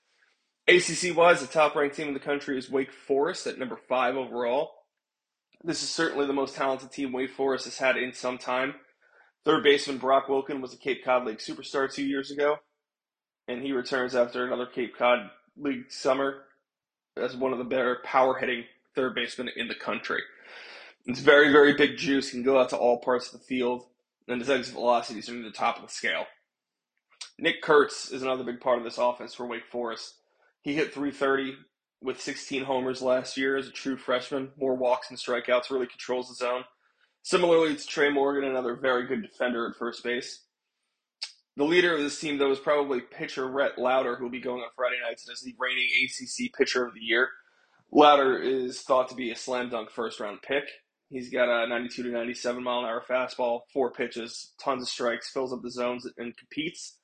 ACC 0.69 1.15
wise, 1.15 1.43
the 1.43 1.47
top 1.47 1.77
ranked 1.77 1.95
team 1.95 2.09
in 2.09 2.15
the 2.15 2.21
country 2.21 2.57
is 2.57 2.71
Wake 2.71 2.91
Forest 2.91 3.47
at 3.47 3.59
number 3.59 3.77
5 3.77 4.17
overall. 4.17 4.71
This 5.65 5.83
is 5.83 5.91
certainly 5.91 6.27
the 6.27 6.33
most 6.33 6.57
talented 6.57 6.93
team 6.93 7.13
Wake 7.13 7.31
Forest 7.31 7.67
has 7.67 7.77
had 7.77 7.99
in 7.99 8.15
some 8.15 8.39
time. 8.39 8.77
Third 9.45 9.63
baseman 9.63 9.99
Brock 9.99 10.29
Wilken 10.29 10.63
was 10.63 10.73
a 10.73 10.79
Cape 10.79 11.05
Cod 11.05 11.27
League 11.27 11.39
superstar 11.39 11.93
two 11.93 12.07
years 12.07 12.31
ago, 12.31 12.57
and 13.49 13.63
he 13.63 13.73
returns 13.73 14.15
after 14.15 14.47
another 14.47 14.67
Cape 14.67 14.97
Cod 14.97 15.31
League 15.59 15.91
summer 15.91 16.45
as 17.19 17.37
one 17.37 17.53
of 17.53 17.59
the 17.59 17.65
better 17.65 17.99
power 18.03 18.39
hitting 18.39 18.65
third 18.95 19.15
basemen 19.15 19.51
in 19.57 19.69
the 19.69 19.75
country. 19.75 20.23
It's 21.07 21.21
very, 21.21 21.53
very 21.53 21.75
big 21.75 21.97
juice, 21.97 22.31
can 22.31 22.43
go 22.43 22.59
out 22.59 22.71
to 22.71 22.77
all 22.77 22.99
parts 22.99 23.33
of 23.33 23.39
the 23.39 23.47
field, 23.47 23.85
and 24.27 24.41
his 24.41 24.51
exit 24.51 24.75
velocities 24.75 25.29
are 25.29 25.35
near 25.35 25.45
the 25.45 25.51
top 25.51 25.77
of 25.77 25.83
the 25.83 25.93
scale. 25.93 26.27
Nick 27.39 27.63
Kurtz 27.63 28.11
is 28.11 28.23
another 28.23 28.43
big 28.43 28.61
part 28.61 28.79
of 28.79 28.85
this 28.85 28.99
offense 28.99 29.33
for 29.33 29.47
Wake 29.47 29.67
Forest. 29.71 30.15
He 30.63 30.75
hit 30.75 30.93
330 30.93 31.55
with 32.03 32.21
16 32.21 32.65
homers 32.65 33.03
last 33.03 33.37
year 33.37 33.57
as 33.57 33.69
a 33.69 33.73
true 33.73 33.97
freshman, 33.97 34.51
more 34.59 34.75
walks 34.75 35.11
and 35.11 35.19
strikeouts, 35.19 35.71
really 35.71 35.87
controls 35.87 36.29
the 36.29 36.35
zone. 36.35 36.65
Similarly, 37.23 37.73
it's 37.73 37.87
Tre 37.87 38.11
Morgan, 38.11 38.49
another 38.49 38.75
very 38.75 39.07
good 39.07 39.23
defender 39.23 39.69
at 39.69 39.77
first 39.77 40.03
base. 40.03 40.43
The 41.57 41.65
leader 41.65 41.95
of 41.95 42.01
this 42.01 42.19
team, 42.19 42.39
though, 42.39 42.51
is 42.51 42.59
probably 42.59 43.01
pitcher 43.01 43.49
Rhett 43.49 43.79
Lowder, 43.79 44.17
who 44.17 44.25
will 44.25 44.31
be 44.31 44.41
going 44.41 44.61
on 44.61 44.69
Friday 44.75 44.97
nights 45.07 45.29
as 45.31 45.41
the 45.41 45.55
reigning 45.59 45.89
ACC 46.05 46.53
pitcher 46.53 46.85
of 46.85 46.95
the 46.95 47.01
year. 47.01 47.29
Lowder 47.93 48.39
is 48.39 48.83
thought 48.83 49.09
to 49.09 49.15
be 49.15 49.31
a 49.31 49.37
slam 49.37 49.71
dunk 49.71 49.91
first 49.91 50.19
round 50.21 50.43
pick. 50.43 50.65
He's 51.09 51.31
got 51.31 51.49
a 51.49 51.69
92 51.69 52.03
to 52.03 52.09
97 52.11 52.63
mile 52.63 52.81
an 52.81 52.85
hour 52.87 53.03
fastball, 53.09 53.61
four 53.73 53.93
pitches, 53.93 54.53
tons 54.61 54.83
of 54.83 54.89
strikes, 54.89 55.31
fills 55.31 55.53
up 55.53 55.63
the 55.63 55.71
zones, 55.71 56.07
and 56.17 56.37
competes. 56.37 56.99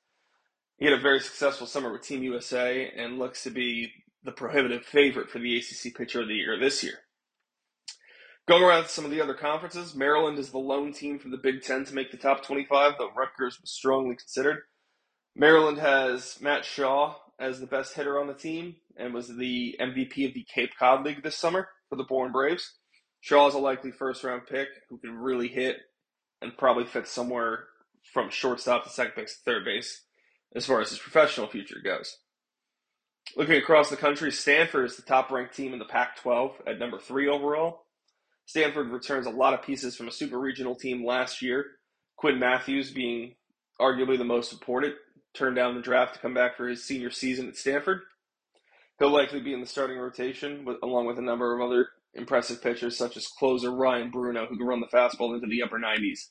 He 0.79 0.87
had 0.87 0.99
a 0.99 1.01
very 1.01 1.21
successful 1.21 1.67
summer 1.67 1.93
with 1.93 2.03
Team 2.03 2.23
USA 2.25 2.91
and 2.97 3.19
looks 3.19 3.45
to 3.45 3.51
be 3.51 3.93
the 4.25 4.33
prohibitive 4.33 4.85
favorite 4.85 5.31
for 5.31 5.38
the 5.38 5.57
ACC 5.57 5.95
Pitcher 5.95 6.23
of 6.23 6.29
the 6.29 6.35
Year 6.35 6.59
this 6.59 6.83
year. 6.83 6.95
Going 8.49 8.65
around 8.65 8.85
to 8.85 8.88
some 8.88 9.05
of 9.05 9.12
the 9.12 9.21
other 9.21 9.35
conferences, 9.35 9.95
Maryland 9.95 10.38
is 10.38 10.51
the 10.51 10.59
lone 10.59 10.93
team 10.93 11.21
from 11.21 11.31
the 11.31 11.37
Big 11.37 11.62
Ten 11.62 11.85
to 11.85 11.95
make 11.95 12.11
the 12.11 12.17
top 12.17 12.45
25, 12.45 12.95
though 12.99 13.12
Rutgers 13.17 13.61
was 13.61 13.71
strongly 13.71 14.17
considered. 14.17 14.62
Maryland 15.37 15.79
has 15.79 16.38
Matt 16.41 16.65
Shaw 16.65 17.15
as 17.38 17.61
the 17.61 17.67
best 17.67 17.95
hitter 17.95 18.21
on 18.21 18.27
the 18.27 18.35
team 18.35 18.77
and 18.97 19.15
was 19.15 19.29
the 19.29 19.77
MVP 19.81 20.27
of 20.27 20.35
the 20.35 20.45
Cape 20.53 20.73
Cod 20.77 21.05
League 21.05 21.23
this 21.23 21.37
summer 21.37 21.69
for 21.88 21.95
the 21.95 22.05
Bourne 22.05 22.33
Braves. 22.33 22.79
Shaw 23.22 23.46
is 23.46 23.54
a 23.54 23.58
likely 23.58 23.92
first 23.92 24.24
round 24.24 24.46
pick 24.46 24.68
who 24.90 24.98
can 24.98 25.16
really 25.16 25.46
hit 25.46 25.76
and 26.42 26.58
probably 26.58 26.85
fit 26.85 27.06
somewhere 27.06 27.66
from 28.12 28.30
shortstop 28.30 28.82
to 28.82 28.90
second 28.90 29.14
base 29.14 29.37
to 29.37 29.42
third 29.44 29.64
base 29.64 30.02
as 30.56 30.66
far 30.66 30.80
as 30.80 30.90
his 30.90 30.98
professional 30.98 31.46
future 31.46 31.78
goes. 31.82 32.18
Looking 33.37 33.56
across 33.56 33.90
the 33.90 33.96
country, 33.96 34.32
Stanford 34.32 34.87
is 34.87 34.96
the 34.96 35.02
top 35.02 35.30
ranked 35.30 35.54
team 35.54 35.72
in 35.72 35.78
the 35.78 35.85
Pac 35.85 36.16
12 36.16 36.62
at 36.66 36.80
number 36.80 36.98
three 36.98 37.28
overall. 37.28 37.85
Stanford 38.44 38.90
returns 38.90 39.26
a 39.26 39.30
lot 39.30 39.54
of 39.54 39.62
pieces 39.62 39.96
from 39.96 40.08
a 40.08 40.12
super 40.12 40.38
regional 40.38 40.74
team 40.74 41.06
last 41.06 41.42
year, 41.42 41.64
Quinn 42.16 42.40
Matthews 42.40 42.90
being 42.90 43.37
arguably 43.80 44.18
the 44.18 44.24
most 44.24 44.52
important, 44.52 44.94
turned 45.32 45.54
down 45.54 45.76
the 45.76 45.80
draft 45.80 46.14
to 46.14 46.20
come 46.20 46.35
back 46.35 46.56
for 46.56 46.66
his 46.66 46.85
senior 46.85 47.11
season 47.11 47.46
at 47.46 47.56
Stanford. 47.56 48.00
He'll 48.98 49.11
likely 49.11 49.40
be 49.40 49.54
in 49.54 49.61
the 49.61 49.66
starting 49.66 49.96
rotation, 49.96 50.64
with, 50.64 50.78
along 50.82 51.06
with 51.06 51.18
a 51.18 51.22
number 51.22 51.54
of 51.54 51.62
other 51.62 51.88
impressive 52.14 52.62
pitchers, 52.62 52.96
such 52.96 53.16
as 53.16 53.27
closer 53.27 53.70
Ryan 53.70 54.11
Bruno, 54.11 54.46
who 54.46 54.57
can 54.57 54.66
run 54.66 54.81
the 54.81 54.87
fastball 54.87 55.35
into 55.35 55.46
the 55.46 55.62
upper 55.62 55.79
90s. 55.79 56.29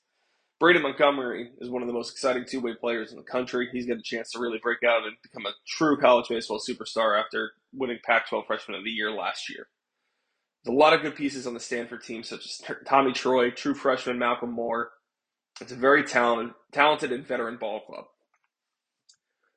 Braden 0.60 0.84
Montgomery 0.84 1.50
is 1.60 1.72
one 1.72 1.82
of 1.82 1.88
the 1.88 1.94
most 1.94 2.12
exciting 2.12 2.46
two 2.48 2.60
way 2.60 2.76
players 2.76 3.12
in 3.12 3.18
the 3.18 3.24
country. 3.24 3.68
He's 3.72 3.88
got 3.88 3.98
a 3.98 4.04
chance 4.04 4.32
to 4.32 4.40
really 4.40 4.60
break 4.62 4.84
out 4.84 5.04
and 5.08 5.16
become 5.24 5.48
a 5.48 5.54
true 5.68 6.00
college 6.00 6.28
baseball 6.30 6.60
superstar 6.60 7.20
after 7.20 7.54
winning 7.74 7.98
Pac 8.06 8.30
12 8.30 8.46
Freshman 8.46 8.78
of 8.78 8.84
the 8.84 8.92
Year 8.92 9.12
last 9.12 9.50
year. 9.50 9.68
There's 10.64 10.76
a 10.76 10.78
lot 10.78 10.94
of 10.94 11.02
good 11.02 11.16
pieces 11.16 11.48
on 11.48 11.56
the 11.56 11.60
Stanford 11.60 12.04
team, 12.04 12.22
such 12.22 12.46
as 12.46 12.62
Tommy 12.86 13.12
Troy, 13.12 13.50
true 13.50 13.74
freshman 13.74 14.20
Malcolm 14.20 14.52
Moore. 14.52 14.92
It's 15.60 15.72
a 15.72 15.76
very 15.76 16.04
talented, 16.04 16.54
talented 16.72 17.12
and 17.12 17.26
veteran 17.26 17.58
ball 17.58 17.80
club. 17.80 18.06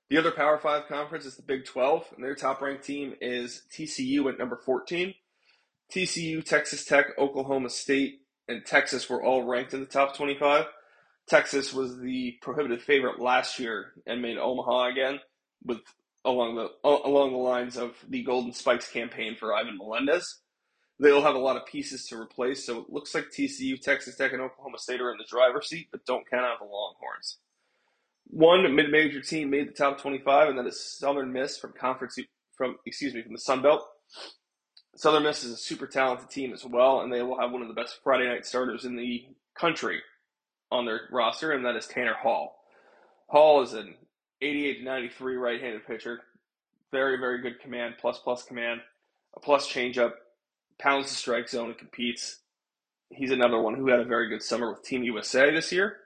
The 0.08 0.16
other 0.16 0.30
Power 0.30 0.58
5 0.58 0.87
conference 0.87 1.26
is 1.26 1.37
the 1.37 1.42
Big 1.42 1.66
12, 1.66 2.14
and 2.14 2.24
their 2.24 2.34
top 2.34 2.62
ranked 2.62 2.84
team 2.84 3.14
is 3.20 3.64
TCU 3.70 4.30
at 4.30 4.38
number 4.38 4.56
14. 4.56 5.12
TCU, 5.94 6.44
Texas 6.44 6.85
Tech, 6.85 7.16
Oklahoma 7.18 7.70
State, 7.70 8.22
and 8.48 8.66
Texas 8.66 9.09
were 9.09 9.22
all 9.22 9.44
ranked 9.44 9.74
in 9.74 9.80
the 9.80 9.87
top 9.87 10.16
25. 10.16 10.66
Texas 11.28 11.72
was 11.72 11.98
the 12.00 12.37
prohibitive 12.42 12.83
favorite 12.83 13.20
last 13.20 13.59
year 13.61 13.92
and 14.07 14.20
made 14.20 14.37
Omaha 14.37 14.90
again 14.90 15.20
with 15.64 15.78
along 16.24 16.57
the 16.57 16.68
along 16.85 17.33
the 17.33 17.38
lines 17.38 17.76
of 17.76 17.94
the 18.09 18.22
Golden 18.24 18.52
Spikes 18.52 18.90
campaign 18.90 19.37
for 19.38 19.54
Ivan 19.54 19.78
Melendez. 19.78 20.40
They'll 20.98 21.22
have 21.22 21.35
a 21.37 21.38
lot 21.38 21.57
of 21.57 21.66
pieces 21.66 22.07
to 22.07 22.20
replace, 22.20 22.66
so 22.66 22.80
it 22.80 22.90
looks 22.90 23.14
like 23.14 23.26
TCU, 23.26 23.80
Texas 23.80 24.16
Tech, 24.16 24.33
and 24.33 24.42
Oklahoma 24.42 24.78
State 24.78 25.00
are 25.00 25.12
in 25.12 25.18
the 25.18 25.26
driver's 25.28 25.68
seat, 25.68 25.88
but 25.90 26.04
don't 26.07 26.28
count 26.28 26.44
out 26.44 26.59
the 26.59 26.66
Longhorns. 26.66 27.38
One 28.28 28.74
mid-major 28.74 29.20
team 29.20 29.50
made 29.50 29.68
the 29.68 29.72
top 29.72 30.00
25, 30.00 30.48
and 30.50 30.59
that 30.59 30.66
is 30.66 30.98
Southern 30.98 31.33
Miss 31.33 31.59
from 31.59 31.72
conference 31.72 32.18
from 32.57 32.76
excuse 32.85 33.14
me 33.14 33.22
from 33.22 33.33
the 33.33 33.38
Sun 33.38 33.62
Belt. 33.62 33.85
Southern 34.96 35.24
Miss 35.24 35.42
is 35.42 35.52
a 35.52 35.57
super 35.57 35.87
talented 35.87 36.30
team 36.30 36.52
as 36.52 36.64
well, 36.64 37.00
and 37.00 37.12
they 37.12 37.22
will 37.22 37.38
have 37.38 37.50
one 37.50 37.62
of 37.62 37.68
the 37.68 37.74
best 37.74 37.98
Friday 38.04 38.26
night 38.26 38.46
starters 38.46 38.85
in 38.85 38.96
the 38.96 39.26
country 39.54 40.00
on 40.70 40.85
their 40.85 41.02
roster, 41.11 41.52
and 41.52 41.64
that 41.64 41.76
is 41.76 41.87
Tanner 41.87 42.14
Hall. 42.14 42.57
Hall 43.26 43.62
is 43.62 43.72
an 43.72 43.94
88 44.40 44.78
to 44.78 44.85
93 44.85 45.37
right-handed 45.37 45.87
pitcher, 45.87 46.20
very 46.90 47.18
very 47.18 47.40
good 47.42 47.61
command, 47.61 47.94
plus 48.00 48.18
plus 48.18 48.44
command, 48.44 48.80
a 49.35 49.40
plus 49.40 49.68
changeup, 49.68 50.12
pounds 50.78 51.09
the 51.09 51.14
strike 51.14 51.48
zone 51.48 51.70
and 51.70 51.78
competes. 51.78 52.40
He's 53.11 53.30
another 53.30 53.61
one 53.61 53.74
who 53.74 53.88
had 53.88 54.00
a 54.00 54.04
very 54.04 54.28
good 54.28 54.42
summer 54.42 54.70
with 54.70 54.85
Team 54.85 55.02
USA 55.02 55.50
this 55.50 55.72
year. 55.72 55.96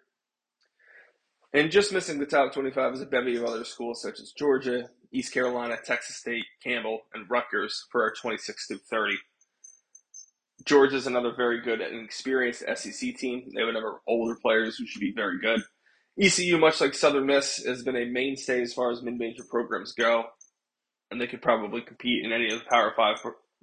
And 1.53 1.70
just 1.70 1.92
missing 1.92 2.18
the 2.18 2.27
top 2.27 2.53
25 2.53 2.94
is 2.94 3.01
a 3.01 3.07
bevy 3.07 3.37
of 3.37 3.44
other 3.44 3.64
schools 3.64 4.03
such 4.03 4.20
as 4.20 4.33
Georgia, 4.33 4.90
East 5.12 5.33
Carolina, 5.33 5.77
Texas 5.85 6.16
State, 6.16 6.44
Campbell, 6.62 7.01
and 7.14 7.31
Rutgers 7.31 7.87
for 7.90 8.03
our 8.03 8.12
26 8.12 8.66
through 8.66 8.79
30. 8.90 9.16
Georgia's 10.64 11.07
another 11.07 11.33
very 11.37 11.61
good 11.62 11.81
and 11.81 12.05
experienced 12.05 12.64
SEC 12.75 13.16
team. 13.16 13.51
They 13.55 13.61
have 13.61 13.71
a 13.71 13.73
number 13.73 13.90
of 13.90 14.01
older 14.07 14.37
players 14.40 14.77
who 14.77 14.87
should 14.87 15.01
be 15.01 15.12
very 15.14 15.38
good. 15.40 15.62
ECU, 16.21 16.59
much 16.59 16.81
like 16.81 16.94
Southern 16.94 17.27
Miss, 17.27 17.64
has 17.64 17.85
been 17.85 17.97
a 17.97 18.05
mainstay 18.05 18.61
as 18.61 18.75
far 18.75 18.90
as 18.90 19.03
mid-major 19.03 19.44
programs 19.49 19.92
go, 19.92 20.25
and 21.11 21.21
they 21.21 21.29
could 21.29 21.42
probably 21.42 21.81
compete 21.81 22.25
in 22.25 22.33
any 22.33 22.53
of 22.53 22.59
the 22.59 22.64
Power 22.66 22.92
Five 22.97 23.18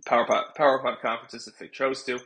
Power 0.06 0.26
Five, 0.26 0.56
Power 0.56 0.82
Five 0.82 1.00
conferences 1.02 1.48
if 1.48 1.58
they 1.58 1.68
chose 1.68 2.04
to. 2.06 2.20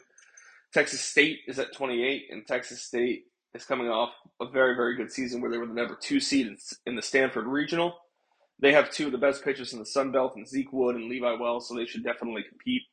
Texas 0.72 1.02
State 1.02 1.40
is 1.48 1.58
at 1.58 1.74
28, 1.74 2.28
and 2.30 2.46
Texas 2.46 2.84
State 2.84 3.24
is 3.56 3.66
coming 3.66 3.90
off 3.90 4.12
a 4.40 4.48
very, 4.48 4.76
very 4.76 4.96
good 4.96 5.12
season 5.12 5.42
where 5.42 5.50
they 5.50 5.58
were 5.58 5.66
the 5.66 5.74
number 5.74 5.98
two 6.00 6.20
seed 6.20 6.56
in 6.86 6.96
the 6.96 7.02
Stanford 7.02 7.48
Regional. 7.48 7.96
They 8.62 8.74
have 8.74 8.92
two 8.92 9.08
of 9.08 9.12
the 9.12 9.18
best 9.18 9.44
pitchers 9.44 9.74
in 9.74 9.80
the 9.80 9.86
Sun 9.86 10.12
Belt, 10.12 10.34
and 10.36 10.48
Zeke 10.48 10.74
Wood 10.74 10.96
and 10.96 11.10
Levi 11.10 11.34
Wells, 11.40 11.68
so 11.68 11.76
they 11.76 11.86
should 11.86 12.04
definitely 12.04 12.44
compete. 12.48 12.84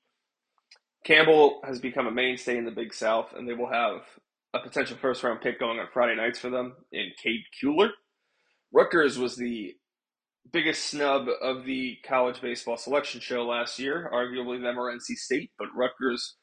Campbell 1.05 1.61
has 1.65 1.81
become 1.81 2.07
a 2.07 2.11
mainstay 2.11 2.57
in 2.57 2.65
the 2.65 2.71
Big 2.71 2.95
South, 2.95 3.33
and 3.37 3.49
they 3.49 3.55
will 3.55 3.71
have 3.71 4.03
a 4.55 4.61
potential 4.61 4.97
first 4.97 5.23
round 5.23 5.41
pick 5.41 5.59
going 5.61 5.79
on 5.79 5.87
Friday 5.93 6.17
nights 6.17 6.39
for 6.39 6.51
them 6.51 6.75
in 6.93 7.11
Cade 7.23 7.43
Kuehler. 7.61 7.91
Rutgers 8.73 9.19
was 9.19 9.37
the 9.37 9.75
biggest 10.53 10.85
snub 10.85 11.29
of 11.43 11.65
the 11.65 11.97
college 12.07 12.41
baseball 12.41 12.77
selection 12.77 13.21
show 13.21 13.45
last 13.45 13.79
year, 13.79 14.11
arguably 14.13 14.61
them 14.63 14.79
or 14.79 14.93
NC 14.93 15.17
State, 15.17 15.51
but 15.59 15.69
Rutgers 15.75 16.37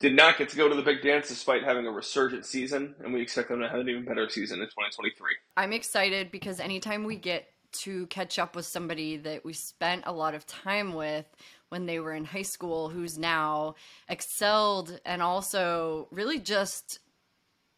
did 0.00 0.14
not 0.14 0.36
get 0.36 0.48
to 0.50 0.56
go 0.56 0.68
to 0.68 0.74
the 0.74 0.82
big 0.82 1.02
dance 1.02 1.28
despite 1.28 1.64
having 1.64 1.86
a 1.86 1.90
resurgent 1.90 2.44
season, 2.44 2.94
and 3.02 3.12
we 3.12 3.22
expect 3.22 3.48
them 3.48 3.60
to 3.60 3.68
have 3.68 3.80
an 3.80 3.88
even 3.88 4.04
better 4.04 4.28
season 4.28 4.60
in 4.60 4.66
2023. 4.66 5.14
I'm 5.56 5.72
excited 5.72 6.30
because 6.30 6.60
anytime 6.60 7.04
we 7.04 7.16
get 7.16 7.46
to 7.82 8.06
catch 8.06 8.38
up 8.38 8.56
with 8.56 8.66
somebody 8.66 9.16
that 9.18 9.44
we 9.44 9.52
spent 9.52 10.04
a 10.06 10.12
lot 10.12 10.34
of 10.34 10.46
time 10.46 10.94
with 10.94 11.26
when 11.68 11.86
they 11.86 11.98
were 11.98 12.14
in 12.14 12.24
high 12.24 12.42
school 12.42 12.88
who's 12.88 13.18
now 13.18 13.74
excelled 14.08 15.00
and 15.04 15.22
also 15.22 16.08
really 16.10 16.38
just 16.38 17.00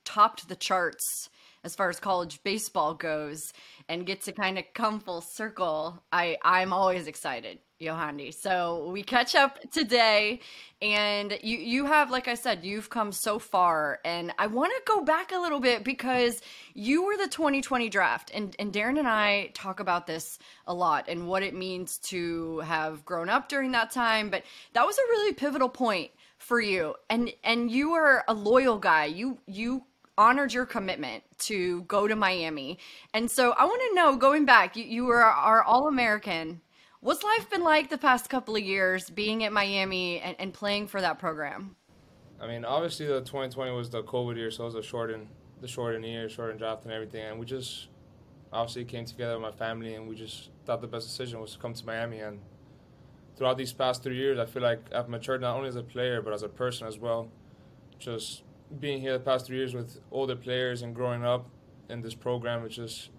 topped 0.05 0.49
the 0.49 0.57
charts 0.57 1.29
as 1.65 1.75
far 1.75 1.89
as 1.91 1.99
college 1.99 2.43
baseball 2.45 2.95
goes 2.95 3.53
and 3.89 4.07
get 4.07 4.23
to 4.23 4.33
kind 4.33 4.59
of 4.59 4.65
come 4.75 5.01
full 5.01 5.21
circle, 5.21 6.03
I 6.13 6.37
I'm 6.43 6.73
always 6.73 7.07
excited, 7.07 7.59
Yohandy. 7.81 8.35
So 8.35 8.91
we 8.91 9.03
catch 9.03 9.35
up 9.35 9.59
today, 9.71 10.41
and 10.83 11.39
you 11.43 11.59
you 11.59 11.85
have, 11.87 12.11
like 12.11 12.29
I 12.29 12.35
said, 12.35 12.65
you've 12.65 12.91
come 12.91 13.13
so 13.13 13.39
far, 13.39 14.01
and 14.05 14.33
I 14.39 14.47
want 14.49 14.73
to 14.75 14.83
go 14.87 15.03
back 15.03 15.33
a 15.33 15.39
little 15.39 15.61
bit 15.61 15.85
because 15.85 16.41
you 16.75 17.05
were 17.05 17.17
the 17.17 17.29
2020 17.29 17.89
draft, 17.89 18.31
and 18.35 18.55
and 18.59 18.73
Daron 18.73 18.99
and 18.99 19.09
I 19.09 19.51
talk 19.55 19.81
about 19.81 20.07
this 20.07 20.39
a 20.67 20.75
lot 20.75 21.07
and 21.09 21.29
what 21.29 21.43
it 21.43 21.55
means 21.55 21.99
to 21.99 22.59
have 22.61 23.05
grown 23.05 23.29
up 23.29 23.49
during 23.49 23.73
that 23.73 23.91
time, 23.91 24.31
but 24.31 24.43
that 24.73 24.87
was 24.87 24.99
a 24.99 25.11
really 25.11 25.33
pivotal 25.35 25.69
point 25.69 26.11
for 26.39 26.61
you 26.61 26.95
and 27.09 27.33
and 27.45 27.71
you 27.71 27.93
are 27.93 28.23
a 28.29 28.35
loyal 28.35 28.79
guy 28.79 29.07
you 29.07 29.39
you 29.47 29.83
honored 30.19 30.53
your 30.53 30.67
commitment 30.67 31.25
to 31.39 31.83
go 31.83 32.07
to 32.09 32.17
Miami. 32.17 32.79
And 33.13 33.31
so 33.31 33.53
I 33.53 33.65
want 33.65 33.83
to 33.89 33.95
know, 33.95 34.17
going 34.17 34.45
back, 34.45 34.77
you, 34.77 34.85
you 34.85 35.05
were 35.05 35.23
our 35.23 35.63
All 35.63 35.89
American. 35.89 36.61
What's 37.01 37.23
life 37.23 37.51
been 37.51 37.63
like 37.63 37.91
the 37.91 37.99
past 37.99 38.29
couple 38.31 38.57
of 38.57 38.63
years 38.63 39.11
being 39.11 39.45
at 39.45 39.53
Miami 39.53 40.21
and, 40.21 40.35
and 40.39 40.53
playing 40.53 40.89
for 40.89 41.01
that 41.01 41.19
program? 41.19 41.77
I 42.41 42.47
mean, 42.47 42.65
obviously 42.65 43.07
the 43.07 43.21
2020 43.21 43.73
was 43.73 43.91
the 43.91 44.03
COVID 44.03 44.37
year, 44.37 44.51
so 44.51 44.65
it 44.65 44.67
was 44.67 44.75
a 44.75 44.83
shortened, 44.83 45.29
the 45.61 45.69
shortened 45.69 46.05
year, 46.05 46.29
shortened 46.29 46.59
draft 46.59 46.85
and 46.85 46.93
everything. 46.93 47.25
And 47.25 47.39
we 47.39 47.47
just 47.47 47.89
obviously 48.53 48.85
came 48.85 49.05
together 49.05 49.35
with 49.35 49.43
my 49.43 49.53
family 49.53 49.95
and 49.95 50.09
we 50.09 50.15
just 50.15 50.51
thought 50.65 50.81
the 50.81 50.87
best 50.87 51.07
decision 51.07 51.41
was 51.41 51.53
to 51.53 51.59
come 51.59 51.75
to 51.75 51.87
Miami. 51.87 52.21
And 52.21 52.41
throughout 53.37 53.59
these 53.59 53.73
past 53.73 54.03
three 54.03 54.17
years, 54.17 54.39
I 54.39 54.47
feel 54.47 54.63
like 54.63 54.81
I've 54.95 55.09
matured 55.09 55.43
not 55.43 55.57
only 55.57 55.69
as 55.69 55.77
a 55.77 55.83
player, 55.83 56.23
but 56.23 56.33
as 56.33 56.43
a 56.43 56.49
person 56.49 56.87
as 56.87 56.99
well. 56.99 57.29
Just 57.99 58.43
being 58.81 59.01
here 59.01 59.13
the 59.13 59.25
past 59.25 59.47
three 59.47 59.57
years 59.57 59.75
with 59.75 59.99
older 60.11 60.37
players 60.37 60.83
and 60.83 60.95
growing 60.95 61.25
up 61.25 61.49
in 61.89 62.01
this 62.01 62.15
program, 62.15 62.65
it 62.65 62.71
just 62.71 63.11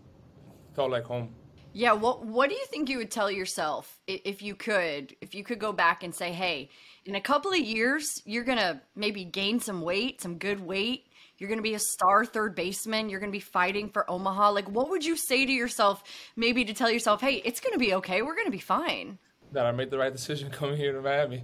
felt 0.76 0.92
like 0.92 1.06
home. 1.06 1.34
Yeah, 1.74 1.94
what 1.94 2.26
what 2.26 2.50
do 2.50 2.56
you 2.56 2.66
think 2.68 2.90
you 2.90 2.98
would 2.98 3.12
tell 3.12 3.30
yourself 3.30 4.00
if 4.08 4.42
you 4.42 4.56
could, 4.56 5.16
if 5.22 5.36
you 5.36 5.44
could 5.44 5.60
go 5.60 5.72
back 5.72 6.04
and 6.04 6.14
say, 6.14 6.32
"Hey, 6.32 6.70
in 7.06 7.16
a 7.16 7.22
couple 7.22 7.52
of 7.52 7.60
years, 7.60 8.22
you're 8.26 8.44
going 8.44 8.58
to 8.58 8.82
maybe 8.96 9.24
gain 9.24 9.60
some 9.60 9.82
weight, 9.82 10.22
some 10.22 10.38
good 10.38 10.60
weight. 10.60 11.06
You're 11.38 11.50
going 11.50 11.60
to 11.60 11.64
be 11.64 11.76
a 11.76 11.80
star 11.80 12.26
third 12.26 12.56
baseman. 12.56 13.10
You're 13.10 13.20
going 13.20 13.32
to 13.32 13.36
be 13.36 13.42
fighting 13.42 13.90
for 13.90 14.10
Omaha." 14.10 14.52
Like, 14.52 14.70
what 14.70 14.90
would 14.90 15.06
you 15.06 15.16
say 15.16 15.46
to 15.46 15.52
yourself 15.52 16.04
maybe 16.36 16.66
to 16.66 16.74
tell 16.74 16.90
yourself, 16.90 17.22
"Hey, 17.22 17.44
it's 17.46 17.60
going 17.60 17.74
to 17.74 17.80
be 17.80 17.94
okay. 17.96 18.22
We're 18.24 18.36
going 18.36 18.48
to 18.48 18.52
be 18.52 18.58
fine." 18.58 19.20
That 19.52 19.66
I 19.66 19.72
made 19.72 19.92
the 19.92 20.00
right 20.00 20.12
decision 20.12 20.50
coming 20.60 20.78
here 20.78 20.94
to 20.94 21.02
Miami. 21.02 21.44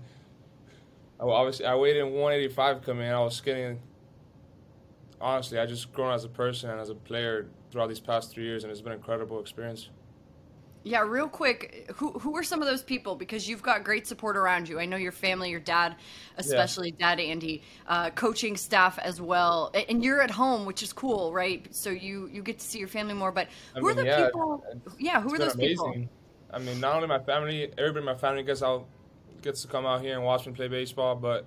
I 1.20 1.26
obviously 1.26 1.66
I 1.68 1.76
weighed 1.76 1.98
in 1.98 2.08
185 2.08 2.82
coming 2.82 3.08
in. 3.08 3.14
I 3.14 3.20
was 3.20 3.36
skinny 3.36 3.78
honestly, 5.24 5.58
I 5.58 5.66
just 5.66 5.92
grown 5.94 6.14
as 6.14 6.26
a 6.26 6.30
person 6.30 6.70
and 6.70 6.80
as 6.80 6.90
a 6.90 6.96
player 6.96 7.48
throughout 7.72 7.88
these 7.88 8.00
past 8.00 8.32
three 8.32 8.44
years, 8.44 8.64
and 8.64 8.72
it's 8.72 8.82
been 8.82 8.92
an 8.92 9.00
incredible 9.00 9.40
experience. 9.40 9.90
Yeah, 10.86 11.00
real 11.08 11.30
quick, 11.30 11.90
who 11.96 12.12
who 12.20 12.36
are 12.36 12.44
some 12.44 12.62
of 12.62 12.68
those 12.68 12.84
people? 12.84 13.16
Because 13.16 13.48
you've 13.48 13.64
got 13.64 13.86
great 13.86 14.06
support 14.06 14.36
around 14.36 14.68
you. 14.68 14.82
I 14.82 14.86
know 14.86 14.98
your 14.98 15.14
family, 15.14 15.50
your 15.50 15.62
dad, 15.62 15.96
especially 16.38 16.94
yeah. 17.00 17.16
dad 17.16 17.22
Andy, 17.22 17.64
uh, 17.88 18.10
coaching 18.10 18.58
staff 18.58 19.00
as 19.00 19.22
well, 19.22 19.72
and 19.88 20.04
you're 20.04 20.22
at 20.22 20.30
home, 20.30 20.66
which 20.66 20.84
is 20.84 20.92
cool, 20.92 21.32
right? 21.32 21.66
So 21.74 21.90
you 21.90 22.30
you 22.34 22.44
get 22.44 22.60
to 22.60 22.66
see 22.66 22.80
your 22.80 22.90
family 22.90 23.14
more. 23.14 23.32
But 23.32 23.48
who 23.76 23.90
I 23.90 23.94
mean, 23.94 24.00
are 24.00 24.02
the 24.02 24.06
yeah, 24.06 24.26
people? 24.26 24.66
Yeah, 25.00 25.22
who 25.22 25.34
are 25.34 25.40
those 25.40 25.56
amazing. 25.56 25.94
people? 25.94 26.10
I 26.52 26.60
mean, 26.60 26.82
not 26.82 26.96
only 26.98 27.08
my 27.08 27.20
family, 27.20 27.72
everybody 27.78 28.00
in 28.00 28.06
my 28.06 28.16
family 28.16 28.44
gets 28.44 28.62
out, 28.62 28.86
gets 29.42 29.62
to 29.62 29.70
come 29.70 29.86
out 29.86 30.02
here 30.02 30.16
and 30.16 30.24
watch 30.26 30.46
me 30.46 30.52
play 30.52 30.68
baseball, 30.68 31.16
but 31.16 31.46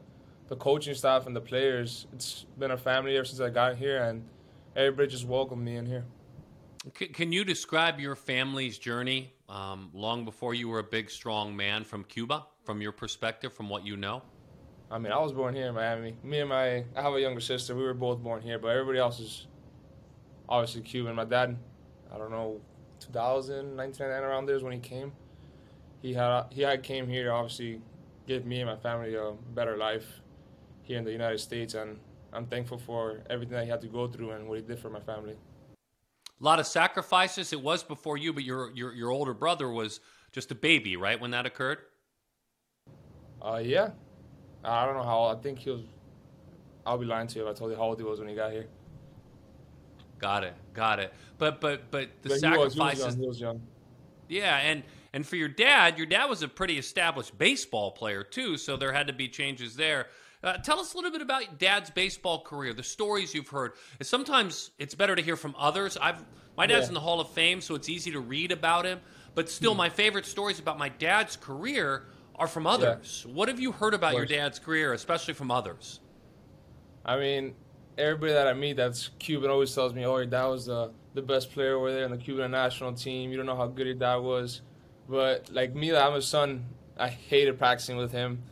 the 0.49 0.57
coaching 0.57 0.95
staff 0.95 1.27
and 1.27 1.35
the 1.35 1.41
players. 1.41 2.07
It's 2.13 2.47
been 2.59 2.71
a 2.71 2.77
family 2.77 3.17
ever 3.17 3.25
since 3.25 3.41
I 3.41 3.51
got 3.51 3.77
here, 3.77 4.03
and 4.03 4.25
everybody 4.75 5.09
just 5.09 5.27
welcomed 5.27 5.65
me 5.65 5.77
in 5.77 5.87
here. 5.87 6.05
Can 6.95 7.33
you 7.33 7.45
describe 7.45 7.99
your 7.99 8.15
family's 8.15 8.79
journey 8.79 9.33
um, 9.49 9.91
long 9.93 10.25
before 10.25 10.55
you 10.55 10.69
were 10.69 10.79
a 10.79 10.85
big, 10.85 11.11
strong 11.11 11.57
man 11.57 11.83
from 11.83 12.05
Cuba, 12.05 12.47
from 12.63 12.81
your 12.81 12.93
perspective, 12.93 13.53
from 13.53 13.69
what 13.69 13.85
you 13.85 13.97
know? 13.97 14.23
I 14.89 14.99
mean, 14.99 15.11
I 15.11 15.19
was 15.19 15.33
born 15.33 15.53
here 15.53 15.67
in 15.67 15.75
Miami. 15.75 16.17
Me 16.23 16.41
and 16.41 16.49
my, 16.49 16.85
I 16.95 17.03
have 17.03 17.13
a 17.13 17.21
younger 17.21 17.41
sister. 17.41 17.75
We 17.75 17.83
were 17.83 17.95
both 17.95 18.21
born 18.21 18.41
here, 18.41 18.61
but 18.61 18.69
everybody 18.69 19.01
else 19.01 19.19
is 19.19 19.49
obviously 20.49 20.83
Cuban. 20.83 21.17
My 21.17 21.25
dad, 21.25 21.57
I 22.15 22.19
don't 22.19 22.31
know, 22.31 22.61
2000, 23.01 23.77
1999, 23.77 24.23
around 24.23 24.47
there 24.47 24.55
is 24.55 24.63
when 24.63 24.73
he 24.73 24.79
came. 24.79 25.13
He 26.03 26.15
had 26.15 26.45
he 26.51 26.63
had 26.63 26.85
came 26.85 27.09
here 27.09 27.25
to 27.25 27.31
obviously 27.31 27.81
give 28.29 28.47
me 28.47 28.61
and 28.61 28.71
my 28.71 28.77
family 28.77 29.15
a 29.17 29.33
better 29.55 29.77
life 29.77 30.21
here 30.87 30.99
in 30.99 31.05
the 31.05 31.13
United 31.13 31.39
States, 31.39 31.75
and 31.75 31.99
I'm 32.33 32.47
thankful 32.47 32.79
for 32.79 33.21
everything 33.29 33.55
that 33.55 33.65
he 33.65 33.71
had 33.71 33.81
to 33.83 33.89
go 33.89 34.07
through 34.07 34.31
and 34.31 34.49
what 34.49 34.59
he 34.59 34.65
did 34.65 34.79
for 34.79 34.91
my 34.91 35.01
family. 35.01 35.35
A 36.41 36.45
lot 36.45 36.61
of 36.61 36.67
sacrifices. 36.67 37.53
It 37.53 37.61
was 37.61 37.83
before 37.83 38.19
you, 38.19 38.33
but 38.33 38.45
your 38.45 38.71
your 38.75 38.93
your 38.93 39.11
older 39.11 39.35
brother 39.35 39.71
was 39.71 40.01
just 40.33 40.51
a 40.51 40.55
baby, 40.55 40.97
right, 40.97 41.21
when 41.21 41.31
that 41.33 41.47
occurred. 41.47 41.79
Uh, 43.43 43.61
yeah. 43.63 43.91
I 44.65 44.85
don't 44.85 44.97
know 44.97 45.03
how. 45.03 45.25
I 45.25 45.37
think 45.37 45.59
he 45.61 45.71
was. 45.71 45.83
I'll 46.85 46.99
be 46.99 47.07
lying 47.07 47.27
to 47.29 47.39
you 47.39 47.47
if 47.47 47.57
I 47.57 47.59
told 47.59 47.71
you 47.71 47.77
how 47.77 47.85
old 47.85 47.99
he 47.99 48.05
was 48.05 48.19
when 48.19 48.29
he 48.29 48.35
got 48.35 48.53
here. 48.53 48.67
Got 50.19 50.45
it. 50.45 50.55
Got 50.73 50.99
it. 50.99 51.13
But 51.39 51.61
but 51.61 51.91
but 51.91 52.11
the 52.23 52.31
but 52.31 52.41
sacrifices. 52.41 52.99
He 52.99 53.07
was, 53.07 53.15
he 53.17 53.27
was 53.27 53.41
young. 53.41 53.61
He 54.29 54.37
was. 54.37 54.43
Yeah, 54.43 54.57
and 54.59 54.83
and 55.13 55.27
for 55.27 55.37
your 55.37 55.49
dad, 55.49 55.97
your 55.97 56.07
dad 56.07 56.27
was 56.27 56.43
a 56.43 56.49
pretty 56.49 56.79
established 56.79 57.39
baseball 57.39 57.93
player 57.93 58.23
too, 58.23 58.59
so 58.59 58.77
there 58.77 58.93
had 58.93 59.07
to 59.07 59.13
be 59.13 59.29
changes 59.29 59.77
there. 59.77 60.09
Uh, 60.43 60.59
tell 60.59 60.79
us 60.79 60.95
a 60.95 60.97
little 60.97 61.11
bit 61.11 61.23
about 61.23 61.59
Dad's 61.59 61.91
baseball 61.91 62.43
career, 62.43 62.73
the 62.73 62.83
stories 62.83 63.35
you've 63.35 63.49
heard. 63.49 63.73
Sometimes 64.03 64.71
it's 64.79 64.95
better 64.95 65.17
to 65.17 65.23
hear 65.23 65.37
from 65.37 65.55
others. 65.59 65.97
I've 65.97 66.23
my 66.57 66.67
dad's 66.67 66.85
yeah. 66.85 66.89
in 66.89 66.95
the 66.95 67.01
Hall 67.01 67.21
of 67.21 67.29
Fame, 67.31 67.61
so 67.61 67.75
it's 67.75 67.89
easy 67.89 68.11
to 68.13 68.21
read 68.21 68.51
about 68.51 68.87
him. 68.87 69.01
But 69.35 69.51
still, 69.51 69.75
mm. 69.75 69.79
my 69.79 69.89
favorite 69.91 70.25
stories 70.25 70.59
about 70.59 70.79
my 70.79 70.89
dad's 70.89 71.37
career 71.37 72.07
are 72.35 72.49
from 72.49 72.67
others. 72.67 73.25
Yeah. 73.27 73.35
What 73.35 73.49
have 73.49 73.61
you 73.61 73.73
heard 73.73 73.95
about 73.95 74.15
your 74.15 74.27
dad's 74.27 74.59
career, 74.59 74.93
especially 74.93 75.35
from 75.35 75.51
others? 75.51 76.01
I 77.05 77.19
mean, 77.19 77.55
everybody 77.99 78.33
that 78.33 78.47
I 78.47 78.55
meet 78.55 78.77
that's 78.77 79.11
Cuban 79.19 79.51
always 79.51 79.75
tells 79.75 79.95
me, 79.95 80.05
"Oh, 80.07 80.17
your 80.17 80.27
dad 80.27 80.47
was 80.47 80.67
the 80.67 80.93
the 81.15 81.23
best 81.23 81.53
player 81.53 81.77
over 81.77 81.93
there 81.93 82.05
in 82.05 82.11
the 82.11 82.19
Cuban 82.19 82.51
national 82.51 82.93
team. 82.95 83.31
You 83.31 83.37
don't 83.37 83.47
know 83.47 83.57
how 83.57 83.67
good 83.67 83.87
your 83.87 83.95
dad 83.95 84.17
was." 84.17 84.63
But 85.09 85.51
like 85.53 85.75
me, 85.75 85.95
I'm 85.95 86.15
a 86.15 86.23
son. 86.23 86.67
I 86.99 87.09
hated 87.09 87.59
practicing 87.59 87.97
with 87.97 88.13
him. 88.13 88.43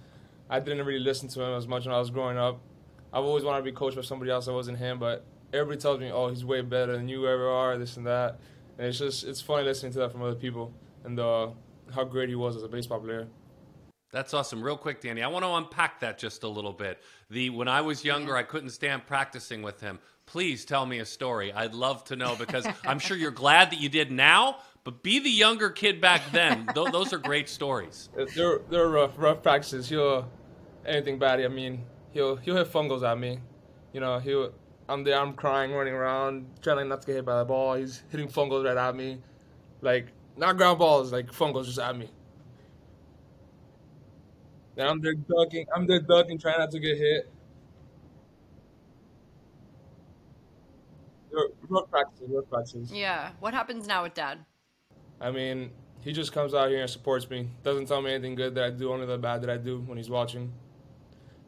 I 0.54 0.60
didn't 0.60 0.86
really 0.86 1.00
listen 1.00 1.28
to 1.30 1.42
him 1.42 1.56
as 1.56 1.66
much 1.66 1.84
when 1.84 1.92
I 1.92 1.98
was 1.98 2.10
growing 2.10 2.38
up. 2.38 2.60
I've 3.12 3.24
always 3.24 3.42
wanted 3.42 3.58
to 3.58 3.64
be 3.64 3.72
coached 3.72 3.96
by 3.96 4.02
somebody 4.02 4.30
else 4.30 4.46
that 4.46 4.52
wasn't 4.52 4.78
him, 4.78 5.00
but 5.00 5.24
everybody 5.52 5.80
tells 5.80 5.98
me, 5.98 6.12
"Oh, 6.12 6.28
he's 6.28 6.44
way 6.44 6.60
better 6.60 6.96
than 6.96 7.08
you 7.08 7.26
ever 7.26 7.48
are," 7.48 7.76
this 7.76 7.96
and 7.96 8.06
that. 8.06 8.38
And 8.78 8.86
it's 8.86 8.98
just 8.98 9.24
it's 9.24 9.40
funny 9.40 9.64
listening 9.64 9.90
to 9.94 9.98
that 10.00 10.12
from 10.12 10.22
other 10.22 10.36
people 10.36 10.72
and 11.02 11.18
uh, 11.18 11.48
how 11.92 12.04
great 12.04 12.28
he 12.28 12.36
was 12.36 12.54
as 12.54 12.62
a 12.62 12.68
baseball 12.68 13.00
player. 13.00 13.26
That's 14.12 14.32
awesome. 14.32 14.62
Real 14.62 14.76
quick, 14.76 15.00
Dani, 15.00 15.24
I 15.24 15.26
want 15.26 15.44
to 15.44 15.50
unpack 15.54 15.98
that 16.00 16.18
just 16.18 16.44
a 16.44 16.48
little 16.48 16.72
bit. 16.72 17.02
The 17.30 17.50
when 17.50 17.66
I 17.66 17.80
was 17.80 18.04
younger, 18.04 18.36
I 18.36 18.44
couldn't 18.44 18.70
stand 18.70 19.06
practicing 19.08 19.60
with 19.60 19.80
him. 19.80 19.98
Please 20.24 20.64
tell 20.64 20.86
me 20.86 21.00
a 21.00 21.04
story. 21.04 21.52
I'd 21.52 21.74
love 21.74 22.04
to 22.04 22.16
know 22.16 22.36
because 22.36 22.64
I'm 22.86 23.00
sure 23.00 23.16
you're 23.16 23.32
glad 23.32 23.72
that 23.72 23.80
you 23.80 23.88
did 23.88 24.12
now, 24.12 24.58
but 24.84 25.02
be 25.02 25.18
the 25.18 25.30
younger 25.30 25.70
kid 25.70 26.00
back 26.00 26.22
then. 26.30 26.68
those 26.74 27.12
are 27.12 27.18
great 27.18 27.48
stories. 27.48 28.08
They're 28.36 28.60
they're 28.70 28.88
rough, 28.88 29.12
rough 29.16 29.42
practices. 29.42 29.88
He'll 29.88 30.28
anything 30.86 31.18
bad. 31.18 31.40
I 31.40 31.48
mean, 31.48 31.84
he'll 32.12 32.36
he'll 32.36 32.56
hit 32.56 32.72
fungos 32.72 33.02
at 33.02 33.18
me. 33.18 33.38
You 33.92 34.00
know, 34.00 34.18
he'll 34.18 34.52
I'm 34.88 35.02
there, 35.04 35.18
I'm 35.18 35.32
crying, 35.32 35.72
running 35.72 35.94
around, 35.94 36.46
trying 36.60 36.88
not 36.88 37.00
to 37.02 37.06
get 37.06 37.16
hit 37.16 37.24
by 37.24 37.38
the 37.38 37.44
ball. 37.44 37.74
He's 37.74 38.02
hitting 38.10 38.28
fungos 38.28 38.64
right 38.64 38.76
at 38.76 38.94
me, 38.94 39.18
like 39.80 40.08
not 40.36 40.56
ground 40.56 40.78
balls, 40.78 41.12
like 41.12 41.28
fungos 41.28 41.66
just 41.66 41.78
at 41.78 41.96
me. 41.96 42.08
And 44.76 44.88
I'm 44.88 45.00
there 45.00 45.14
ducking. 45.14 45.66
I'm 45.74 45.86
there 45.86 46.00
ducking, 46.00 46.38
trying 46.38 46.58
not 46.58 46.70
to 46.72 46.80
get 46.80 46.98
hit. 46.98 47.30
Rough 51.68 51.90
practices, 51.90 52.28
rough 52.30 52.48
practices. 52.50 52.92
Yeah. 52.92 53.30
What 53.40 53.54
happens 53.54 53.86
now 53.86 54.02
with 54.02 54.14
Dad? 54.14 54.44
I 55.20 55.30
mean, 55.30 55.70
he 56.00 56.12
just 56.12 56.32
comes 56.32 56.54
out 56.54 56.68
here 56.68 56.80
and 56.80 56.90
supports 56.90 57.28
me. 57.30 57.48
Doesn't 57.62 57.86
tell 57.86 58.02
me 58.02 58.12
anything 58.12 58.34
good 58.34 58.54
that 58.56 58.64
I 58.64 58.70
do, 58.70 58.92
only 58.92 59.06
the 59.06 59.16
bad 59.18 59.42
that 59.42 59.50
I 59.50 59.56
do 59.56 59.80
when 59.80 59.96
he's 59.96 60.10
watching. 60.10 60.52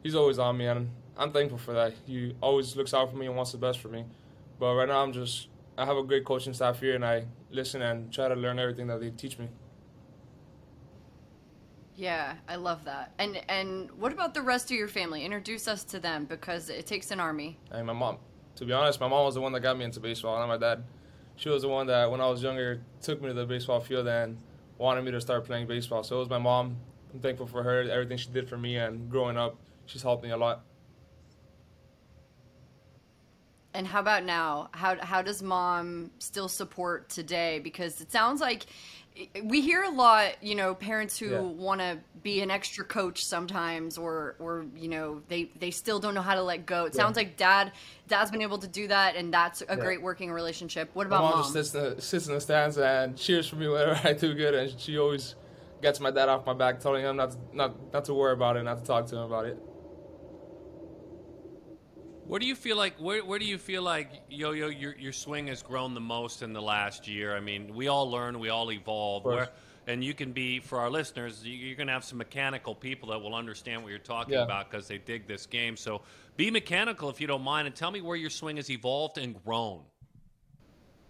He's 0.07 0.15
always 0.15 0.39
on 0.39 0.57
me, 0.57 0.67
and 0.67 0.89
I'm 1.17 1.33
thankful 1.33 1.57
for 1.57 1.73
that. 1.73 1.93
He 2.05 2.33
always 2.39 2.77
looks 2.77 2.93
out 2.93 3.11
for 3.11 3.17
me 3.17 3.25
and 3.25 3.35
wants 3.35 3.51
the 3.51 3.57
best 3.57 3.79
for 3.79 3.89
me. 3.89 4.05
But 4.57 4.73
right 4.75 4.87
now, 4.87 5.03
I'm 5.03 5.11
just 5.11 5.49
I 5.77 5.85
have 5.85 5.97
a 5.97 6.03
great 6.03 6.23
coaching 6.23 6.53
staff 6.53 6.79
here, 6.79 6.95
and 6.95 7.03
I 7.03 7.25
listen 7.51 7.81
and 7.81 8.11
try 8.13 8.29
to 8.29 8.35
learn 8.35 8.57
everything 8.57 8.87
that 8.87 9.01
they 9.01 9.09
teach 9.09 9.37
me. 9.37 9.49
Yeah, 11.95 12.35
I 12.47 12.55
love 12.55 12.85
that. 12.85 13.11
And 13.17 13.41
and 13.49 13.91
what 13.99 14.13
about 14.13 14.33
the 14.33 14.41
rest 14.41 14.71
of 14.71 14.77
your 14.77 14.87
family? 14.87 15.25
Introduce 15.25 15.67
us 15.67 15.83
to 15.83 15.99
them 15.99 16.23
because 16.23 16.69
it 16.69 16.85
takes 16.85 17.11
an 17.11 17.19
army. 17.19 17.59
I 17.71 17.77
mean, 17.77 17.87
my 17.87 17.93
mom. 17.93 18.17
To 18.55 18.65
be 18.65 18.71
honest, 18.71 19.01
my 19.01 19.09
mom 19.09 19.25
was 19.25 19.35
the 19.35 19.41
one 19.41 19.51
that 19.51 19.59
got 19.59 19.77
me 19.77 19.83
into 19.83 19.99
baseball, 19.99 20.39
not 20.39 20.47
my 20.47 20.57
dad 20.57 20.83
she 21.37 21.49
was 21.49 21.61
the 21.61 21.69
one 21.69 21.87
that 21.87 22.09
when 22.11 22.19
I 22.19 22.27
was 22.27 22.43
younger 22.43 22.81
took 23.01 23.21
me 23.21 23.27
to 23.27 23.33
the 23.33 23.45
baseball 23.45 23.79
field 23.79 24.07
and 24.07 24.37
wanted 24.77 25.05
me 25.05 25.11
to 25.11 25.21
start 25.21 25.45
playing 25.45 25.67
baseball. 25.67 26.03
So 26.03 26.17
it 26.17 26.19
was 26.19 26.29
my 26.29 26.39
mom. 26.39 26.77
I'm 27.13 27.19
thankful 27.19 27.47
for 27.47 27.63
her, 27.63 27.81
everything 27.83 28.17
she 28.17 28.29
did 28.29 28.49
for 28.49 28.57
me, 28.57 28.75
and 28.75 29.09
growing 29.09 29.37
up, 29.37 29.55
she's 29.87 30.03
helped 30.03 30.23
me 30.23 30.29
a 30.29 30.37
lot. 30.37 30.63
And 33.73 33.85
how 33.85 33.99
about 33.99 34.23
now? 34.23 34.69
How 34.71 34.97
how 34.99 35.21
does 35.21 35.43
mom 35.43 36.11
still 36.19 36.47
support 36.47 37.09
today? 37.09 37.59
Because 37.59 38.01
it 38.01 38.11
sounds 38.11 38.41
like 38.41 38.65
we 39.43 39.61
hear 39.61 39.83
a 39.83 39.89
lot, 39.89 40.43
you 40.43 40.55
know, 40.55 40.75
parents 40.75 41.17
who 41.17 41.29
yeah. 41.29 41.39
want 41.39 41.81
to 41.81 41.99
be 42.23 42.41
an 42.41 42.51
extra 42.51 42.83
coach 42.83 43.23
sometimes, 43.25 43.97
or 43.97 44.35
or 44.39 44.65
you 44.75 44.87
know, 44.87 45.21
they 45.27 45.51
they 45.59 45.71
still 45.71 45.99
don't 45.99 46.13
know 46.13 46.21
how 46.21 46.35
to 46.35 46.43
let 46.43 46.65
go. 46.65 46.85
It 46.85 46.95
yeah. 46.95 47.01
sounds 47.01 47.17
like 47.17 47.37
dad 47.37 47.71
dad's 48.07 48.31
been 48.31 48.41
able 48.41 48.57
to 48.59 48.67
do 48.67 48.87
that, 48.87 49.15
and 49.15 49.33
that's 49.33 49.61
a 49.61 49.65
yeah. 49.69 49.75
great 49.75 50.01
working 50.01 50.31
relationship. 50.31 50.89
What 50.93 51.07
about 51.07 51.23
my 51.23 51.29
mom? 51.29 51.39
mom? 51.39 51.53
Just 51.53 51.71
sits 51.71 51.75
in, 51.75 51.95
the, 51.95 52.01
sits 52.01 52.27
in 52.27 52.33
the 52.33 52.41
stands 52.41 52.77
and 52.77 53.17
cheers 53.17 53.47
for 53.47 53.57
me 53.57 53.67
whenever 53.67 53.99
I 54.07 54.13
do 54.13 54.33
good, 54.33 54.55
and 54.55 54.79
she 54.79 54.97
always 54.97 55.35
gets 55.81 55.99
my 55.99 56.11
dad 56.11 56.29
off 56.29 56.45
my 56.45 56.53
back, 56.53 56.79
telling 56.79 57.03
him 57.03 57.15
not 57.15 57.31
to, 57.31 57.37
not 57.53 57.93
not 57.93 58.05
to 58.05 58.13
worry 58.13 58.33
about 58.33 58.57
it, 58.57 58.63
not 58.63 58.79
to 58.79 58.83
talk 58.83 59.07
to 59.07 59.15
him 59.17 59.23
about 59.23 59.45
it. 59.45 59.59
Where 62.27 62.39
do 62.39 62.45
you 62.45 62.55
feel 62.55 62.75
like 62.75 62.97
where, 62.97 63.23
where 63.23 63.39
do 63.39 63.45
you 63.45 63.57
feel 63.57 63.83
like 63.83 64.09
yo 64.29 64.51
yo 64.51 64.67
your 64.67 64.93
your 64.97 65.13
swing 65.13 65.47
has 65.47 65.61
grown 65.61 65.93
the 65.93 66.01
most 66.01 66.41
in 66.41 66.51
the 66.51 66.61
last 66.61 67.07
year? 67.07 67.35
I 67.35 67.39
mean, 67.39 67.73
we 67.73 67.87
all 67.87 68.11
learn, 68.11 68.37
we 68.39 68.49
all 68.49 68.69
evolve. 68.69 69.23
Where, 69.23 69.47
and 69.87 70.03
you 70.03 70.13
can 70.13 70.33
be 70.33 70.59
for 70.59 70.79
our 70.79 70.89
listeners, 70.89 71.41
you're 71.45 71.77
going 71.77 71.87
to 71.87 71.93
have 71.93 72.03
some 72.03 72.17
mechanical 72.17 72.75
people 72.75 73.07
that 73.09 73.19
will 73.19 73.33
understand 73.33 73.81
what 73.81 73.91
you're 73.91 73.99
talking 73.99 74.33
yeah. 74.33 74.43
about 74.43 74.69
because 74.69 74.89
they 74.89 74.97
dig 74.97 75.25
this 75.25 75.45
game. 75.45 75.77
So 75.77 76.01
be 76.35 76.51
mechanical 76.51 77.09
if 77.09 77.21
you 77.21 77.27
don't 77.27 77.43
mind, 77.43 77.67
and 77.67 77.75
tell 77.75 77.91
me 77.91 78.01
where 78.01 78.17
your 78.17 78.29
swing 78.29 78.57
has 78.57 78.69
evolved 78.69 79.17
and 79.17 79.41
grown. 79.45 79.83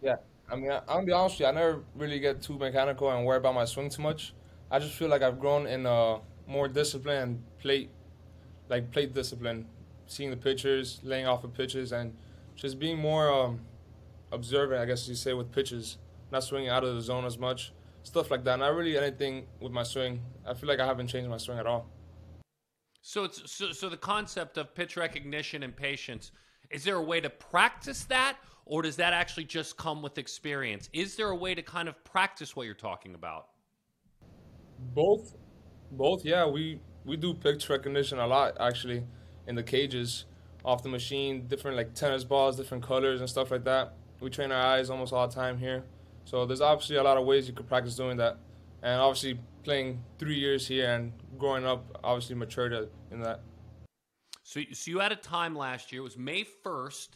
Yeah, 0.03 0.17
I 0.51 0.55
mean, 0.55 0.69
I, 0.69 0.77
I'm 0.81 0.85
gonna 0.87 1.05
be 1.07 1.11
honest 1.13 1.35
with 1.35 1.39
you. 1.39 1.45
I 1.47 1.51
never 1.51 1.83
really 1.95 2.19
get 2.19 2.43
too 2.43 2.59
mechanical 2.59 3.09
and 3.09 3.25
worry 3.25 3.37
about 3.37 3.55
my 3.55 3.65
swing 3.65 3.89
too 3.89 4.03
much. 4.03 4.35
I 4.69 4.77
just 4.77 4.93
feel 4.93 5.09
like 5.09 5.23
I've 5.23 5.39
grown 5.39 5.65
in 5.65 5.87
a 5.87 6.19
more 6.45 6.67
discipline, 6.67 7.41
plate, 7.57 7.89
like 8.69 8.91
plate 8.91 9.15
discipline 9.15 9.65
seeing 10.07 10.31
the 10.31 10.37
pitchers, 10.37 10.99
laying 11.03 11.27
off 11.27 11.43
of 11.43 11.53
pitches, 11.53 11.91
and 11.91 12.15
just 12.55 12.79
being 12.79 12.97
more 12.97 13.31
um, 13.31 13.59
observant, 14.31 14.81
I 14.81 14.85
guess 14.85 15.07
you 15.07 15.15
say, 15.15 15.33
with 15.33 15.51
pitches, 15.51 15.97
not 16.31 16.43
swinging 16.43 16.69
out 16.69 16.83
of 16.83 16.95
the 16.95 17.01
zone 17.01 17.25
as 17.25 17.37
much, 17.37 17.73
stuff 18.03 18.31
like 18.31 18.43
that. 18.45 18.59
Not 18.59 18.73
really 18.73 18.97
anything 18.97 19.45
with 19.59 19.71
my 19.71 19.83
swing. 19.83 20.21
I 20.45 20.53
feel 20.53 20.67
like 20.67 20.79
I 20.79 20.85
haven't 20.85 21.07
changed 21.07 21.29
my 21.29 21.37
swing 21.37 21.59
at 21.59 21.67
all. 21.67 21.87
So 23.01 23.23
it's 23.25 23.51
so, 23.51 23.71
so 23.71 23.89
the 23.89 23.97
concept 23.97 24.57
of 24.57 24.73
pitch 24.73 24.97
recognition 24.97 25.63
and 25.63 25.75
patience. 25.75 26.31
Is 26.69 26.83
there 26.83 26.95
a 26.95 27.01
way 27.01 27.21
to 27.21 27.29
practice 27.29 28.03
that, 28.05 28.37
or 28.65 28.81
does 28.81 28.97
that 28.97 29.13
actually 29.13 29.45
just 29.45 29.77
come 29.77 30.01
with 30.01 30.17
experience? 30.17 30.89
Is 30.91 31.15
there 31.15 31.29
a 31.29 31.35
way 31.35 31.55
to 31.55 31.61
kind 31.61 31.87
of 31.87 32.03
practice 32.03 32.55
what 32.55 32.65
you're 32.65 32.75
talking 32.75 33.15
about? 33.15 33.47
Both, 34.93 35.37
both. 35.91 36.25
Yeah, 36.25 36.45
we 36.45 36.81
we 37.05 37.15
do 37.15 37.33
pitch 37.33 37.69
recognition 37.69 38.19
a 38.19 38.27
lot 38.27 38.57
actually 38.59 39.03
in 39.47 39.55
the 39.55 39.63
cages 39.63 40.25
off 40.63 40.83
the 40.83 40.89
machine, 40.89 41.47
different 41.47 41.77
like 41.77 41.93
tennis 41.93 42.23
balls, 42.23 42.57
different 42.57 42.83
colors 42.83 43.21
and 43.21 43.29
stuff 43.29 43.51
like 43.51 43.63
that. 43.63 43.93
We 44.19 44.29
train 44.29 44.51
our 44.51 44.61
eyes 44.61 44.89
almost 44.89 45.13
all 45.13 45.27
the 45.27 45.33
time 45.33 45.57
here. 45.57 45.83
So 46.25 46.45
there's 46.45 46.61
obviously 46.61 46.97
a 46.97 47.03
lot 47.03 47.17
of 47.17 47.25
ways 47.25 47.47
you 47.47 47.53
could 47.53 47.67
practice 47.67 47.95
doing 47.95 48.17
that, 48.17 48.37
and 48.83 48.99
obviously 48.99 49.39
playing 49.63 50.03
three 50.19 50.37
years 50.37 50.67
here 50.67 50.91
and 50.91 51.13
growing 51.37 51.65
up, 51.65 51.99
obviously 52.03 52.35
matured 52.35 52.89
in 53.11 53.21
that. 53.21 53.41
So, 54.43 54.61
so 54.73 54.91
you 54.91 54.99
had 54.99 55.11
a 55.11 55.17
time 55.17 55.55
last 55.55 55.91
year. 55.91 56.01
It 56.01 56.03
was 56.03 56.17
May 56.17 56.45
1st 56.65 57.09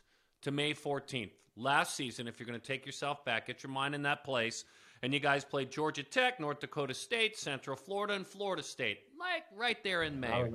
to 0.43 0.51
May 0.51 0.73
14th. 0.73 1.32
Last 1.57 1.95
season, 1.95 2.27
if 2.27 2.39
you're 2.39 2.47
going 2.47 2.59
to 2.59 2.65
take 2.65 2.86
yourself 2.86 3.25
back, 3.25 3.47
get 3.47 3.63
your 3.63 3.71
mind 3.71 3.95
in 3.95 4.03
that 4.03 4.23
place. 4.23 4.63
And 5.04 5.14
you 5.14 5.20
guys 5.20 5.43
played 5.43 5.72
Georgia 5.72 6.04
Tech, 6.04 6.39
North 6.39 6.60
Dakota 6.60 6.93
State, 6.93 7.36
Central 7.38 7.76
Florida, 7.76 8.14
and 8.14 8.26
Florida 8.26 8.62
State. 8.62 8.99
Like 9.20 9.45
right 9.56 9.84
there 9.84 10.04
in 10.04 10.20
May. 10.20 10.28
I 10.28 10.49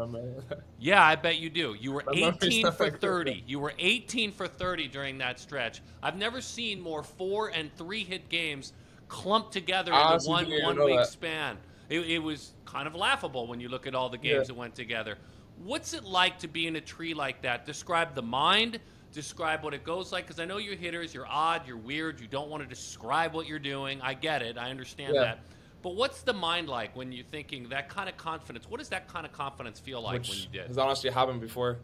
yeah, 0.79 1.05
I 1.05 1.17
bet 1.17 1.39
you 1.39 1.51
do. 1.51 1.75
You 1.79 1.93
were 1.93 2.05
18 2.13 2.71
for 2.73 2.91
30. 2.91 3.45
You 3.47 3.59
were 3.59 3.73
18 3.79 4.33
for 4.33 4.47
30 4.47 4.89
during 4.89 5.19
that 5.19 5.41
stretch. 5.41 5.83
I've 6.03 6.17
never 6.17 6.41
seen 6.41 6.81
more 6.81 7.03
four 7.03 7.49
and 7.49 7.75
three 7.77 8.05
hit 8.05 8.29
games 8.29 8.73
clumped 9.09 9.53
together 9.53 9.93
into 9.93 10.29
one 10.29 10.51
one 10.63 10.85
week 10.85 10.97
that. 10.99 11.07
span. 11.09 11.59
It, 11.89 12.01
it 12.01 12.19
was 12.19 12.53
kind 12.65 12.87
of 12.87 12.95
laughable 12.95 13.47
when 13.47 13.61
you 13.61 13.69
look 13.69 13.87
at 13.87 13.95
all 13.95 14.09
the 14.09 14.19
games 14.19 14.35
Yeah. 14.35 14.43
that 14.45 14.57
went 14.57 14.75
together. 14.75 15.19
What's 15.63 15.95
it 15.95 16.05
like 16.05 16.39
to 16.41 16.49
be 16.49 16.67
in 16.67 16.77
a 16.77 16.81
tree 16.81 17.15
like 17.15 17.43
that? 17.43 17.65
Describe 17.67 18.15
the 18.15 18.23
mind. 18.23 18.81
Describe 19.21 19.65
what 19.65 19.73
it 19.73 19.83
goes 19.83 20.13
like, 20.13 20.27
because 20.27 20.39
I 20.39 20.45
know 20.45 20.59
you're 20.59 20.77
hitters. 20.77 21.15
You're 21.15 21.27
odd. 21.27 21.67
You're 21.67 21.79
weird. 21.79 22.21
You 22.21 22.27
don't 22.27 22.51
want 22.51 22.63
to 22.63 22.69
describe 22.69 23.33
what 23.33 23.47
you're 23.47 23.59
doing. 23.59 23.99
I 24.03 24.13
get 24.13 24.43
it. 24.43 24.59
I 24.59 24.69
understand 24.69 25.15
Yeah. 25.15 25.23
that. 25.23 25.39
But 25.81 25.95
what's 25.97 26.21
the 26.21 26.35
mind 26.35 26.69
like 26.69 26.95
when 26.95 27.13
you're 27.13 27.25
thinking 27.25 27.71
that 27.71 27.89
kind 27.89 28.11
of 28.11 28.19
confidence? 28.19 28.69
What 28.69 28.77
does 28.79 28.91
that 28.91 29.09
kind 29.09 29.25
of 29.25 29.33
confidence 29.33 29.81
feel 29.81 30.03
like 30.03 30.13
which 30.19 30.29
when 30.29 30.39
you 30.41 30.47
did? 30.53 30.67
has 30.67 30.77
honestly 30.77 31.09
happened 31.09 31.41
before. 31.41 31.79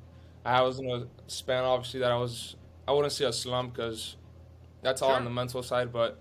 I 0.44 0.60
was 0.60 0.78
in 0.78 0.90
a 0.90 1.06
span, 1.26 1.64
obviously, 1.64 2.00
that 2.00 2.12
I 2.12 2.18
was, 2.18 2.56
I 2.86 2.92
wouldn't 2.92 3.14
say 3.14 3.24
a 3.24 3.32
slump 3.32 3.72
because 3.72 4.16
that's 4.82 5.00
all 5.00 5.08
Sure. 5.08 5.16
on 5.16 5.24
the 5.24 5.30
mental 5.30 5.62
side, 5.62 5.90
but 5.90 6.18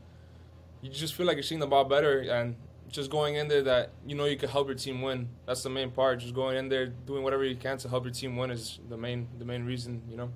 you 0.82 0.90
just 0.92 1.14
feel 1.14 1.26
like 1.26 1.36
you're 1.36 1.44
seeing 1.44 1.60
the 1.60 1.68
ball 1.68 1.84
better 1.84 2.20
and 2.22 2.56
just 2.90 3.12
going 3.12 3.36
in 3.36 3.50
there 3.50 3.64
that 3.64 3.90
you 4.08 4.16
know 4.16 4.24
you 4.26 4.38
can 4.38 4.48
help 4.48 4.68
your 4.68 4.78
team 4.78 5.02
win. 5.02 5.28
That's 5.46 5.62
the 5.64 5.70
main 5.70 5.92
part. 5.92 6.20
Just 6.22 6.34
going 6.34 6.56
in 6.56 6.70
there, 6.70 6.88
doing 6.88 7.22
whatever 7.22 7.44
you 7.44 7.58
can 7.58 7.78
to 7.80 7.90
help 7.90 8.06
your 8.06 8.14
team 8.14 8.38
win 8.38 8.50
is 8.52 8.80
the 8.88 8.98
main, 8.98 9.28
the 9.40 9.46
main 9.46 9.66
reason, 9.66 10.04
you 10.10 10.16
know. 10.16 10.32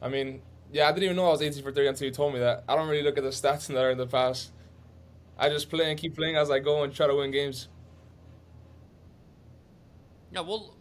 I 0.00 0.08
mean, 0.08 0.42
yeah, 0.72 0.88
I 0.88 0.92
didn't 0.92 1.04
even 1.04 1.16
know 1.16 1.26
I 1.28 1.30
was 1.30 1.42
18 1.42 1.62
for 1.62 1.72
30 1.72 1.88
until 1.88 2.06
you 2.06 2.12
told 2.12 2.34
me 2.34 2.40
that. 2.40 2.64
I 2.68 2.76
don't 2.76 2.88
really 2.88 3.02
look 3.02 3.16
at 3.18 3.24
the 3.24 3.30
stats 3.30 3.66
that 3.68 3.76
are 3.82 3.90
in 3.90 3.98
the 3.98 4.06
past. 4.06 4.52
I 5.38 5.48
just 5.48 5.68
play 5.70 5.90
and 5.90 5.98
keep 5.98 6.14
playing 6.16 6.36
as 6.36 6.50
I 6.50 6.58
go 6.58 6.82
and 6.82 6.94
try 6.94 7.06
to 7.06 7.14
win 7.14 7.30
games. 7.30 7.68
Yeah, 10.32 10.40
well, 10.40 10.74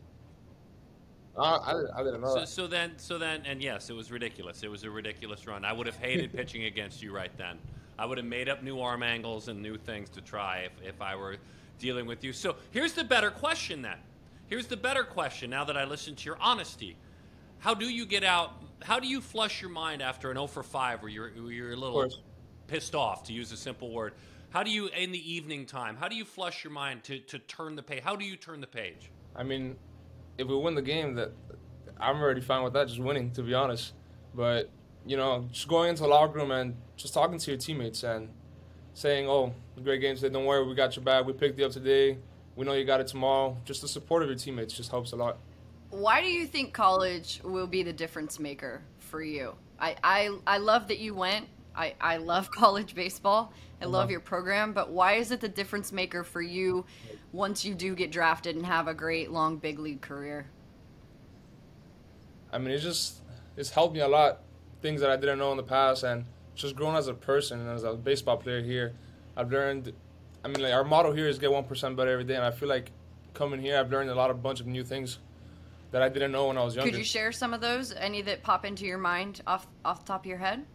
Uh, 1.38 1.42
I, 1.42 2.00
I 2.00 2.04
didn't 2.04 2.22
know 2.22 2.34
so, 2.34 2.40
that. 2.40 2.50
so 2.50 2.68
then, 2.68 2.94
so 2.98 3.18
then, 3.18 3.44
and 3.46 3.62
yes, 3.62 3.90
it 3.90 3.94
was 3.94 4.10
ridiculous. 4.12 4.64
It 4.64 4.72
was 4.72 4.84
a 4.84 4.90
ridiculous 4.90 5.46
run. 5.48 5.66
I 5.66 5.74
would 5.74 5.86
have 5.88 5.98
hated 5.98 6.32
pitching 6.36 6.64
against 6.64 7.02
you 7.04 7.14
right 7.14 7.36
then. 7.38 7.60
I 8.00 8.06
would 8.06 8.18
have 8.18 8.28
made 8.28 8.50
up 8.50 8.64
new 8.64 8.80
arm 8.80 9.04
angles 9.04 9.48
and 9.48 9.62
new 9.62 9.78
things 9.78 10.10
to 10.12 10.22
try 10.22 10.60
if, 10.60 10.72
if 10.96 11.02
I 11.02 11.16
were 11.16 11.38
dealing 11.80 12.06
with 12.06 12.24
you. 12.24 12.32
So 12.34 12.56
here's 12.72 12.94
the 12.94 13.04
better 13.04 13.32
question 13.32 13.82
then. 13.82 13.98
Here's 14.48 14.68
the 14.68 14.78
better 14.78 15.04
question 15.04 15.50
now 15.50 15.64
that 15.66 15.76
I 15.78 15.86
listen 15.86 16.16
to 16.16 16.26
your 16.26 16.38
honesty. 16.40 16.96
How 17.60 17.74
do 17.74 17.86
you 17.90 18.06
get 18.06 18.24
out? 18.24 18.54
How 18.86 19.00
do 19.00 19.08
you 19.08 19.20
flush 19.20 19.62
your 19.62 19.72
mind 19.72 20.04
after 20.04 20.30
an 20.30 20.38
0 20.38 20.46
for 20.46 20.62
5 20.62 21.02
where 21.02 21.10
you're, 21.10 21.30
where 21.30 21.52
you're 21.52 21.72
a 21.72 21.76
little 21.76 22.02
course. 22.02 22.20
pissed 22.68 22.94
off, 22.94 23.24
to 23.24 23.34
use 23.34 23.52
a 23.52 23.58
simple 23.58 23.90
word? 23.90 24.14
How 24.52 24.62
do 24.62 24.70
you, 24.70 24.90
in 24.90 25.12
the 25.12 25.34
evening 25.34 25.66
time, 25.66 25.98
how 25.98 26.08
do 26.08 26.16
you 26.16 26.24
flush 26.24 26.64
your 26.64 26.72
mind 26.72 27.04
to, 27.06 27.18
to 27.18 27.40
turn 27.40 27.76
the 27.76 27.82
page? 27.82 28.04
How 28.04 28.16
do 28.16 28.24
you 28.24 28.36
turn 28.36 28.62
the 28.62 28.68
page? 28.68 29.10
I 29.36 29.42
mean, 29.42 29.76
if 30.38 30.48
we 30.48 30.56
win 30.56 30.76
the 30.76 30.84
game, 30.84 31.16
that 31.16 31.32
I'm 32.00 32.22
already 32.22 32.42
fine 32.42 32.64
with 32.64 32.74
that. 32.74 32.88
Just 32.88 33.00
winning, 33.00 33.32
to 33.32 33.42
be 33.42 33.56
honest. 33.56 33.94
But 34.36 34.70
you 35.06 35.18
know, 35.18 35.48
just 35.52 35.68
going 35.68 35.90
into 35.90 36.04
the 36.04 36.08
locker 36.08 36.38
room 36.38 36.52
and 36.52 36.76
just 36.96 37.14
talking 37.14 37.40
to 37.40 37.52
your 37.52 37.60
teammates 37.60 38.04
and 38.04 38.30
saying, 38.94 39.28
"Oh, 39.28 39.54
great 39.84 40.02
game 40.02 40.16
today. 40.16 40.30
Don't 40.30 40.46
worry, 40.46 40.66
we 40.66 40.76
got 40.76 40.96
your 40.96 41.04
back. 41.04 41.26
We 41.26 41.34
picked 41.34 41.58
you 41.58 41.66
up 41.66 41.72
today. 41.72 42.18
We 42.56 42.66
know 42.66 42.74
you 42.74 42.86
got 42.86 43.02
it 43.02 43.08
tomorrow." 43.08 43.58
Just 43.66 43.82
the 43.82 43.88
support 43.88 44.24
of 44.24 44.30
your 44.30 44.38
teammates 44.38 44.74
just 44.74 44.92
helps 44.92 45.12
a 45.12 45.16
lot. 45.16 45.38
Why 45.96 46.22
do 46.22 46.28
you 46.28 46.46
think 46.46 46.74
college 46.74 47.40
will 47.42 47.68
be 47.68 47.82
the 47.82 47.94
difference 47.94 48.38
maker 48.38 48.82
for 49.00 49.24
you? 49.24 49.56
I, 49.80 49.96
I, 50.04 50.38
I 50.46 50.58
love 50.58 50.90
that 50.90 51.00
you 51.00 51.16
went. 51.16 51.48
I, 51.74 51.96
I 52.02 52.18
love 52.18 52.52
college 52.56 52.94
baseball. 52.96 53.54
I 53.82 53.86
love 53.86 54.12
your 54.12 54.20
program, 54.20 54.74
but 54.74 54.90
why 54.90 55.14
is 55.14 55.32
it 55.32 55.40
the 55.40 55.48
difference 55.48 55.94
maker 55.94 56.26
for 56.26 56.42
you 56.42 56.84
once 57.32 57.64
you 57.64 57.74
do 57.74 57.96
get 57.96 58.12
drafted 58.12 58.58
and 58.58 58.66
have 58.66 58.90
a 58.90 58.94
great 58.94 59.32
long 59.32 59.56
big 59.56 59.80
league 59.80 60.02
career? 60.02 60.48
I 62.52 62.58
mean, 62.58 62.72
it's 62.72 62.84
just 62.84 63.22
it's 63.56 63.70
helped 63.70 63.94
me 63.94 64.02
a 64.02 64.08
lot. 64.08 64.42
Things 64.82 65.00
that 65.00 65.10
I 65.10 65.16
didn't 65.16 65.40
know 65.40 65.52
in 65.52 65.58
the 65.58 65.64
past, 65.64 66.04
and 66.04 66.26
just 66.56 66.76
growing 66.76 66.98
as 66.98 67.08
a 67.08 67.14
person 67.14 67.62
and 67.62 67.70
as 67.70 67.84
a 67.84 67.94
baseball 67.94 68.36
player 68.36 68.62
here, 68.62 68.96
I've 69.38 69.52
learned. 69.52 69.94
I 70.44 70.50
mean, 70.50 70.62
like 70.62 70.74
our 70.74 70.84
motto 70.84 71.14
here 71.14 71.28
is 71.28 71.40
get 71.40 71.52
one 71.52 71.64
percent 71.64 71.96
better 71.96 72.12
every 72.12 72.26
day, 72.26 72.36
and 72.36 72.44
I 72.44 72.52
feel 72.52 72.68
like 72.68 72.92
coming 73.34 73.62
here, 73.62 73.80
I've 73.80 73.92
learned 73.92 74.10
a 74.10 74.16
lot 74.16 74.30
of 74.30 74.44
bunch 74.44 74.60
of 74.60 74.68
new 74.68 74.84
things 74.84 75.20
that 75.96 76.02
I 76.02 76.10
didn't 76.10 76.34
know 76.34 76.48
when 76.48 76.58
I 76.58 76.64
was 76.66 76.76
younger. 76.76 76.92
Could 76.92 77.00
you 77.00 77.06
share 77.06 77.32
some 77.32 77.54
of 77.54 77.62
those? 77.62 77.94
Any 77.94 78.22
that 78.24 78.44
pop 78.44 78.66
into 78.66 78.84
your 78.84 78.98
mind 78.98 79.42
off 79.48 79.66
off 79.86 80.02
the 80.02 80.08
top 80.08 80.24
of 80.24 80.26
your 80.26 80.40
head? 80.40 80.66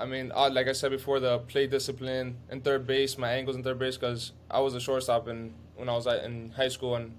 I 0.00 0.04
mean, 0.04 0.32
uh, 0.34 0.50
like 0.50 0.66
I 0.66 0.72
said 0.72 0.90
before, 0.90 1.20
the 1.20 1.38
play 1.38 1.68
discipline 1.68 2.38
in 2.50 2.60
third 2.60 2.88
base, 2.88 3.16
my 3.16 3.30
angles 3.30 3.54
in 3.54 3.62
third 3.62 3.78
base, 3.78 3.96
because 3.96 4.32
I 4.50 4.58
was 4.58 4.74
a 4.74 4.80
shortstop 4.80 5.28
in, 5.28 5.54
when 5.76 5.88
I 5.88 5.92
was 5.92 6.08
in 6.08 6.50
high 6.56 6.66
school, 6.66 6.96
and 6.96 7.14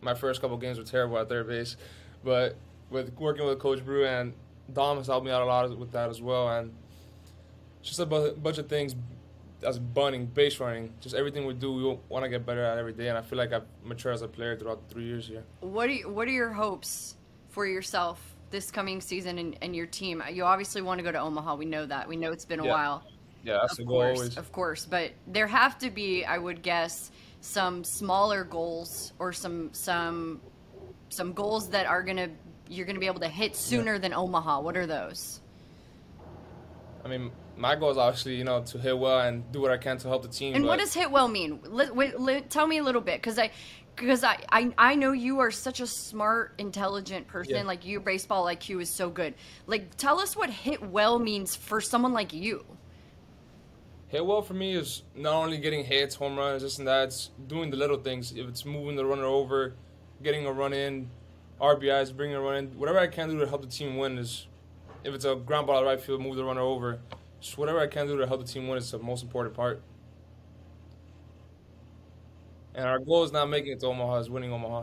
my 0.00 0.14
first 0.14 0.40
couple 0.40 0.56
games 0.56 0.78
were 0.78 0.84
terrible 0.84 1.18
at 1.18 1.28
third 1.28 1.48
base. 1.48 1.76
But 2.24 2.56
with 2.88 3.12
working 3.18 3.44
with 3.44 3.58
Coach 3.58 3.84
Brew 3.84 4.06
and 4.06 4.32
Dom 4.72 4.96
has 4.96 5.06
helped 5.06 5.26
me 5.26 5.32
out 5.32 5.42
a 5.42 5.44
lot 5.44 5.76
with 5.76 5.92
that 5.92 6.08
as 6.08 6.22
well, 6.22 6.48
and 6.48 6.72
just 7.82 8.00
a 8.00 8.06
bu- 8.06 8.36
bunch 8.36 8.56
of 8.56 8.70
things 8.70 8.96
as 9.62 9.78
bunting, 9.78 10.26
base 10.26 10.60
running, 10.60 10.92
just 11.00 11.14
everything 11.14 11.46
we 11.46 11.54
do, 11.54 11.72
we 11.72 11.98
want 12.08 12.24
to 12.24 12.28
get 12.28 12.44
better 12.44 12.62
at 12.64 12.78
every 12.78 12.92
day, 12.92 13.08
and 13.08 13.16
I 13.18 13.22
feel 13.22 13.38
like 13.38 13.52
I've 13.52 13.64
matured 13.84 14.14
as 14.14 14.22
a 14.22 14.28
player 14.28 14.56
throughout 14.56 14.86
the 14.86 14.94
three 14.94 15.04
years 15.04 15.26
here. 15.26 15.44
What 15.60 15.88
are 15.88 15.92
you, 15.92 16.08
what 16.08 16.28
are 16.28 16.32
your 16.32 16.50
hopes 16.50 17.16
for 17.48 17.66
yourself 17.66 18.20
this 18.50 18.70
coming 18.70 19.00
season 19.00 19.38
and, 19.38 19.56
and 19.62 19.74
your 19.74 19.86
team? 19.86 20.22
You 20.30 20.44
obviously 20.44 20.82
want 20.82 20.98
to 20.98 21.02
go 21.04 21.10
to 21.12 21.18
Omaha. 21.18 21.54
We 21.56 21.64
know 21.64 21.86
that. 21.86 22.08
We 22.08 22.16
know 22.16 22.32
it's 22.32 22.44
been 22.44 22.60
a 22.60 22.64
Yeah. 22.64 22.72
while. 22.72 23.04
Yeah, 23.44 23.58
that's 23.60 23.72
of 23.72 23.78
the 23.78 23.84
goal 23.84 24.00
course, 24.02 24.18
always. 24.18 24.36
of 24.36 24.52
course. 24.52 24.86
But 24.86 25.12
there 25.28 25.46
have 25.46 25.78
to 25.78 25.90
be, 25.90 26.24
I 26.24 26.36
would 26.36 26.62
guess, 26.62 27.12
some 27.40 27.84
smaller 27.84 28.42
goals 28.42 29.12
or 29.20 29.32
some 29.32 29.72
some 29.72 30.40
some 31.10 31.32
goals 31.32 31.68
that 31.68 31.86
are 31.86 32.02
gonna 32.02 32.28
you're 32.68 32.86
gonna 32.86 32.98
be 32.98 33.06
able 33.06 33.20
to 33.20 33.28
hit 33.28 33.54
sooner 33.54 34.00
than 34.00 34.12
Omaha. 34.12 34.60
What 34.60 34.76
are 34.76 34.86
those? 34.86 35.40
I 37.04 37.08
mean, 37.08 37.30
my 37.56 37.74
goal 37.74 37.90
is 37.90 37.96
obviously, 37.96 38.36
you 38.36 38.44
know, 38.44 38.62
to 38.62 38.78
hit 38.78 38.98
well 38.98 39.20
and 39.20 39.50
do 39.52 39.60
what 39.60 39.70
I 39.70 39.76
can 39.76 39.98
to 39.98 40.08
help 40.08 40.22
the 40.22 40.28
team. 40.28 40.54
And 40.54 40.64
what 40.64 40.78
does 40.78 40.94
hit 40.94 41.10
well 41.10 41.28
mean? 41.28 41.60
Wait, 41.70 42.50
tell 42.50 42.66
me 42.66 42.78
a 42.78 42.82
little 42.82 43.00
bit, 43.00 43.20
because 43.20 43.38
I, 43.38 43.50
because 43.96 44.22
I, 44.22 44.38
I, 44.50 44.72
I 44.76 44.94
know 44.94 45.12
you 45.12 45.40
are 45.40 45.50
such 45.50 45.80
a 45.80 45.86
smart, 45.86 46.54
intelligent 46.58 47.26
person. 47.26 47.54
Yeah. 47.54 47.62
Like 47.62 47.86
your 47.86 48.00
baseball 48.00 48.44
IQ 48.44 48.82
is 48.82 48.90
so 48.90 49.08
good. 49.08 49.34
Like, 49.66 49.96
tell 49.96 50.20
us 50.20 50.36
what 50.36 50.50
hit 50.50 50.82
well 50.82 51.18
means 51.18 51.56
for 51.56 51.80
someone 51.80 52.12
like 52.12 52.32
you. 52.32 52.64
Hit 54.08 54.24
well 54.24 54.42
for 54.42 54.54
me 54.54 54.74
is 54.74 55.02
not 55.16 55.34
only 55.34 55.58
getting 55.58 55.84
hits, 55.84 56.14
home 56.14 56.36
runs, 56.36 56.62
this 56.62 56.78
and 56.78 56.86
that. 56.86 57.04
It's 57.04 57.30
doing 57.48 57.70
the 57.70 57.76
little 57.76 57.98
things. 57.98 58.32
If 58.32 58.46
it's 58.46 58.64
moving 58.64 58.96
the 58.96 59.04
runner 59.04 59.24
over, 59.24 59.74
getting 60.22 60.46
a 60.46 60.52
run 60.52 60.72
in, 60.72 61.10
RBIs, 61.60 62.14
bringing 62.14 62.36
a 62.36 62.40
run 62.40 62.56
in, 62.56 62.66
whatever 62.78 62.98
I 62.98 63.06
can 63.06 63.30
do 63.30 63.38
to 63.40 63.48
help 63.48 63.62
the 63.62 63.68
team 63.68 63.96
win 63.96 64.18
is. 64.18 64.46
If 65.04 65.14
it's 65.14 65.24
a 65.24 65.36
ground 65.36 65.68
ball 65.68 65.78
at 65.78 65.84
right 65.84 66.00
field, 66.00 66.20
move 66.20 66.36
the 66.36 66.44
runner 66.44 66.60
over. 66.60 66.98
Just 67.40 67.58
whatever 67.58 67.80
I 67.80 67.86
can 67.86 68.06
do 68.06 68.16
to 68.18 68.26
help 68.26 68.44
the 68.44 68.50
team 68.52 68.68
win 68.68 68.78
is 68.78 68.90
the 68.90 68.98
most 68.98 69.22
important 69.22 69.54
part. 69.54 69.82
And 72.74 72.84
our 72.86 72.98
goal 72.98 73.24
is 73.24 73.32
not 73.32 73.48
making 73.48 73.72
it 73.72 73.80
to 73.80 73.86
Omaha; 73.86 74.18
is 74.18 74.30
winning 74.30 74.52
Omaha. 74.52 74.82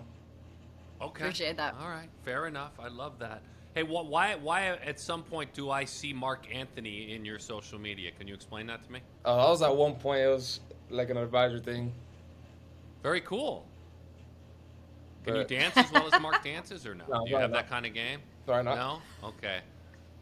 Okay. 1.02 1.24
Appreciate 1.26 1.58
that. 1.58 1.76
All 1.80 1.90
right. 1.90 2.10
Fair 2.24 2.48
enough. 2.48 2.72
I 2.80 2.88
love 2.88 3.20
that. 3.20 3.42
Hey, 3.76 3.82
wh- 3.82 4.10
why, 4.10 4.36
why 4.36 4.68
at 4.68 5.00
some 5.00 5.24
point 5.24 5.54
do 5.54 5.70
I 5.70 5.84
see 5.84 6.14
Marc 6.14 6.46
Anthony 6.54 7.14
in 7.16 7.26
your 7.26 7.40
social 7.40 7.80
media? 7.80 8.12
Can 8.18 8.28
you 8.28 8.34
explain 8.34 8.68
that 8.68 8.84
to 8.86 8.92
me? 8.92 9.00
Uh, 9.26 9.48
I 9.48 9.50
was 9.50 9.62
at 9.62 9.76
one 9.76 9.96
point; 9.96 10.22
it 10.22 10.28
was 10.28 10.60
like 10.90 11.10
an 11.10 11.18
advisor 11.18 11.60
thing. 11.60 11.92
Very 13.02 13.22
cool. 13.22 13.66
Can 15.26 15.34
But- 15.34 15.52
you 15.52 15.58
dance 15.60 15.76
as 15.78 15.92
well 15.92 16.08
as 16.12 16.20
Marc 16.22 16.44
dances, 16.44 16.86
or 16.86 16.96
no? 16.96 17.04
No, 17.10 17.26
do 17.26 17.32
you 17.32 17.38
have 17.38 17.52
no. 17.52 17.58
that 17.58 17.70
kind 17.70 17.86
of 17.86 17.94
game? 17.94 18.20
Sorry, 18.46 18.64
not. 18.64 18.76
No. 18.76 19.28
Okay. 19.30 19.60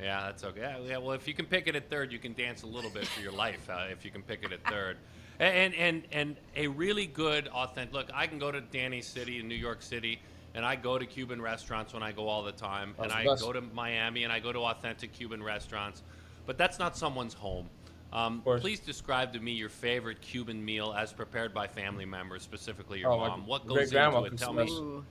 Yeah, 0.01 0.23
that's 0.25 0.43
okay. 0.43 0.61
Yeah, 0.61 0.79
yeah, 0.79 0.97
well, 0.97 1.11
if 1.11 1.27
you 1.27 1.33
can 1.33 1.45
pick 1.45 1.67
it 1.67 1.75
at 1.75 1.89
third, 1.89 2.11
you 2.11 2.19
can 2.19 2.33
dance 2.33 2.63
a 2.63 2.67
little 2.67 2.89
bit 2.89 3.05
for 3.05 3.21
your 3.21 3.31
life. 3.31 3.69
Uh, 3.69 3.85
if 3.91 4.03
you 4.03 4.11
can 4.11 4.23
pick 4.23 4.43
it 4.43 4.51
at 4.51 4.63
third, 4.69 4.97
and 5.39 5.73
and 5.75 6.03
and 6.11 6.35
a 6.55 6.67
really 6.67 7.05
good 7.05 7.47
authentic. 7.49 7.93
Look, 7.93 8.09
I 8.13 8.27
can 8.27 8.39
go 8.39 8.51
to 8.51 8.61
Danny 8.61 9.01
City 9.01 9.39
in 9.39 9.47
New 9.47 9.55
York 9.55 9.81
City, 9.81 10.19
and 10.55 10.65
I 10.65 10.75
go 10.75 10.97
to 10.97 11.05
Cuban 11.05 11.41
restaurants 11.41 11.93
when 11.93 12.03
I 12.03 12.11
go 12.11 12.27
all 12.27 12.43
the 12.43 12.51
time, 12.51 12.95
and 12.99 13.11
I 13.11 13.25
best. 13.25 13.43
go 13.43 13.53
to 13.53 13.61
Miami 13.61 14.23
and 14.23 14.33
I 14.33 14.39
go 14.39 14.51
to 14.51 14.59
authentic 14.59 15.13
Cuban 15.13 15.43
restaurants, 15.43 16.01
but 16.45 16.57
that's 16.57 16.79
not 16.79 16.97
someone's 16.97 17.33
home. 17.33 17.69
Um, 18.13 18.41
please 18.41 18.81
describe 18.81 19.31
to 19.33 19.39
me 19.39 19.53
your 19.53 19.69
favorite 19.69 20.19
Cuban 20.19 20.63
meal 20.63 20.93
as 20.97 21.13
prepared 21.13 21.53
by 21.53 21.67
family 21.67 22.05
members, 22.05 22.41
specifically 22.43 22.99
your 22.99 23.11
Oh, 23.11 23.19
mom. 23.19 23.47
What 23.47 23.65
goes 23.65 23.93
into 23.93 24.23
it? 24.25 24.37
Tell 24.37 24.53
me. 24.53 24.69
Ooh. 24.69 25.05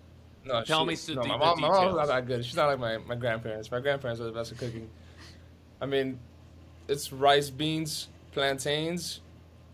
No, 0.44 0.62
Tell 0.64 0.80
she- 0.80 0.86
me 0.86 0.92
s- 0.94 1.08
no, 1.08 1.22
my 1.22 1.36
mom, 1.36 1.60
my 1.60 1.68
mom's 1.68 1.96
not 1.96 2.06
that 2.08 2.26
good. 2.26 2.44
She's 2.44 2.56
not 2.56 2.66
like 2.66 2.78
my, 2.78 2.96
my 2.98 3.14
grandparents. 3.14 3.70
My 3.70 3.80
grandparents 3.80 4.20
are 4.20 4.24
the 4.24 4.32
best 4.32 4.52
at 4.52 4.58
cooking. 4.58 4.88
I 5.80 5.86
mean, 5.86 6.18
it's 6.88 7.12
rice, 7.12 7.50
beans, 7.50 8.08
plantains, 8.32 9.20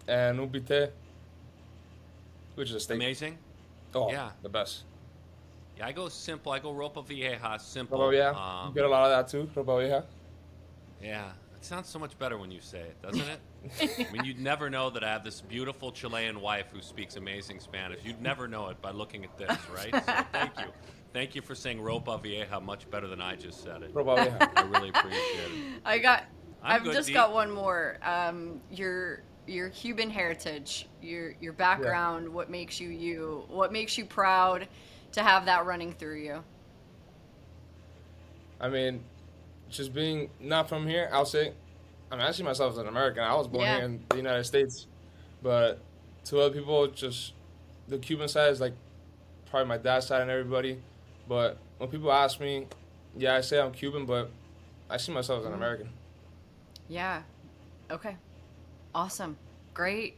and 0.08 0.38
ubite, 0.40 0.90
which 2.56 2.70
is 2.70 2.74
a 2.74 2.80
steak. 2.80 2.96
Amazing. 2.96 3.38
Oh, 3.94 4.10
Yeah. 4.10 4.30
the 4.42 4.48
best. 4.48 4.82
Yeah, 5.78 5.86
I 5.86 5.92
go 5.92 6.08
simple. 6.08 6.52
I 6.52 6.58
go 6.58 6.72
ropa 6.72 7.06
vieja, 7.06 7.58
simple. 7.60 7.98
Robo 7.98 8.10
yeah, 8.10 8.30
Um, 8.30 8.68
you 8.68 8.74
get 8.74 8.84
a 8.84 8.88
lot 8.88 9.04
of 9.04 9.10
that 9.10 9.28
too. 9.30 9.48
Robo 9.54 9.78
vieja. 9.78 10.04
yeah, 11.02 11.32
it 11.58 11.64
sounds 11.64 11.88
so 11.88 11.98
much 11.98 12.18
better 12.18 12.36
when 12.38 12.50
you 12.50 12.60
say 12.60 12.80
it, 12.80 13.02
doesn't 13.02 13.20
it? 13.20 14.08
I 14.08 14.12
mean, 14.12 14.24
you'd 14.24 14.38
never 14.38 14.68
know 14.68 14.90
that 14.90 15.02
I 15.02 15.08
have 15.08 15.24
this 15.24 15.40
beautiful 15.40 15.90
Chilean 15.90 16.40
wife 16.40 16.66
who 16.72 16.82
speaks 16.82 17.16
amazing 17.16 17.60
Spanish. 17.60 18.00
You'd 18.04 18.20
never 18.20 18.46
know 18.46 18.68
it 18.68 18.80
by 18.82 18.90
looking 18.90 19.24
at 19.24 19.36
this, 19.38 19.56
right? 19.74 19.94
So 19.94 20.24
thank 20.32 20.58
you. 20.58 20.66
Thank 21.12 21.34
you 21.34 21.40
for 21.40 21.54
saying 21.54 21.78
ropa 21.78 22.22
vieja 22.22 22.60
much 22.60 22.90
better 22.90 23.06
than 23.08 23.22
I 23.22 23.36
just 23.36 23.62
said 23.62 23.82
it. 23.82 23.90
Robo 23.94 24.16
yeah. 24.16 24.48
I 24.54 24.62
really 24.62 24.90
appreciate 24.90 25.50
it. 25.50 25.80
I 25.84 25.98
got. 25.98 26.24
I'm 26.62 26.82
I've 26.82 26.92
just 26.92 27.08
Dee. 27.08 27.14
got 27.14 27.32
one 27.32 27.50
more. 27.50 27.98
Um, 28.02 28.60
your 28.70 29.22
your 29.46 29.70
Cuban 29.70 30.10
heritage, 30.10 30.88
your 31.00 31.34
your 31.40 31.54
background, 31.54 32.28
what 32.28 32.50
makes 32.50 32.78
you 32.78 32.90
you, 32.90 33.44
what 33.48 33.72
makes 33.72 33.96
you 33.96 34.04
proud 34.04 34.68
to 35.12 35.22
have 35.22 35.46
that 35.46 35.64
running 35.64 35.92
through 35.92 36.20
you. 36.20 36.44
I 38.60 38.68
mean, 38.68 39.02
just 39.70 39.92
being 39.94 40.30
not 40.40 40.68
from 40.68 40.86
here, 40.86 41.08
I'll 41.12 41.26
say, 41.26 41.52
I 42.10 42.16
mean, 42.16 42.24
I 42.24 42.30
see 42.30 42.42
myself 42.42 42.72
as 42.72 42.78
an 42.78 42.88
American. 42.88 43.22
I 43.22 43.34
was 43.34 43.48
born 43.48 43.64
Yeah. 43.64 43.76
here 43.76 43.84
in 43.84 44.04
the 44.08 44.16
United 44.16 44.44
States, 44.44 44.86
but 45.42 45.80
to 46.26 46.40
other 46.40 46.54
people, 46.54 46.86
just 46.88 47.32
the 47.88 47.98
Cuban 47.98 48.28
side 48.28 48.50
is 48.50 48.60
like 48.60 48.74
probably 49.50 49.68
my 49.68 49.78
dad's 49.78 50.06
side 50.06 50.22
and 50.22 50.30
everybody. 50.30 50.80
But 51.28 51.58
when 51.78 51.88
people 51.90 52.12
ask 52.12 52.40
me, 52.40 52.66
yeah, 53.16 53.34
I 53.34 53.40
say 53.40 53.60
I'm 53.60 53.72
Cuban, 53.72 54.06
but 54.06 54.30
I 54.88 54.96
see 54.96 55.12
myself 55.12 55.40
as 55.40 55.46
an 55.46 55.52
mm. 55.52 55.56
American. 55.56 55.88
Yeah. 56.88 57.22
Okay. 57.90 58.16
Awesome. 58.94 59.36
Great. 59.74 60.16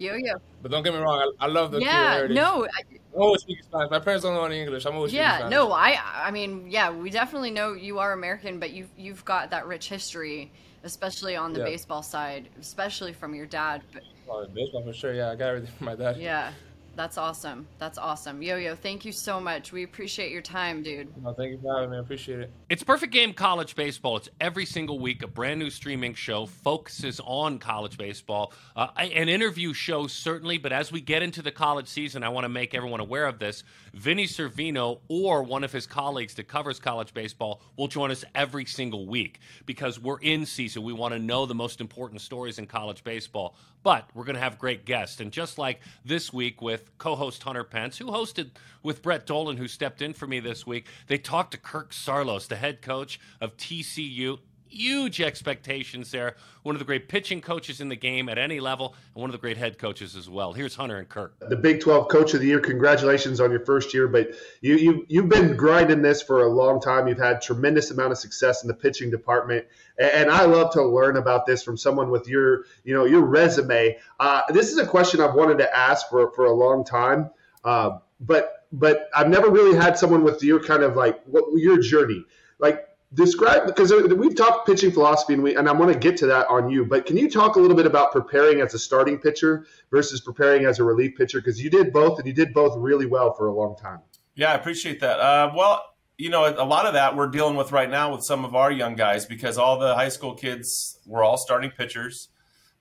Yo 0.00 0.14
yo. 0.14 0.34
But 0.62 0.70
don't 0.70 0.82
get 0.82 0.94
me 0.94 0.98
wrong, 0.98 1.32
I, 1.38 1.44
I 1.44 1.48
love 1.48 1.70
the 1.72 1.80
Yeah. 1.80 2.26
No. 2.30 2.64
I, 2.64 2.68
I'm 3.14 3.20
always 3.20 3.42
speaking 3.42 3.62
Spanish. 3.64 3.90
My 3.90 3.98
parents 3.98 4.24
don't 4.24 4.34
know 4.34 4.44
any 4.44 4.60
English. 4.60 4.86
I'm 4.86 4.94
always 4.94 5.10
speaking 5.12 5.26
yeah. 5.26 5.48
No. 5.48 5.72
I. 5.72 5.98
I 6.26 6.30
mean, 6.30 6.70
yeah. 6.70 6.90
We 6.90 7.10
definitely 7.10 7.50
know 7.50 7.74
you 7.74 7.98
are 7.98 8.12
American, 8.12 8.58
but 8.58 8.70
you've 8.70 8.88
you've 8.96 9.24
got 9.26 9.50
that 9.50 9.66
rich 9.66 9.88
history, 9.90 10.50
especially 10.84 11.36
on 11.36 11.52
the 11.52 11.58
Yeah. 11.60 11.66
baseball 11.66 12.02
side, 12.02 12.48
especially 12.58 13.12
from 13.12 13.34
your 13.34 13.46
dad. 13.46 13.82
But 13.92 14.02
Oh, 14.28 14.46
baseball 14.54 14.82
for 14.84 14.92
sure. 14.94 15.12
Yeah, 15.12 15.30
I 15.32 15.36
got 15.36 15.48
everything 15.48 15.74
from 15.76 15.84
my 15.86 15.96
dad. 15.96 16.16
yeah. 16.16 16.52
That's 17.00 17.16
awesome. 17.16 17.66
That's 17.78 17.96
awesome. 17.96 18.42
Yo 18.42 18.56
yo, 18.56 18.74
thank 18.74 19.06
you 19.06 19.12
so 19.12 19.40
much. 19.40 19.72
We 19.72 19.84
appreciate 19.84 20.30
your 20.30 20.42
time, 20.42 20.82
dude. 20.82 21.08
No, 21.22 21.32
thank 21.32 21.52
you 21.52 21.58
for 21.58 21.74
having 21.74 21.92
me. 21.92 21.96
I 21.96 22.00
appreciate 22.00 22.40
it. 22.40 22.52
It's 22.68 22.82
Perfect 22.82 23.10
Game 23.10 23.32
College 23.32 23.74
Baseball. 23.74 24.18
It's 24.18 24.28
every 24.38 24.66
single 24.66 24.98
week 24.98 25.22
a 25.22 25.26
brand 25.26 25.58
new 25.58 25.70
streaming 25.70 26.12
show 26.12 26.44
focuses 26.44 27.18
on 27.24 27.58
college 27.58 27.96
baseball. 27.96 28.52
Uh, 28.76 28.88
an 28.98 29.30
interview 29.30 29.72
show, 29.72 30.08
certainly, 30.08 30.58
but 30.58 30.72
as 30.72 30.92
we 30.92 31.00
get 31.00 31.22
into 31.22 31.40
the 31.40 31.50
college 31.50 31.88
season, 31.88 32.22
I 32.22 32.28
want 32.28 32.44
to 32.44 32.50
make 32.50 32.74
everyone 32.74 33.00
aware 33.00 33.24
of 33.24 33.38
this. 33.38 33.64
Vinnie 33.94 34.26
Cervino 34.26 35.00
or 35.08 35.42
one 35.42 35.64
of 35.64 35.72
his 35.72 35.86
colleagues 35.86 36.34
that 36.34 36.48
covers 36.48 36.78
college 36.78 37.14
baseball 37.14 37.62
will 37.78 37.88
join 37.88 38.10
us 38.10 38.26
every 38.34 38.66
single 38.66 39.06
week 39.06 39.40
because 39.64 39.98
we're 39.98 40.20
in 40.20 40.44
season. 40.44 40.82
We 40.82 40.92
want 40.92 41.14
to 41.14 41.18
know 41.18 41.46
the 41.46 41.54
most 41.54 41.80
important 41.80 42.20
stories 42.20 42.58
in 42.58 42.66
college 42.66 43.02
baseball. 43.04 43.56
But 43.82 44.10
we're 44.14 44.24
going 44.24 44.34
to 44.34 44.42
have 44.42 44.58
great 44.58 44.84
guests. 44.84 45.20
And 45.20 45.32
just 45.32 45.56
like 45.56 45.80
this 46.04 46.32
week 46.32 46.60
with 46.60 46.96
co 46.98 47.16
host 47.16 47.42
Hunter 47.42 47.64
Pence, 47.64 47.98
who 47.98 48.06
hosted 48.06 48.50
with 48.82 49.02
Brett 49.02 49.26
Dolan, 49.26 49.56
who 49.56 49.68
stepped 49.68 50.02
in 50.02 50.12
for 50.12 50.26
me 50.26 50.40
this 50.40 50.66
week, 50.66 50.86
they 51.06 51.18
talked 51.18 51.52
to 51.52 51.58
Kirk 51.58 51.92
Saarloos, 51.92 52.48
the 52.48 52.56
head 52.56 52.82
coach 52.82 53.18
of 53.40 53.56
TCU. 53.56 54.38
Huge 54.70 55.20
expectations 55.20 56.12
there. 56.12 56.36
One 56.62 56.76
of 56.76 56.78
the 56.78 56.84
great 56.84 57.08
pitching 57.08 57.40
coaches 57.40 57.80
in 57.80 57.88
the 57.88 57.96
game 57.96 58.28
at 58.28 58.38
any 58.38 58.60
level, 58.60 58.94
and 59.14 59.20
one 59.20 59.28
of 59.28 59.32
the 59.32 59.40
great 59.40 59.56
head 59.56 59.78
coaches 59.78 60.14
as 60.14 60.30
well. 60.30 60.52
Here's 60.52 60.76
Hunter 60.76 60.96
and 60.96 61.08
Kirk. 61.08 61.34
the 61.40 61.56
Big 61.56 61.80
12 61.80 62.08
Coach 62.08 62.34
of 62.34 62.40
the 62.40 62.46
Year. 62.46 62.60
Congratulations 62.60 63.40
on 63.40 63.50
your 63.50 63.64
first 63.64 63.92
year, 63.92 64.06
but 64.06 64.30
you 64.60 64.76
you 64.76 65.06
you've 65.08 65.28
been 65.28 65.56
grinding 65.56 66.02
this 66.02 66.22
for 66.22 66.42
a 66.42 66.48
long 66.48 66.80
time. 66.80 67.08
You've 67.08 67.18
had 67.18 67.42
tremendous 67.42 67.90
amount 67.90 68.12
of 68.12 68.18
success 68.18 68.62
in 68.62 68.68
the 68.68 68.74
pitching 68.74 69.10
department, 69.10 69.66
and, 69.98 70.30
I 70.30 70.44
love 70.44 70.72
to 70.74 70.82
learn 70.84 71.16
about 71.16 71.46
this 71.46 71.64
from 71.64 71.76
someone 71.76 72.10
with 72.10 72.28
your 72.28 72.64
you 72.84 72.94
know 72.94 73.06
your 73.06 73.22
resume. 73.22 73.98
Uh, 74.20 74.42
this 74.50 74.70
is 74.70 74.78
a 74.78 74.86
question 74.86 75.20
I've 75.20 75.34
wanted 75.34 75.58
to 75.58 75.76
ask 75.76 76.08
for 76.08 76.30
for 76.30 76.44
a 76.44 76.52
long 76.52 76.84
time, 76.84 77.30
uh, 77.64 77.98
but 78.20 78.66
but 78.70 79.10
I've 79.12 79.28
never 79.28 79.50
really 79.50 79.76
had 79.76 79.98
someone 79.98 80.22
with 80.22 80.44
your 80.44 80.62
kind 80.62 80.84
of 80.84 80.94
like 80.94 81.20
what 81.24 81.44
your 81.56 81.80
journey 81.80 82.24
like 82.60 82.86
describe 83.14 83.66
because 83.66 83.92
we've 83.92 84.36
talked 84.36 84.66
pitching 84.66 84.92
philosophy 84.92 85.34
and 85.34 85.42
we 85.42 85.56
and 85.56 85.68
I 85.68 85.72
want 85.72 85.92
to 85.92 85.98
get 85.98 86.16
to 86.18 86.26
that 86.26 86.46
on 86.48 86.70
you 86.70 86.84
but 86.84 87.06
can 87.06 87.16
you 87.16 87.28
talk 87.28 87.56
a 87.56 87.60
little 87.60 87.76
bit 87.76 87.86
about 87.86 88.12
preparing 88.12 88.60
as 88.60 88.72
a 88.72 88.78
starting 88.78 89.18
pitcher 89.18 89.66
versus 89.90 90.20
preparing 90.20 90.64
as 90.64 90.78
a 90.78 90.84
relief 90.84 91.16
pitcher 91.16 91.40
because 91.40 91.60
you 91.60 91.70
did 91.70 91.92
both 91.92 92.18
and 92.18 92.28
you 92.28 92.32
did 92.32 92.54
both 92.54 92.76
really 92.78 93.06
well 93.06 93.34
for 93.34 93.48
a 93.48 93.52
long 93.52 93.74
time 93.76 93.98
Yeah, 94.34 94.52
I 94.52 94.54
appreciate 94.54 95.00
that. 95.00 95.20
Uh, 95.20 95.52
well, 95.54 95.84
you 96.16 96.30
know, 96.30 96.46
a 96.46 96.64
lot 96.64 96.86
of 96.86 96.94
that 96.94 97.16
we're 97.16 97.28
dealing 97.28 97.56
with 97.56 97.72
right 97.72 97.90
now 97.90 98.12
with 98.12 98.24
some 98.24 98.44
of 98.44 98.54
our 98.54 98.70
young 98.70 98.94
guys 98.94 99.26
because 99.26 99.58
all 99.58 99.78
the 99.78 99.94
high 99.94 100.08
school 100.08 100.34
kids 100.34 100.98
were 101.06 101.22
all 101.22 101.36
starting 101.36 101.70
pitchers, 101.70 102.28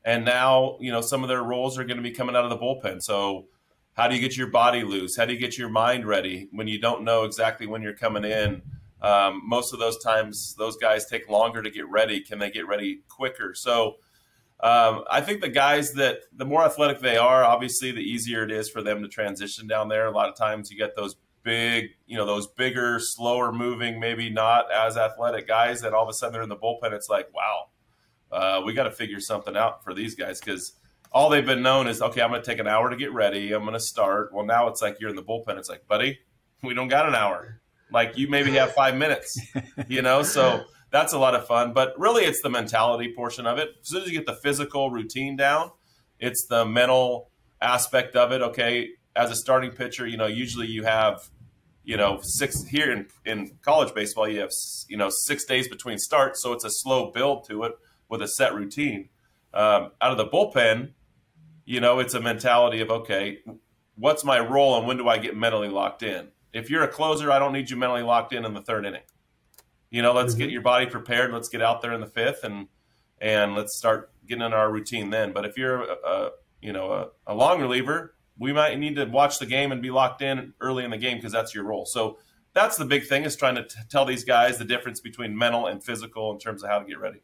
and 0.03 0.25
now 0.25 0.77
you 0.79 0.91
know 0.91 1.01
some 1.01 1.23
of 1.23 1.29
their 1.29 1.43
roles 1.43 1.77
are 1.77 1.83
going 1.83 1.97
to 1.97 2.03
be 2.03 2.11
coming 2.11 2.35
out 2.35 2.43
of 2.43 2.49
the 2.49 2.57
bullpen. 2.57 3.01
So, 3.01 3.47
how 3.93 4.07
do 4.07 4.15
you 4.15 4.21
get 4.21 4.37
your 4.37 4.47
body 4.47 4.83
loose? 4.83 5.15
How 5.15 5.25
do 5.25 5.33
you 5.33 5.39
get 5.39 5.57
your 5.57 5.69
mind 5.69 6.05
ready 6.05 6.49
when 6.51 6.67
you 6.67 6.79
don't 6.79 7.03
know 7.03 7.23
exactly 7.23 7.65
when 7.65 7.81
you're 7.81 7.93
coming 7.93 8.25
in? 8.25 8.61
Um, 9.01 9.41
most 9.45 9.73
of 9.73 9.79
those 9.79 9.97
times, 10.03 10.55
those 10.57 10.77
guys 10.77 11.05
take 11.05 11.29
longer 11.29 11.61
to 11.61 11.69
get 11.69 11.89
ready. 11.89 12.21
Can 12.21 12.39
they 12.39 12.51
get 12.51 12.67
ready 12.67 13.01
quicker? 13.07 13.53
So. 13.53 13.95
Um, 14.61 15.05
I 15.09 15.21
think 15.21 15.39
the 15.39 15.47
guys 15.47 15.93
that 15.93 16.17
the 16.33 16.43
more 16.43 16.65
athletic 16.65 16.99
they 16.99 17.15
are, 17.15 17.45
obviously, 17.45 17.93
the 17.93 18.01
easier 18.01 18.43
it 18.43 18.51
is 18.51 18.69
for 18.69 18.81
them 18.81 19.01
to 19.01 19.07
transition 19.07 19.67
down 19.67 19.87
there. 19.87 20.05
A 20.05 20.11
lot 20.11 20.27
of 20.27 20.35
times, 20.35 20.69
you 20.69 20.77
get 20.77 20.97
those 20.97 21.15
big, 21.43 21.91
you 22.05 22.17
know, 22.17 22.25
those 22.25 22.47
bigger, 22.47 22.99
slower 22.99 23.51
moving, 23.51 23.99
maybe 23.99 24.29
not 24.29 24.71
as 24.71 24.97
athletic 24.97 25.47
guys 25.47 25.81
that 25.81 25.93
all 25.93 26.03
of 26.03 26.09
a 26.09 26.13
sudden 26.13 26.33
they're 26.33 26.41
in 26.41 26.49
the 26.49 26.55
bullpen. 26.55 26.91
It's 26.91 27.09
like, 27.09 27.33
wow, 27.33 27.69
uh, 28.31 28.61
we 28.65 28.73
got 28.73 28.83
to 28.83 28.91
figure 28.91 29.19
something 29.19 29.55
out 29.55 29.83
for 29.83 29.93
these 29.93 30.15
guys 30.15 30.39
because 30.39 30.73
all 31.11 31.29
they've 31.29 31.45
been 31.45 31.63
known 31.63 31.87
is, 31.87 32.01
okay, 32.01 32.21
I'm 32.21 32.29
going 32.29 32.41
to 32.41 32.45
take 32.45 32.59
an 32.59 32.67
hour 32.67 32.89
to 32.89 32.95
get 32.95 33.13
ready. 33.13 33.53
I'm 33.53 33.63
going 33.63 33.73
to 33.73 33.79
start. 33.79 34.33
Well, 34.33 34.45
now 34.45 34.67
it's 34.67 34.81
like 34.81 34.97
you're 34.99 35.09
in 35.09 35.15
the 35.15 35.23
bullpen. 35.23 35.57
It's 35.57 35.69
like, 35.69 35.87
buddy, 35.87 36.19
we 36.61 36.73
don't 36.73 36.87
got 36.87 37.07
an 37.07 37.15
hour. 37.15 37.61
Like 37.91 38.17
you 38.17 38.27
maybe 38.27 38.51
have 38.51 38.73
five 38.73 38.95
minutes, 38.95 39.39
you 39.87 40.01
know? 40.01 40.23
So 40.23 40.65
that's 40.91 41.13
a 41.13 41.19
lot 41.19 41.35
of 41.35 41.45
fun. 41.47 41.73
But 41.73 41.93
really, 41.97 42.23
it's 42.23 42.41
the 42.41 42.49
mentality 42.49 43.13
portion 43.15 43.45
of 43.45 43.57
it. 43.57 43.69
As 43.81 43.89
soon 43.89 44.03
as 44.03 44.09
you 44.09 44.17
get 44.17 44.25
the 44.25 44.35
physical 44.35 44.91
routine 44.91 45.35
down, 45.35 45.71
it's 46.19 46.45
the 46.47 46.65
mental 46.65 47.29
aspect 47.61 48.15
of 48.15 48.31
it. 48.31 48.41
Okay, 48.41 48.89
as 49.15 49.31
a 49.31 49.35
starting 49.35 49.71
pitcher, 49.71 50.07
you 50.07 50.17
know, 50.17 50.27
usually 50.27 50.67
you 50.67 50.83
have, 50.83 51.29
you 51.83 51.97
know, 51.97 52.19
six 52.21 52.63
here 52.69 52.91
in, 52.91 53.07
in 53.25 53.57
college 53.61 53.93
baseball, 53.93 54.27
you 54.27 54.39
have, 54.39 54.51
you 54.87 54.97
know, 54.97 55.09
six 55.09 55.45
days 55.45 55.67
between 55.67 55.97
starts. 55.97 56.41
So 56.41 56.53
it's 56.53 56.63
a 56.63 56.69
slow 56.69 57.11
build 57.11 57.47
to 57.49 57.63
it 57.63 57.73
with 58.07 58.21
a 58.21 58.27
set 58.27 58.53
routine. 58.53 59.09
Um, 59.53 59.91
out 60.01 60.11
of 60.11 60.17
the 60.17 60.27
bullpen, 60.27 60.91
you 61.65 61.79
know, 61.79 61.99
it's 61.99 62.13
a 62.13 62.21
mentality 62.21 62.81
of, 62.81 62.89
okay, 62.89 63.39
what's 63.95 64.23
my 64.23 64.39
role 64.39 64.77
and 64.77 64.87
when 64.87 64.97
do 64.97 65.07
I 65.07 65.17
get 65.17 65.35
mentally 65.35 65.69
locked 65.69 66.03
in? 66.03 66.29
If 66.53 66.69
you're 66.69 66.83
a 66.83 66.87
closer, 66.87 67.31
I 67.31 67.39
don't 67.39 67.53
need 67.53 67.69
you 67.69 67.77
mentally 67.77 68.01
locked 68.01 68.33
in 68.33 68.45
in 68.45 68.53
the 68.53 68.61
third 68.61 68.85
inning. 68.85 69.03
You 69.89 70.01
know, 70.01 70.13
let's 70.13 70.33
get 70.33 70.45
mm-hmm. 70.45 70.53
your 70.53 70.61
body 70.61 70.85
prepared. 70.85 71.33
Let's 71.33 71.49
get 71.49 71.61
out 71.61 71.81
there 71.81 71.93
in 71.93 72.01
the 72.01 72.07
fifth 72.07 72.43
and 72.43 72.67
and 73.21 73.53
let's 73.55 73.77
start 73.77 74.11
getting 74.27 74.45
in 74.45 74.53
our 74.53 74.71
routine 74.71 75.09
then. 75.09 75.33
But 75.33 75.45
if 75.45 75.57
you're 75.57 75.81
a, 75.81 75.95
a 76.05 76.29
you 76.61 76.73
know 76.73 76.91
a, 76.91 77.07
a 77.27 77.35
long 77.35 77.59
reliever, 77.59 78.15
we 78.37 78.53
might 78.53 78.77
need 78.79 78.95
to 78.95 79.05
watch 79.05 79.39
the 79.39 79.45
game 79.45 79.71
and 79.71 79.81
be 79.81 79.91
locked 79.91 80.21
in 80.21 80.53
early 80.61 80.83
in 80.83 80.91
the 80.91 80.97
game 80.97 81.17
because 81.17 81.31
that's 81.31 81.53
your 81.53 81.65
role. 81.65 81.85
So 81.85 82.19
that's 82.53 82.77
the 82.77 82.85
big 82.85 83.07
thing 83.07 83.23
is 83.25 83.35
trying 83.35 83.55
to 83.55 83.63
t- 83.63 83.79
tell 83.89 84.05
these 84.05 84.23
guys 84.23 84.57
the 84.57 84.65
difference 84.65 85.01
between 85.01 85.37
mental 85.37 85.67
and 85.67 85.83
physical 85.83 86.31
in 86.31 86.39
terms 86.39 86.63
of 86.63 86.69
how 86.69 86.79
to 86.79 86.85
get 86.85 86.99
ready. 86.99 87.21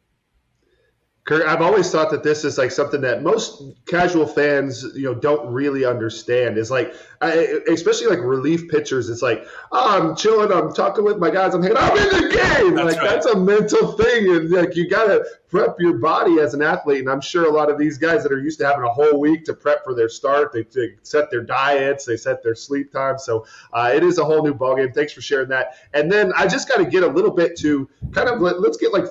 Kirk, 1.26 1.44
I've 1.44 1.60
always 1.60 1.90
thought 1.90 2.12
that 2.12 2.22
this 2.22 2.44
is 2.44 2.56
like 2.56 2.70
something 2.70 3.00
that 3.00 3.20
most 3.20 3.60
casual 3.86 4.28
fans, 4.28 4.84
you 4.94 5.02
know, 5.02 5.14
don't 5.14 5.52
really 5.52 5.84
understand. 5.84 6.56
Is 6.56 6.70
like, 6.70 6.94
I, 7.20 7.58
especially 7.68 8.06
like 8.06 8.20
relief 8.20 8.68
pitchers. 8.68 9.10
It's 9.10 9.22
like, 9.22 9.44
oh, 9.72 10.00
I'm 10.00 10.14
chilling, 10.14 10.52
I'm 10.52 10.72
talking 10.72 11.04
with 11.04 11.18
my 11.18 11.30
guys, 11.30 11.52
I'm 11.52 11.62
hanging, 11.62 11.78
I'm 11.78 11.98
in 11.98 12.08
the 12.08 12.28
game. 12.28 12.74
That's 12.76 12.94
like 12.94 13.02
right. 13.02 13.10
that's 13.10 13.26
a 13.26 13.36
mental 13.36 13.92
thing, 13.92 14.30
and 14.36 14.50
like 14.50 14.76
you 14.76 14.88
gotta 14.88 15.26
prep 15.48 15.74
your 15.80 15.98
body 15.98 16.38
as 16.38 16.54
an 16.54 16.62
athlete. 16.62 17.00
And 17.00 17.10
I'm 17.10 17.20
sure 17.20 17.46
a 17.46 17.52
lot 17.52 17.70
of 17.70 17.76
these 17.76 17.98
guys 17.98 18.22
that 18.22 18.30
are 18.30 18.40
used 18.40 18.60
to 18.60 18.66
having 18.66 18.84
a 18.84 18.88
whole 18.88 19.18
week 19.18 19.44
to 19.46 19.54
prep 19.54 19.82
for 19.82 19.94
their 19.94 20.08
start, 20.08 20.52
they, 20.52 20.62
they 20.62 20.94
set 21.02 21.30
their 21.32 21.42
diets, 21.42 22.04
they 22.04 22.16
set 22.16 22.42
their 22.44 22.54
sleep 22.54 22.92
time. 22.92 23.18
So 23.18 23.46
uh, 23.72 23.90
it 23.92 24.04
is 24.04 24.18
a 24.18 24.24
whole 24.24 24.44
new 24.44 24.54
ballgame. 24.54 24.94
Thanks 24.94 25.12
for 25.12 25.22
sharing 25.22 25.48
that. 25.48 25.74
And 25.92 26.10
then 26.10 26.32
I 26.36 26.46
just 26.46 26.68
got 26.68 26.76
to 26.76 26.84
get 26.84 27.02
a 27.02 27.08
little 27.08 27.32
bit 27.32 27.56
to 27.58 27.88
kind 28.12 28.28
of 28.28 28.40
let, 28.40 28.60
let's 28.60 28.76
get 28.76 28.92
like 28.92 29.06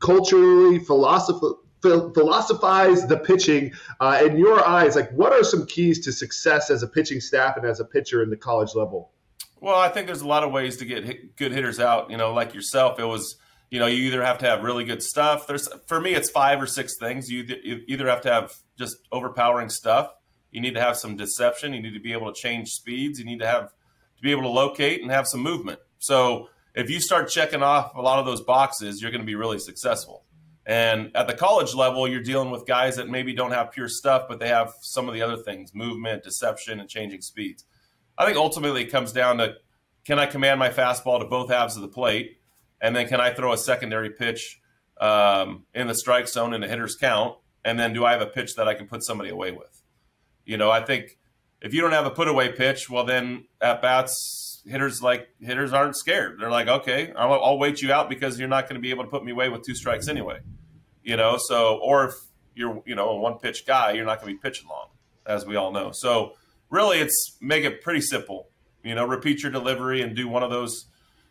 culturally 0.00 0.78
philosoph- 0.78 1.58
philosophize 1.82 3.06
the 3.06 3.16
pitching 3.16 3.72
uh, 4.00 4.20
in 4.24 4.36
your 4.36 4.66
eyes 4.66 4.96
like 4.96 5.10
what 5.12 5.32
are 5.32 5.44
some 5.44 5.64
keys 5.66 6.04
to 6.04 6.12
success 6.12 6.70
as 6.70 6.82
a 6.82 6.88
pitching 6.88 7.20
staff 7.20 7.56
and 7.56 7.64
as 7.64 7.78
a 7.80 7.84
pitcher 7.84 8.22
in 8.22 8.30
the 8.30 8.36
college 8.36 8.74
level 8.74 9.12
Well, 9.60 9.78
I 9.78 9.88
think 9.88 10.06
there's 10.06 10.22
a 10.22 10.26
lot 10.26 10.44
of 10.44 10.52
ways 10.52 10.76
to 10.78 10.84
get 10.84 11.04
hit, 11.04 11.36
good 11.36 11.52
hitters 11.52 11.80
out. 11.80 12.10
You 12.10 12.16
know, 12.16 12.32
like 12.32 12.54
yourself, 12.54 12.98
it 12.98 13.04
was 13.04 13.36
you 13.70 13.78
know, 13.78 13.86
you 13.86 14.04
either 14.04 14.22
have 14.22 14.38
to 14.38 14.46
have 14.46 14.62
really 14.62 14.84
good 14.84 15.02
stuff. 15.02 15.46
There's 15.46 15.68
for 15.86 16.00
me, 16.00 16.14
it's 16.14 16.30
five 16.30 16.60
or 16.60 16.66
six 16.66 16.96
things. 16.98 17.30
You, 17.30 17.44
you 17.62 17.82
either 17.86 18.08
have 18.08 18.22
to 18.22 18.32
have 18.32 18.52
just 18.78 18.96
overpowering 19.12 19.68
stuff. 19.68 20.10
You 20.50 20.60
need 20.62 20.74
to 20.74 20.80
have 20.80 20.96
some 20.96 21.16
deception. 21.16 21.74
You 21.74 21.82
need 21.82 21.92
to 21.92 22.00
be 22.00 22.12
able 22.12 22.32
to 22.32 22.40
change 22.40 22.70
speeds. 22.70 23.18
You 23.18 23.26
need 23.26 23.40
to 23.40 23.46
have 23.46 23.68
to 23.68 24.22
be 24.22 24.30
able 24.30 24.42
to 24.42 24.48
locate 24.48 25.02
and 25.02 25.10
have 25.10 25.26
some 25.26 25.40
movement. 25.40 25.80
So 25.98 26.48
if 26.78 26.88
you 26.88 27.00
start 27.00 27.28
checking 27.28 27.60
off 27.60 27.96
a 27.96 28.00
lot 28.00 28.20
of 28.20 28.24
those 28.24 28.40
boxes, 28.40 29.02
you're 29.02 29.10
going 29.10 29.20
to 29.20 29.26
be 29.26 29.34
really 29.34 29.58
successful. 29.58 30.24
And 30.64 31.10
at 31.16 31.26
the 31.26 31.34
college 31.34 31.74
level, 31.74 32.06
you're 32.06 32.22
dealing 32.22 32.52
with 32.52 32.66
guys 32.66 32.96
that 32.96 33.08
maybe 33.08 33.34
don't 33.34 33.50
have 33.50 33.72
pure 33.72 33.88
stuff, 33.88 34.26
but 34.28 34.38
they 34.38 34.46
have 34.46 34.72
some 34.80 35.08
of 35.08 35.14
the 35.14 35.20
other 35.20 35.36
things 35.36 35.74
movement, 35.74 36.22
deception, 36.22 36.78
and 36.78 36.88
changing 36.88 37.20
speeds. 37.20 37.64
I 38.16 38.24
think 38.24 38.36
ultimately 38.36 38.82
it 38.82 38.92
comes 38.92 39.12
down 39.12 39.38
to 39.38 39.54
can 40.04 40.20
I 40.20 40.26
command 40.26 40.60
my 40.60 40.68
fastball 40.68 41.18
to 41.18 41.24
both 41.24 41.50
halves 41.50 41.74
of 41.74 41.82
the 41.82 41.88
plate? 41.88 42.38
And 42.80 42.94
then 42.94 43.08
can 43.08 43.20
I 43.20 43.34
throw 43.34 43.52
a 43.52 43.58
secondary 43.58 44.10
pitch 44.10 44.60
um, 45.00 45.64
in 45.74 45.88
the 45.88 45.96
strike 45.96 46.28
zone 46.28 46.54
in 46.54 46.62
a 46.62 46.68
hitter's 46.68 46.94
count? 46.94 47.38
And 47.64 47.76
then 47.78 47.92
do 47.92 48.04
I 48.04 48.12
have 48.12 48.22
a 48.22 48.26
pitch 48.26 48.54
that 48.54 48.68
I 48.68 48.74
can 48.74 48.86
put 48.86 49.02
somebody 49.02 49.30
away 49.30 49.50
with? 49.50 49.82
You 50.44 50.56
know, 50.56 50.70
I 50.70 50.84
think 50.84 51.18
if 51.60 51.74
you 51.74 51.80
don't 51.80 51.92
have 51.92 52.06
a 52.06 52.10
put 52.10 52.28
away 52.28 52.52
pitch, 52.52 52.88
well, 52.88 53.04
then 53.04 53.46
at 53.60 53.82
bats, 53.82 54.47
hitters 54.68 55.02
like 55.02 55.28
hitters 55.40 55.72
aren't 55.72 55.96
scared. 55.96 56.38
They're 56.38 56.50
like, 56.50 56.68
okay, 56.68 57.12
I'll, 57.16 57.32
I'll 57.32 57.58
wait 57.58 57.82
you 57.82 57.92
out 57.92 58.08
because 58.08 58.38
you're 58.38 58.48
not 58.48 58.64
going 58.64 58.74
to 58.74 58.80
be 58.80 58.90
able 58.90 59.04
to 59.04 59.10
put 59.10 59.24
me 59.24 59.32
away 59.32 59.48
with 59.48 59.62
two 59.64 59.74
strikes 59.74 60.08
anyway. 60.08 60.40
You 61.02 61.16
know, 61.16 61.38
so 61.38 61.78
or 61.82 62.06
if 62.06 62.14
you're 62.54 62.82
you 62.86 62.94
know 62.94 63.08
a 63.10 63.16
one 63.16 63.38
pitch 63.38 63.66
guy, 63.66 63.92
you're 63.92 64.04
not 64.04 64.20
going 64.20 64.34
to 64.34 64.38
be 64.38 64.42
pitching 64.42 64.68
long, 64.68 64.88
as 65.26 65.46
we 65.46 65.56
all 65.56 65.72
know. 65.72 65.90
So 65.92 66.34
really, 66.70 66.98
it's 66.98 67.36
make 67.40 67.64
it 67.64 67.82
pretty 67.82 68.00
simple. 68.00 68.48
You 68.84 68.94
know, 68.94 69.06
repeat 69.06 69.42
your 69.42 69.52
delivery 69.52 70.02
and 70.02 70.14
do 70.14 70.28
one 70.28 70.42
of 70.42 70.50
those, 70.50 70.86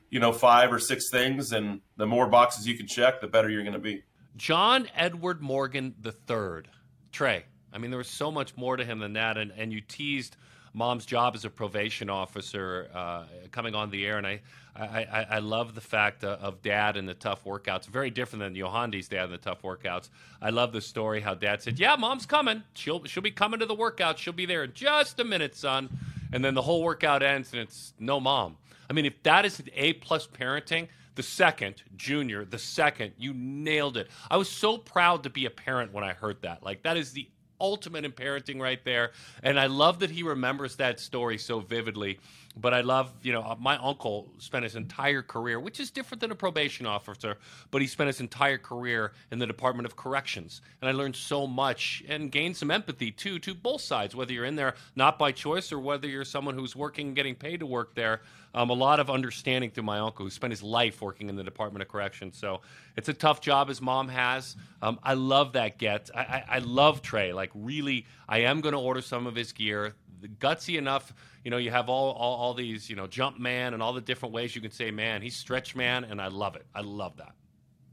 you 0.10 0.20
know, 0.20 0.34
five 0.34 0.74
or 0.74 0.80
six 0.80 1.10
things, 1.10 1.52
and 1.52 1.82
the 1.96 2.06
more 2.06 2.28
boxes 2.28 2.68
you 2.68 2.76
can 2.76 2.88
check, 2.88 3.22
the 3.22 3.28
better 3.28 3.50
you're 3.50 3.64
going 3.64 3.74
to 3.74 3.80
be. 3.80 4.04
John 4.36 4.88
Edward 4.96 5.42
Morgan 5.42 5.96
III, 6.06 6.64
Tre. 7.12 7.46
I 7.74 7.78
mean, 7.80 7.92
there 7.92 7.98
was 7.98 8.08
so 8.08 8.32
much 8.32 8.56
more 8.56 8.78
to 8.78 8.86
him 8.86 9.00
than 9.00 9.14
that, 9.14 9.38
and 9.38 9.52
and 9.56 9.72
you 9.72 9.82
teased 9.82 10.38
mom's 10.78 11.08
job 11.08 11.36
as 11.36 11.44
a 11.44 11.50
probation 11.50 12.08
officer 12.08 12.88
uh, 12.94 13.24
coming 13.52 13.74
on 13.74 13.90
the 13.90 14.06
air, 14.06 14.20
and 14.20 14.28
I, 14.28 14.40
I, 14.76 15.28
I 15.32 15.40
love 15.40 15.74
the 15.74 15.82
fact 15.82 16.24
uh, 16.24 16.38
of 16.40 16.62
dad 16.62 16.98
and 16.98 17.10
the 17.10 17.16
tough 17.16 17.44
workouts. 17.46 17.88
Very 17.88 18.12
different 18.12 18.42
than 18.44 18.54
Yohandy's 18.54 19.08
dad 19.08 19.26
and 19.26 19.34
the 19.34 19.40
tough 19.40 19.64
workouts. 19.64 20.10
I 20.40 20.52
love 20.52 20.72
the 20.72 20.82
story 20.82 21.20
how 21.20 21.34
dad 21.34 21.64
said, 21.64 21.80
"Yeah, 21.80 21.96
mom's 21.96 22.28
coming. 22.28 22.62
She'll 22.76 23.04
she'll 23.06 23.24
be 23.24 23.32
coming 23.32 23.60
to 23.60 23.66
the 23.66 23.74
workout. 23.74 24.20
She'll 24.20 24.34
be 24.34 24.46
there 24.46 24.64
in 24.64 24.74
just 24.74 25.20
a 25.20 25.24
minute, 25.24 25.56
son." 25.56 25.90
And 26.32 26.46
then 26.46 26.54
the 26.54 26.62
whole 26.62 26.84
workout 26.84 27.24
ends, 27.24 27.54
and 27.54 27.62
it's 27.62 27.94
no 28.00 28.20
mom. 28.20 28.58
I 28.90 28.94
mean, 28.94 29.06
if 29.06 29.24
that 29.24 29.46
is 29.46 29.60
an 29.60 29.70
A 29.74 29.94
plus 29.94 30.28
parenting, 30.28 30.90
the 31.16 31.24
second, 31.24 31.82
Junior, 31.96 32.46
the 32.46 32.60
second, 32.60 33.14
you 33.18 33.34
nailed 33.34 33.98
it. 33.98 34.10
I 34.30 34.38
was 34.38 34.50
so 34.50 34.78
proud 34.78 35.24
to 35.24 35.32
be 35.32 35.46
a 35.46 35.50
parent 35.50 35.92
when 35.92 36.04
I 36.04 36.14
heard 36.14 36.44
that. 36.44 36.64
Like, 36.64 36.84
that 36.84 36.98
is 36.98 37.14
the 37.14 37.28
ultimate 37.60 38.06
in 38.06 38.12
parenting 38.12 38.60
right 38.60 38.84
there. 38.84 39.12
And 39.44 39.60
I 39.60 39.68
love 39.68 40.00
that 40.00 40.12
he 40.12 40.24
remembers 40.24 40.76
that 40.78 41.00
story 41.00 41.38
so 41.38 41.60
vividly. 41.60 42.20
But 42.60 42.74
I 42.74 42.82
love, 42.82 43.14
you 43.22 43.34
know, 43.34 43.56
my 43.60 43.78
uncle 43.78 44.28
spent 44.40 44.64
his 44.64 44.76
entire 44.76 45.22
career, 45.22 45.60
which 45.60 45.80
is 45.80 45.92
different 45.92 46.22
than 46.22 46.32
a 46.32 46.36
probation 46.36 46.86
officer, 46.86 47.38
but 47.72 47.82
he 47.82 47.88
spent 47.88 48.08
his 48.08 48.20
entire 48.20 48.58
career 48.58 49.14
in 49.32 49.40
the 49.40 49.46
Department 49.46 49.86
of 49.86 49.96
Corrections. 49.96 50.62
And 50.82 50.90
I 50.90 50.94
learned 50.94 51.16
so 51.16 51.46
much 51.46 52.04
and 52.08 52.32
gained 52.32 52.58
some 52.58 52.72
empathy 52.72 53.12
too, 53.12 53.40
to 53.40 53.54
both 53.54 53.82
sides, 53.82 54.16
whether 54.16 54.34
you're 54.34 54.46
in 54.46 54.56
there 54.56 54.76
not 54.96 55.20
by 55.20 55.32
choice 55.32 55.72
or 55.72 55.80
whether 55.80 56.08
you're 56.08 56.26
someone 56.26 56.56
who's 56.56 56.76
working 56.76 57.08
and 57.08 57.16
getting 57.16 57.36
paid 57.36 57.60
to 57.60 57.66
work 57.66 57.94
there. 57.96 58.22
Um, 58.54 58.72
a 58.72 58.74
lot 58.74 59.00
of 59.00 59.10
understanding 59.10 59.70
through 59.70 59.84
my 59.84 60.00
uncle 60.00 60.26
who 60.26 60.32
spent 60.32 60.52
his 60.52 60.64
life 60.64 61.02
working 61.02 61.30
in 61.30 61.36
the 61.36 61.44
Department 61.44 61.84
of 61.84 61.90
Corrections. 61.90 62.38
So 62.38 62.62
it's 62.96 63.10
a 63.10 63.14
tough 63.14 63.40
job 63.40 63.68
his 63.68 63.82
mom 63.82 64.08
has. 64.08 64.56
Um, 64.82 65.00
I 65.04 65.14
love 65.14 65.54
that 65.54 65.78
get. 65.78 66.10
I, 66.16 66.20
I, 66.20 66.44
I 66.50 66.60
love 66.60 67.04
Tre. 67.04 67.34
Like, 67.34 67.52
really, 67.54 68.08
I 68.28 68.40
am 68.40 68.62
going 68.62 68.74
to 68.74 68.80
order 68.80 69.02
some 69.02 69.28
of 69.28 69.36
his 69.36 69.52
gear 69.52 69.94
gutsy 70.40 70.78
enough. 70.78 71.14
You 71.48 71.52
know, 71.52 71.56
you 71.56 71.72
have 71.72 71.88
all, 71.88 72.12
all, 72.12 72.36
all 72.36 72.54
these, 72.54 72.90
you 72.90 72.98
know, 72.98 73.08
jump 73.08 73.40
man 73.40 73.74
and 73.74 73.82
all 73.82 73.94
the 73.94 74.02
different 74.02 74.36
ways 74.36 74.54
you 74.54 74.62
can 74.62 74.70
say 74.70 74.92
man. 74.92 75.22
He's 75.22 75.38
stretch 75.38 75.78
man, 75.78 76.04
and 76.04 76.22
I 76.22 76.28
love 76.28 76.58
it. 76.58 76.66
I 76.76 76.82
love 76.82 77.16
that. 77.16 77.36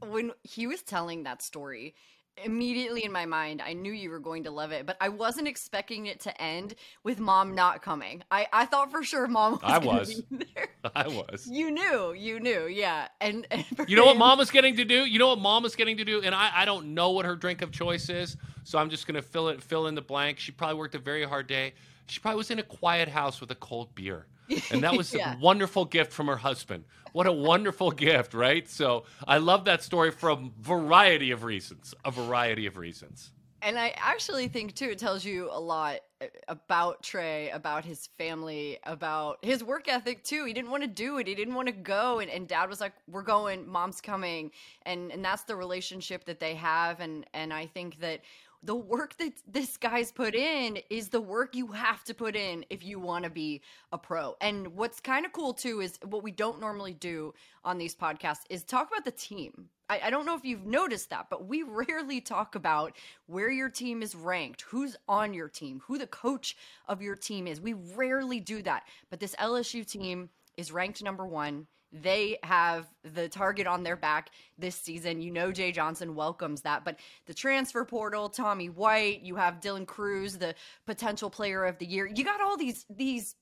When 0.05 0.33
he 0.43 0.67
was 0.67 0.81
telling 0.81 1.23
that 1.23 1.41
story, 1.41 1.95
immediately 2.43 3.05
in 3.05 3.13
my 3.13 3.25
mind, 3.25 3.61
I 3.65 3.71
knew 3.71 3.93
you 3.93 4.09
were 4.09 4.19
going 4.19 4.43
to 4.43 4.51
love 4.51 4.73
it, 4.73 4.85
but 4.85 4.97
I 4.99 5.07
wasn't 5.07 5.47
expecting 5.47 6.07
it 6.07 6.19
to 6.19 6.41
end 6.41 6.75
with 7.05 7.21
mom 7.21 7.55
not 7.55 7.81
coming. 7.81 8.23
I, 8.29 8.45
I 8.51 8.65
thought 8.65 8.91
for 8.91 9.03
sure 9.03 9.25
mom 9.25 9.53
was. 9.53 9.61
I 9.63 9.77
was. 9.77 10.21
I 10.93 11.07
was. 11.07 11.47
You 11.49 11.71
knew, 11.71 12.11
you 12.11 12.41
knew, 12.41 12.67
yeah. 12.67 13.07
And, 13.21 13.47
and 13.51 13.63
you 13.87 13.95
know 13.95 14.03
what 14.03 14.17
mom 14.17 14.37
was 14.37 14.51
getting 14.51 14.75
to 14.75 14.83
do? 14.83 15.05
You 15.05 15.17
know 15.17 15.29
what 15.29 15.39
mom 15.39 15.63
was 15.63 15.77
getting 15.77 15.95
to 15.95 16.03
do? 16.03 16.21
And 16.21 16.35
I, 16.35 16.51
I 16.53 16.65
don't 16.65 16.93
know 16.93 17.11
what 17.11 17.25
her 17.25 17.37
drink 17.37 17.61
of 17.61 17.71
choice 17.71 18.09
is, 18.09 18.35
so 18.65 18.79
I'm 18.79 18.89
just 18.89 19.07
gonna 19.07 19.21
fill 19.21 19.47
it 19.47 19.63
fill 19.63 19.87
in 19.87 19.95
the 19.95 20.01
blank. 20.01 20.39
She 20.39 20.51
probably 20.51 20.75
worked 20.75 20.95
a 20.95 20.99
very 20.99 21.23
hard 21.23 21.47
day. 21.47 21.71
She 22.07 22.19
probably 22.19 22.37
was 22.37 22.51
in 22.51 22.59
a 22.59 22.63
quiet 22.63 23.07
house 23.07 23.41
with 23.41 23.51
a 23.51 23.55
cold 23.55 23.95
beer. 23.95 24.27
And 24.71 24.83
that 24.83 24.95
was 24.95 25.13
yeah. 25.15 25.35
a 25.35 25.39
wonderful 25.39 25.85
gift 25.85 26.13
from 26.13 26.27
her 26.27 26.37
husband. 26.37 26.85
What 27.13 27.27
a 27.27 27.31
wonderful 27.31 27.91
gift, 28.07 28.33
right? 28.33 28.67
So 28.69 29.05
I 29.27 29.37
love 29.37 29.65
that 29.65 29.83
story 29.83 30.11
for 30.11 30.29
a 30.29 30.37
variety 30.59 31.31
of 31.31 31.43
reasons. 31.43 31.93
A 32.03 32.11
variety 32.11 32.65
of 32.65 32.77
reasons. 32.77 33.31
And 33.61 33.79
I 33.79 33.95
actually 33.97 34.47
think, 34.47 34.75
too, 34.75 34.89
it 34.91 34.99
tells 34.99 35.25
you 35.25 35.49
a 35.51 35.59
lot 35.59 36.01
uh, 36.21 36.27
about 36.47 37.01
Tre, 37.01 37.49
about 37.49 37.83
his 37.83 38.09
family, 38.15 38.77
about 38.83 39.43
his 39.43 39.63
work 39.63 39.87
ethic, 39.87 40.23
too. 40.23 40.45
He 40.45 40.53
didn't 40.53 40.69
want 40.69 40.83
to 40.83 40.87
do 40.87 41.17
it. 41.17 41.25
He 41.25 41.33
didn't 41.33 41.55
want 41.55 41.67
to 41.69 41.73
go. 41.73 42.19
And, 42.19 42.29
and 42.29 42.47
dad 42.47 42.69
was 42.69 42.79
like, 42.79 42.93
we're 43.07 43.23
going, 43.23 43.67
mom's 43.67 44.01
coming. 44.01 44.51
And, 44.85 45.11
and 45.11 45.25
that's 45.25 45.45
the 45.45 45.55
relationship 45.55 46.25
that 46.25 46.39
they 46.39 46.53
have. 46.53 46.99
And, 46.99 47.25
and 47.33 47.51
I 47.51 47.65
think 47.65 47.99
that 48.01 48.21
the 48.65 48.75
work 48.75 49.15
that 49.17 49.33
this 49.47 49.77
guy's 49.77 50.11
put 50.11 50.33
in 50.33 50.79
is 50.89 51.09
the 51.09 51.21
work 51.21 51.55
you 51.55 51.67
have 51.67 52.03
to 52.05 52.13
put 52.13 52.35
in 52.35 52.65
if 52.69 52.83
you 52.83 52.99
want 52.99 53.23
to 53.23 53.29
be 53.29 53.61
a 53.91 53.97
pro. 53.97 54.35
And 54.41 54.75
what's 54.75 54.99
kind 54.99 55.25
of 55.25 55.31
cool 55.31 55.53
too 55.53 55.81
is 55.81 55.99
what 56.03 56.23
we 56.23 56.31
don't 56.31 56.59
normally 56.59 56.93
do 56.93 57.33
on 57.63 57.77
these 57.77 57.95
podcasts 57.95 58.41
is 58.49 58.63
talk 58.63 58.89
about 58.89 59.05
the 59.05 59.11
team. 59.11 59.69
I, 59.87 60.01
I, 60.05 60.09
don't 60.09 60.25
know 60.25 60.35
if 60.35 60.43
you've 60.43 60.65
noticed 60.65 61.11
that, 61.11 61.27
but 61.29 61.47
we 61.47 61.61
rarely 61.67 62.21
talk 62.21 62.55
about 62.55 62.97
where 63.27 63.51
your 63.51 63.69
team 63.69 64.01
is 64.01 64.15
ranked, 64.15 64.63
who's 64.63 64.95
on 65.07 65.33
your 65.33 65.47
team, 65.47 65.81
who 65.85 65.99
the 65.99 66.07
coach 66.07 66.57
of 66.87 67.03
your 67.03 67.15
team 67.15 67.45
is. 67.45 67.61
We 67.61 67.73
rarely 67.73 68.39
do 68.39 68.63
that. 68.63 68.83
But 69.11 69.19
this 69.19 69.35
LSU 69.35 69.87
team 69.87 70.29
is 70.57 70.71
ranked 70.71 71.03
number 71.03 71.25
one 71.25 71.67
they 72.01 72.37
have 72.43 72.87
the 73.03 73.29
target 73.29 73.67
on 73.67 73.83
their 73.83 73.95
back 73.95 74.31
this 74.57 74.75
season. 74.75 75.21
You 75.21 75.31
know, 75.31 75.51
Jay 75.51 75.71
Johnson 75.71 76.15
welcomes 76.15 76.61
that. 76.61 76.83
But 76.83 76.99
the 77.25 77.33
transfer 77.33 77.85
portal, 77.85 78.29
Tommy 78.29 78.69
White, 78.69 79.21
you 79.21 79.35
have 79.35 79.61
Dylan 79.61 79.85
Crews, 79.85 80.37
the 80.37 80.55
potential 80.85 81.29
player 81.29 81.65
of 81.65 81.77
the 81.77 81.85
year. 81.85 82.05
You 82.05 82.23
got 82.23 82.41
all 82.41 82.57
these 82.57 82.85
these 82.89 83.35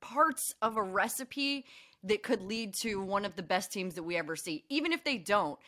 parts 0.00 0.54
of 0.62 0.76
a 0.76 0.82
recipe 0.82 1.66
that 2.04 2.22
could 2.22 2.40
lead 2.40 2.72
to 2.72 3.00
one 3.00 3.26
of 3.26 3.36
the 3.36 3.42
best 3.42 3.72
teams 3.72 3.94
that 3.94 4.02
we 4.02 4.16
ever 4.16 4.34
see. 4.34 4.64
Even 4.70 4.92
if 4.92 5.04
they 5.04 5.18
don't, 5.18 5.58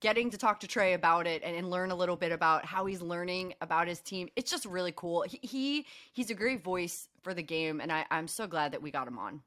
getting 0.00 0.30
to 0.30 0.38
talk 0.38 0.60
to 0.60 0.68
Tre 0.68 0.92
about 0.92 1.26
it 1.26 1.42
and, 1.44 1.56
and, 1.56 1.70
learn 1.70 1.90
a 1.90 1.94
little 1.94 2.16
bit 2.16 2.32
about 2.32 2.64
how 2.64 2.86
he's 2.86 3.02
learning 3.02 3.54
about 3.60 3.88
his 3.88 4.00
team. 4.00 4.28
It's 4.36 4.50
just 4.50 4.64
really 4.64 4.92
cool. 4.94 5.22
He, 5.22 5.38
he 5.42 5.86
he's 6.12 6.30
a 6.30 6.34
great 6.34 6.62
voice 6.62 7.08
for 7.22 7.34
the 7.34 7.42
game, 7.42 7.80
and 7.80 7.90
I, 7.90 8.04
I'm 8.10 8.28
so 8.28 8.46
glad 8.46 8.72
that 8.72 8.82
we 8.82 8.90
got 8.90 9.08
him 9.08 9.18
on. 9.18 9.42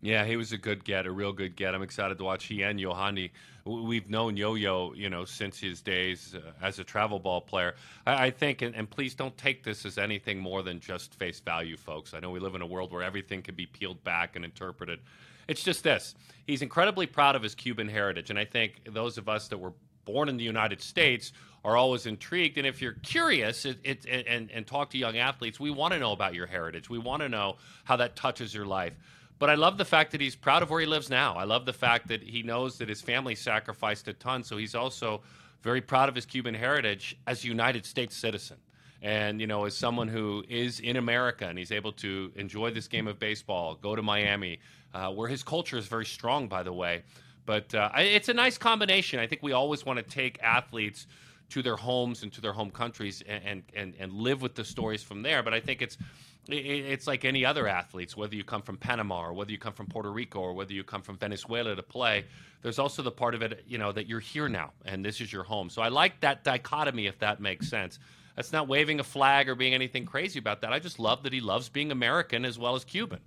Yeah, 0.00 0.24
he 0.24 0.36
was 0.36 0.52
a 0.52 0.58
good 0.58 0.84
get, 0.84 1.06
a 1.06 1.10
real 1.10 1.32
good 1.32 1.56
get. 1.56 1.74
I'm 1.74 1.82
excited 1.82 2.18
to 2.18 2.24
watch 2.24 2.44
he 2.44 2.62
and 2.62 2.78
Yohandy. 2.78 3.30
We've 3.64 4.08
known 4.08 4.36
Yo-Yo, 4.36 4.92
you 4.94 5.10
know, 5.10 5.24
since 5.24 5.58
his 5.58 5.82
days 5.82 6.34
uh, 6.36 6.52
as 6.62 6.78
a 6.78 6.84
travel 6.84 7.18
ball 7.18 7.40
player. 7.40 7.74
I, 8.06 8.26
I 8.26 8.30
think, 8.30 8.62
and, 8.62 8.74
and, 8.76 8.88
please 8.88 9.14
don't 9.14 9.36
take 9.36 9.64
this 9.64 9.84
as 9.84 9.98
anything 9.98 10.38
more 10.38 10.62
than 10.62 10.78
just 10.78 11.14
face 11.16 11.40
value, 11.40 11.76
folks. 11.76 12.14
I 12.14 12.20
know 12.20 12.30
we 12.30 12.38
live 12.38 12.54
in 12.54 12.62
a 12.62 12.66
world 12.66 12.92
where 12.92 13.02
everything 13.02 13.42
can 13.42 13.56
be 13.56 13.66
peeled 13.66 14.02
back 14.04 14.36
and 14.36 14.44
interpreted. 14.44 15.00
It's 15.48 15.64
just 15.64 15.82
this: 15.82 16.14
he's 16.46 16.62
incredibly 16.62 17.06
proud 17.06 17.34
of 17.34 17.42
his 17.42 17.54
Cuban 17.54 17.88
heritage, 17.88 18.30
and 18.30 18.38
I 18.38 18.44
think 18.44 18.80
those 18.88 19.18
of 19.18 19.28
us 19.28 19.48
that 19.48 19.58
were 19.58 19.72
born 20.04 20.28
in 20.28 20.36
the 20.36 20.44
United 20.44 20.80
States 20.80 21.32
are 21.64 21.76
always 21.76 22.06
intrigued. 22.06 22.56
And 22.56 22.66
if 22.66 22.80
you're 22.80 22.94
curious 23.02 23.64
it, 23.64 23.78
it, 23.82 24.06
and, 24.06 24.50
and 24.50 24.66
talk 24.66 24.90
to 24.90 24.98
young 24.98 25.18
athletes, 25.18 25.58
we 25.58 25.70
want 25.70 25.92
to 25.92 25.98
know 25.98 26.12
about 26.12 26.34
your 26.34 26.46
heritage. 26.46 26.88
We 26.88 26.98
want 26.98 27.20
to 27.22 27.28
know 27.28 27.56
how 27.84 27.96
that 27.96 28.16
touches 28.16 28.54
your 28.54 28.64
life. 28.64 28.94
But 29.38 29.50
I 29.50 29.54
love 29.54 29.78
the 29.78 29.84
fact 29.84 30.12
that 30.12 30.20
he's 30.20 30.34
proud 30.34 30.62
of 30.62 30.70
where 30.70 30.80
he 30.80 30.86
lives 30.86 31.08
now. 31.10 31.34
I 31.34 31.44
love 31.44 31.64
the 31.64 31.72
fact 31.72 32.08
that 32.08 32.22
he 32.22 32.42
knows 32.42 32.78
that 32.78 32.88
his 32.88 33.00
family 33.00 33.34
sacrificed 33.34 34.08
a 34.08 34.12
ton. 34.12 34.42
So 34.42 34.56
he's 34.56 34.74
also 34.74 35.20
very 35.62 35.80
proud 35.80 36.08
of 36.08 36.14
his 36.14 36.26
Cuban 36.26 36.54
heritage 36.54 37.16
as 37.26 37.44
a 37.44 37.46
United 37.46 37.86
States 37.86 38.16
citizen. 38.16 38.56
And, 39.00 39.40
you 39.40 39.46
know, 39.46 39.64
as 39.64 39.76
someone 39.76 40.08
who 40.08 40.44
is 40.48 40.80
in 40.80 40.96
America 40.96 41.46
and 41.46 41.56
he's 41.56 41.70
able 41.70 41.92
to 41.92 42.32
enjoy 42.34 42.72
this 42.72 42.88
game 42.88 43.06
of 43.06 43.18
baseball, 43.20 43.76
go 43.76 43.94
to 43.94 44.02
Miami, 44.02 44.58
uh, 44.92 45.12
where 45.12 45.28
his 45.28 45.44
culture 45.44 45.78
is 45.78 45.86
very 45.86 46.06
strong, 46.06 46.48
by 46.48 46.64
the 46.64 46.72
way. 46.72 47.02
But 47.46 47.72
uh, 47.74 47.90
it's 47.96 48.28
a 48.28 48.34
nice 48.34 48.58
combination. 48.58 49.20
I 49.20 49.26
think 49.26 49.42
we 49.42 49.52
always 49.52 49.86
want 49.86 49.98
to 49.98 50.02
take 50.02 50.42
athletes 50.42 51.06
to 51.50 51.62
their 51.62 51.76
homes 51.76 52.22
and 52.22 52.32
to 52.32 52.40
their 52.40 52.52
home 52.52 52.70
countries 52.70 53.22
and 53.26 53.62
and 53.74 53.94
and 53.98 54.12
live 54.12 54.42
with 54.42 54.54
the 54.54 54.64
stories 54.64 55.02
from 55.02 55.22
there. 55.22 55.42
But 55.42 55.54
I 55.54 55.60
think 55.60 55.80
it's 55.80 55.96
it's 56.48 57.06
like 57.06 57.24
any 57.24 57.44
other 57.44 57.68
athletes, 57.68 58.16
whether 58.16 58.34
you 58.34 58.44
come 58.44 58.62
from 58.62 58.76
Panama 58.76 59.20
or 59.20 59.32
whether 59.32 59.50
you 59.50 59.58
come 59.58 59.72
from 59.72 59.86
Puerto 59.86 60.10
Rico 60.10 60.40
or 60.40 60.54
whether 60.54 60.72
you 60.72 60.82
come 60.82 61.02
from 61.02 61.18
Venezuela 61.18 61.76
to 61.76 61.82
play. 61.82 62.24
There's 62.62 62.78
also 62.78 63.02
the 63.02 63.10
part 63.10 63.34
of 63.34 63.42
it, 63.42 63.64
you 63.66 63.78
know, 63.78 63.92
that 63.92 64.06
you're 64.06 64.20
here 64.20 64.48
now 64.48 64.72
and 64.84 65.04
this 65.04 65.20
is 65.20 65.32
your 65.32 65.44
home. 65.44 65.68
So 65.68 65.82
I 65.82 65.88
like 65.88 66.20
that 66.20 66.44
dichotomy, 66.44 67.06
if 67.06 67.18
that 67.18 67.40
makes 67.40 67.68
sense. 67.68 67.98
That's 68.34 68.52
not 68.52 68.68
waving 68.68 69.00
a 69.00 69.04
flag 69.04 69.48
or 69.48 69.54
being 69.54 69.74
anything 69.74 70.06
crazy 70.06 70.38
about 70.38 70.60
that. 70.62 70.72
I 70.72 70.78
just 70.78 70.98
love 70.98 71.24
that 71.24 71.32
he 71.32 71.40
loves 71.40 71.68
being 71.68 71.90
American 71.90 72.44
as 72.44 72.58
well 72.58 72.74
as 72.74 72.84
Cuban. 72.84 73.20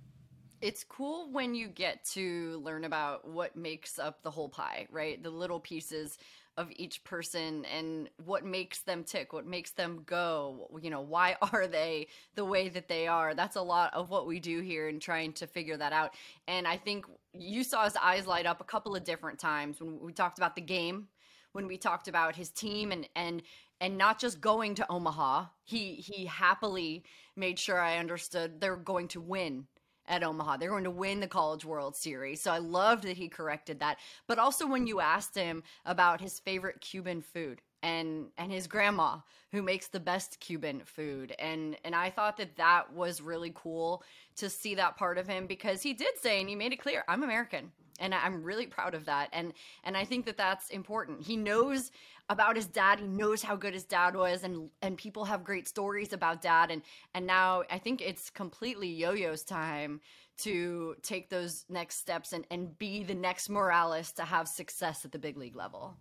It's 0.60 0.84
cool 0.84 1.30
when 1.30 1.54
you 1.54 1.68
get 1.68 2.04
to 2.12 2.60
learn 2.64 2.84
about 2.84 3.28
what 3.28 3.56
makes 3.56 3.98
up 3.98 4.22
the 4.22 4.30
whole 4.30 4.48
pie, 4.48 4.86
right? 4.90 5.22
The 5.22 5.30
little 5.30 5.60
pieces 5.60 6.18
of 6.56 6.68
each 6.76 7.02
person 7.04 7.64
and 7.64 8.10
what 8.24 8.44
makes 8.44 8.82
them 8.82 9.04
tick, 9.04 9.32
what 9.32 9.46
makes 9.46 9.70
them 9.70 10.02
go, 10.04 10.68
you 10.82 10.90
know, 10.90 11.00
why 11.00 11.36
are 11.52 11.66
they 11.66 12.08
the 12.34 12.44
way 12.44 12.68
that 12.68 12.88
they 12.88 13.06
are? 13.06 13.34
That's 13.34 13.56
a 13.56 13.62
lot 13.62 13.94
of 13.94 14.10
what 14.10 14.26
we 14.26 14.40
do 14.40 14.60
here 14.60 14.88
in 14.88 15.00
trying 15.00 15.32
to 15.34 15.46
figure 15.46 15.76
that 15.76 15.92
out. 15.92 16.14
And 16.46 16.66
I 16.66 16.76
think 16.76 17.06
you 17.32 17.64
saw 17.64 17.84
his 17.84 17.96
eyes 17.96 18.26
light 18.26 18.46
up 18.46 18.60
a 18.60 18.64
couple 18.64 18.94
of 18.94 19.04
different 19.04 19.38
times 19.38 19.80
when 19.80 19.98
we 20.00 20.12
talked 20.12 20.38
about 20.38 20.54
the 20.54 20.62
game, 20.62 21.08
when 21.52 21.66
we 21.66 21.76
talked 21.78 22.08
about 22.08 22.36
his 22.36 22.50
team 22.50 22.92
and 22.92 23.08
and 23.14 23.42
and 23.80 23.98
not 23.98 24.20
just 24.20 24.40
going 24.40 24.76
to 24.76 24.90
Omaha. 24.90 25.46
He 25.64 25.94
he 25.94 26.26
happily 26.26 27.04
made 27.36 27.58
sure 27.58 27.80
I 27.80 27.98
understood 27.98 28.60
they're 28.60 28.76
going 28.76 29.08
to 29.08 29.20
win 29.20 29.66
at 30.06 30.22
Omaha. 30.22 30.56
They're 30.56 30.70
going 30.70 30.84
to 30.84 30.90
win 30.90 31.20
the 31.20 31.26
College 31.26 31.64
World 31.64 31.96
Series. 31.96 32.40
So 32.40 32.50
I 32.50 32.58
loved 32.58 33.04
that 33.04 33.16
he 33.16 33.28
corrected 33.28 33.80
that. 33.80 33.98
But 34.26 34.38
also 34.38 34.66
when 34.66 34.86
you 34.86 35.00
asked 35.00 35.34
him 35.34 35.62
about 35.84 36.20
his 36.20 36.38
favorite 36.38 36.80
Cuban 36.80 37.22
food 37.22 37.60
and 37.82 38.28
and 38.38 38.52
his 38.52 38.66
grandma 38.66 39.16
who 39.50 39.62
makes 39.62 39.88
the 39.88 40.00
best 40.00 40.40
Cuban 40.40 40.82
food 40.84 41.34
and 41.38 41.76
and 41.84 41.94
I 41.94 42.10
thought 42.10 42.36
that 42.36 42.56
that 42.56 42.92
was 42.92 43.20
really 43.20 43.52
cool 43.54 44.02
to 44.36 44.48
see 44.48 44.74
that 44.76 44.96
part 44.96 45.18
of 45.18 45.26
him 45.26 45.46
because 45.46 45.82
he 45.82 45.92
did 45.92 46.16
say 46.20 46.40
and 46.40 46.48
he 46.48 46.54
made 46.54 46.72
it 46.72 46.80
clear 46.80 47.04
I'm 47.08 47.22
American 47.22 47.72
and 47.98 48.14
I'm 48.14 48.42
really 48.42 48.66
proud 48.66 48.94
of 48.94 49.06
that 49.06 49.28
and 49.32 49.52
and 49.84 49.96
I 49.96 50.04
think 50.04 50.26
that 50.26 50.36
that's 50.36 50.70
important. 50.70 51.22
He 51.22 51.36
knows 51.36 51.90
about 52.28 52.56
his 52.56 52.66
dad. 52.66 53.00
He 53.00 53.06
knows 53.06 53.42
how 53.42 53.56
good 53.56 53.74
his 53.74 53.84
dad 53.84 54.16
was, 54.16 54.42
and 54.42 54.70
and 54.80 54.96
people 54.96 55.24
have 55.24 55.44
great 55.44 55.68
stories 55.68 56.12
about 56.12 56.42
dad. 56.42 56.70
And 56.70 56.82
and 57.14 57.26
now 57.26 57.64
I 57.70 57.78
think 57.78 58.00
it's 58.00 58.30
completely 58.30 58.88
Yo-Yo's 58.88 59.44
time 59.44 60.00
to 60.38 60.96
take 61.02 61.28
those 61.28 61.64
next 61.68 61.96
steps 61.96 62.32
and 62.32 62.46
and 62.50 62.76
be 62.78 63.02
the 63.04 63.14
next 63.14 63.48
Morales 63.48 64.12
to 64.12 64.22
have 64.22 64.48
success 64.48 65.04
at 65.04 65.12
the 65.12 65.18
big 65.18 65.36
league 65.36 65.56
level. 65.56 65.96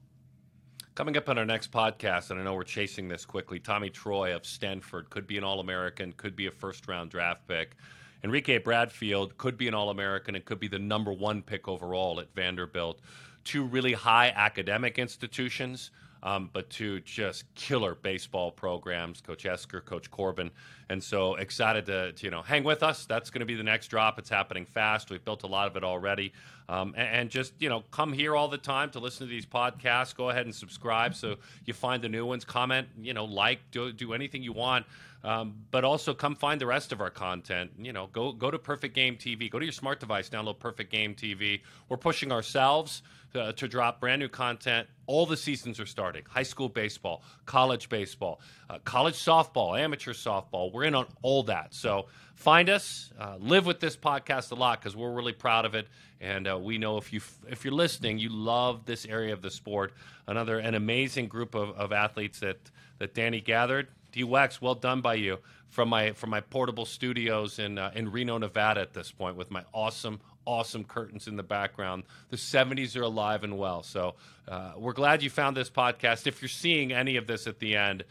Coming 0.94 1.16
up 1.16 1.30
on 1.30 1.38
our 1.38 1.46
next 1.46 1.72
podcast, 1.72 2.32
and 2.32 2.40
I 2.40 2.44
know 2.44 2.54
we're 2.54 2.64
chasing 2.64 3.08
this 3.08 3.26
quickly, 3.26 3.60
Tommy 3.60 3.90
Troy 3.90 4.36
of 4.36 4.46
Stanford 4.46 5.10
could 5.10 5.26
be 5.26 5.38
an 5.38 5.44
All 5.44 5.62
American, 5.62 6.12
could 6.14 6.36
be 6.36 6.48
a 6.48 6.52
first 6.52 6.88
round 6.88 7.12
draft 7.12 7.48
pick. 7.48 7.76
Enrique 8.24 8.58
Bradfield 8.58 9.38
could 9.38 9.58
be 9.58 9.68
an 9.68 9.74
All 9.74 9.90
American 9.90 10.36
and 10.36 10.46
could 10.46 10.60
be 10.60 10.68
the 10.68 10.78
number 10.78 11.12
one 11.14 11.42
pick 11.42 11.68
overall 11.68 12.20
at 12.20 12.34
Vanderbilt. 12.36 13.00
Two 13.44 13.64
really 13.64 13.94
high 13.94 14.32
academic 14.36 15.00
institutions 15.00 15.92
um, 16.24 16.50
but 16.54 16.70
two 16.70 17.00
just 17.02 17.54
killer 17.56 17.96
baseball 17.96 18.52
programs, 18.52 19.22
Coach 19.22 19.46
Esquer, 19.46 19.82
Coach 19.82 20.10
Corbin. 20.12 20.52
And 20.92 21.02
so 21.02 21.36
excited 21.36 21.86
to, 21.86 22.12
to 22.12 22.26
you 22.26 22.32
know 22.32 22.42
hang 22.42 22.66
with 22.66 22.84
us. 22.84 23.06
That's 23.06 23.30
going 23.30 23.40
to 23.40 23.46
be 23.46 23.56
the 23.56 23.64
next 23.64 23.88
drop. 23.88 24.20
It's 24.20 24.30
happening 24.30 24.66
fast. 24.66 25.10
We've 25.10 25.24
built 25.24 25.44
a 25.44 25.48
lot 25.48 25.68
of 25.68 25.78
it 25.78 25.86
already. 25.86 26.34
Um, 26.68 26.94
and, 26.98 27.08
and, 27.08 27.30
just 27.30 27.54
you 27.60 27.70
know 27.70 27.86
come 27.92 28.12
here 28.12 28.36
all 28.36 28.50
the 28.50 28.58
time 28.58 28.90
to 28.92 29.00
listen 29.00 29.26
to 29.26 29.32
these 29.32 29.46
podcasts. 29.46 30.14
Go 30.14 30.32
ahead 30.32 30.46
and 30.46 30.54
subscribe 30.54 31.16
so 31.16 31.38
you 31.66 31.74
find 31.74 32.04
the 32.04 32.10
new 32.10 32.26
ones. 32.26 32.44
Comment, 32.44 32.90
you 33.02 33.14
know, 33.14 33.24
like, 33.24 33.60
do, 33.72 33.94
do 33.94 34.12
anything 34.12 34.44
you 34.44 34.52
want. 34.52 34.86
Um, 35.24 35.56
but 35.70 35.86
also 35.86 36.14
come 36.14 36.36
find 36.36 36.60
the 36.60 36.66
rest 36.66 36.92
of 36.92 37.00
our 37.00 37.10
content. 37.10 37.72
You 37.80 37.94
know, 37.94 38.08
go 38.08 38.34
go 38.34 38.52
to 38.52 38.60
Perfect 38.60 38.94
Game 38.94 39.16
TV. 39.16 39.50
Go 39.50 39.60
to 39.60 39.66
your 39.66 39.72
smart 39.72 40.02
device, 40.02 40.30
download 40.30 40.60
Perfect 40.60 40.92
Game 40.92 41.16
TV. 41.16 41.62
We're 41.88 41.98
pushing 41.98 42.34
ourselves 42.34 43.02
uh, 43.36 43.52
to 43.54 43.68
drop 43.68 44.00
brand 44.00 44.20
new 44.20 44.28
content. 44.28 44.88
All 45.06 45.26
the 45.26 45.38
seasons 45.38 45.80
are 45.80 45.86
starting 45.86 46.24
high 46.28 46.44
school 46.44 46.70
baseball, 46.70 47.24
college 47.46 47.90
baseball, 47.90 48.40
uh, 48.70 48.80
college 48.80 49.16
softball, 49.16 49.80
amateur 49.80 50.14
softball. 50.14 50.72
We're 50.72 50.81
in 50.84 50.96
on 50.96 51.06
all 51.22 51.44
that. 51.44 51.74
So 51.74 52.08
find 52.36 52.70
us, 52.70 53.12
uh, 53.20 53.36
live 53.40 53.66
with 53.66 53.80
this 53.80 53.96
podcast 53.96 54.52
a 54.52 54.56
lot 54.56 54.80
because 54.80 54.96
we're 54.96 55.12
really 55.12 55.34
proud 55.34 55.66
of 55.66 55.76
it. 55.76 55.88
And 56.20 56.48
uh, 56.48 56.58
we 56.58 56.78
know 56.78 56.98
if, 56.98 57.12
you, 57.12 57.22
if 57.50 57.66
you're 57.66 57.74
listening, 57.74 58.20
you 58.20 58.30
love 58.30 58.86
this 58.86 59.06
area 59.06 59.34
of 59.34 59.42
the 59.42 59.50
sport. 59.50 59.94
Another 60.28 60.60
an 60.60 60.76
amazing 60.76 61.28
group 61.28 61.56
of, 61.56 61.70
of 61.72 61.92
athletes 61.92 62.40
that, 62.40 62.58
that 63.00 63.14
Dani 63.14 63.44
gathered. 63.44 63.88
D-Wex, 64.12 64.62
well 64.62 64.76
done 64.76 65.02
by 65.02 65.16
you 65.16 65.38
from 65.72 65.88
my 65.88 66.12
from 66.12 66.30
my 66.30 66.42
portable 66.42 66.86
studios 66.86 67.58
in 67.58 67.78
uh, 67.78 67.92
in 67.96 68.12
Reno, 68.12 68.38
Nevada. 68.38 68.82
At 68.82 68.94
this 68.94 69.12
point, 69.12 69.38
with 69.38 69.50
my 69.50 69.64
awesome, 69.74 70.20
awesome 70.46 70.84
curtains 70.84 71.28
in 71.28 71.38
the 71.38 71.44
background. 71.44 72.04
The 72.30 72.38
70s 72.38 72.96
are 72.98 73.04
alive 73.04 73.44
and 73.44 73.58
well. 73.58 73.82
So 73.82 74.16
uh, 74.48 74.74
we're 74.78 74.94
glad 74.94 75.24
you 75.24 75.30
found 75.30 75.56
this 75.58 75.70
podcast. 75.70 76.28
If 76.28 76.42
you're 76.42 76.50
seeing 76.50 76.92
any 76.92 77.16
of 77.16 77.26
this 77.26 77.48
at 77.48 77.60
the 77.60 77.76
end, 77.76 78.04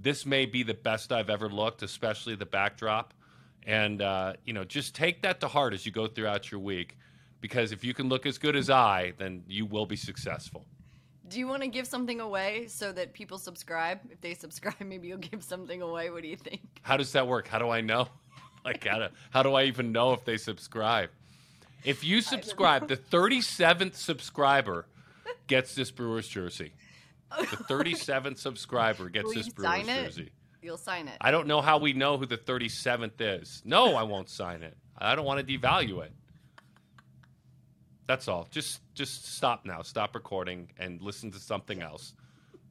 this 0.00 0.26
may 0.26 0.46
be 0.46 0.62
the 0.62 0.74
best 0.74 1.12
I've 1.12 1.30
ever 1.30 1.48
looked, 1.48 1.82
especially 1.82 2.34
the 2.34 2.46
backdrop. 2.46 3.14
And, 3.66 4.00
uh, 4.00 4.34
you 4.44 4.52
know, 4.52 4.64
just 4.64 4.94
take 4.94 5.22
that 5.22 5.40
to 5.40 5.48
heart 5.48 5.74
as 5.74 5.84
you 5.84 5.92
go 5.92 6.06
throughout 6.06 6.50
your 6.50 6.60
week, 6.60 6.96
because 7.40 7.72
if 7.72 7.84
you 7.84 7.94
can 7.94 8.08
look 8.08 8.24
as 8.26 8.38
good 8.38 8.54
as 8.54 8.70
I, 8.70 9.12
then 9.18 9.42
you 9.48 9.66
will 9.66 9.86
be 9.86 9.96
successful. 9.96 10.66
Do 11.28 11.40
you 11.40 11.48
want 11.48 11.62
to 11.62 11.68
give 11.68 11.88
something 11.88 12.20
away 12.20 12.66
so 12.68 12.92
that 12.92 13.12
people 13.12 13.38
subscribe? 13.38 13.98
If 14.10 14.20
they 14.20 14.34
subscribe, 14.44 14.80
maybe 14.80 15.08
you'll 15.08 15.18
give 15.18 15.42
something 15.42 15.82
away. 15.82 16.10
What 16.10 16.22
do 16.22 16.28
you 16.28 16.36
think? 16.36 16.60
How 16.82 16.96
does 16.96 17.12
that 17.12 17.26
work? 17.26 17.48
How 17.48 17.58
do 17.58 17.68
I 17.68 17.80
know? 17.80 18.08
like, 18.64 18.86
how 18.86 18.98
do, 18.98 19.08
how 19.30 19.42
do 19.42 19.54
I 19.54 19.64
even 19.64 19.90
know 19.90 20.12
if 20.12 20.24
they 20.24 20.36
subscribe? 20.36 21.10
If 21.84 22.04
you 22.04 22.20
subscribe, 22.20 22.88
the 22.88 22.96
37th 22.96 23.94
subscriber 23.94 24.86
gets 25.46 25.74
this 25.74 25.90
Brewers 25.90 26.26
jersey. 26.26 26.72
The 27.30 27.44
37th 27.46 28.38
subscriber 28.38 29.08
gets 29.08 29.26
Will 29.26 29.34
this 29.34 29.46
you 29.48 29.52
Brewers 29.52 29.70
sign 29.70 29.88
it? 29.88 30.04
jersey. 30.04 30.30
You'll 30.62 30.76
sign 30.76 31.08
it. 31.08 31.16
I 31.20 31.30
don't 31.30 31.46
know 31.46 31.60
how 31.60 31.78
we 31.78 31.92
know 31.92 32.16
who 32.16 32.26
the 32.26 32.38
37th 32.38 33.20
is. 33.20 33.62
No, 33.64 33.94
I 33.94 34.02
won't 34.02 34.28
sign 34.30 34.62
it. 34.62 34.76
I 34.98 35.14
don't 35.14 35.24
want 35.24 35.46
to 35.46 35.58
devalue 35.58 36.02
it. 36.04 36.12
That's 38.06 38.28
all. 38.28 38.46
Just 38.50 38.80
just 38.94 39.34
stop 39.34 39.64
now. 39.64 39.82
Stop 39.82 40.14
recording 40.14 40.70
and 40.78 41.02
listen 41.02 41.30
to 41.32 41.38
something 41.40 41.82
else. 41.82 42.14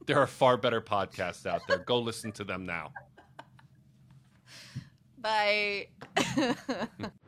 There 0.06 0.18
are 0.20 0.28
far 0.28 0.56
better 0.56 0.82
podcasts 0.82 1.46
out 1.46 1.62
there. 1.68 1.80
Go 1.80 2.00
listen 2.00 2.32
to 2.34 2.44
them 2.44 2.66
now. 2.66 2.92
Bye. 5.18 5.88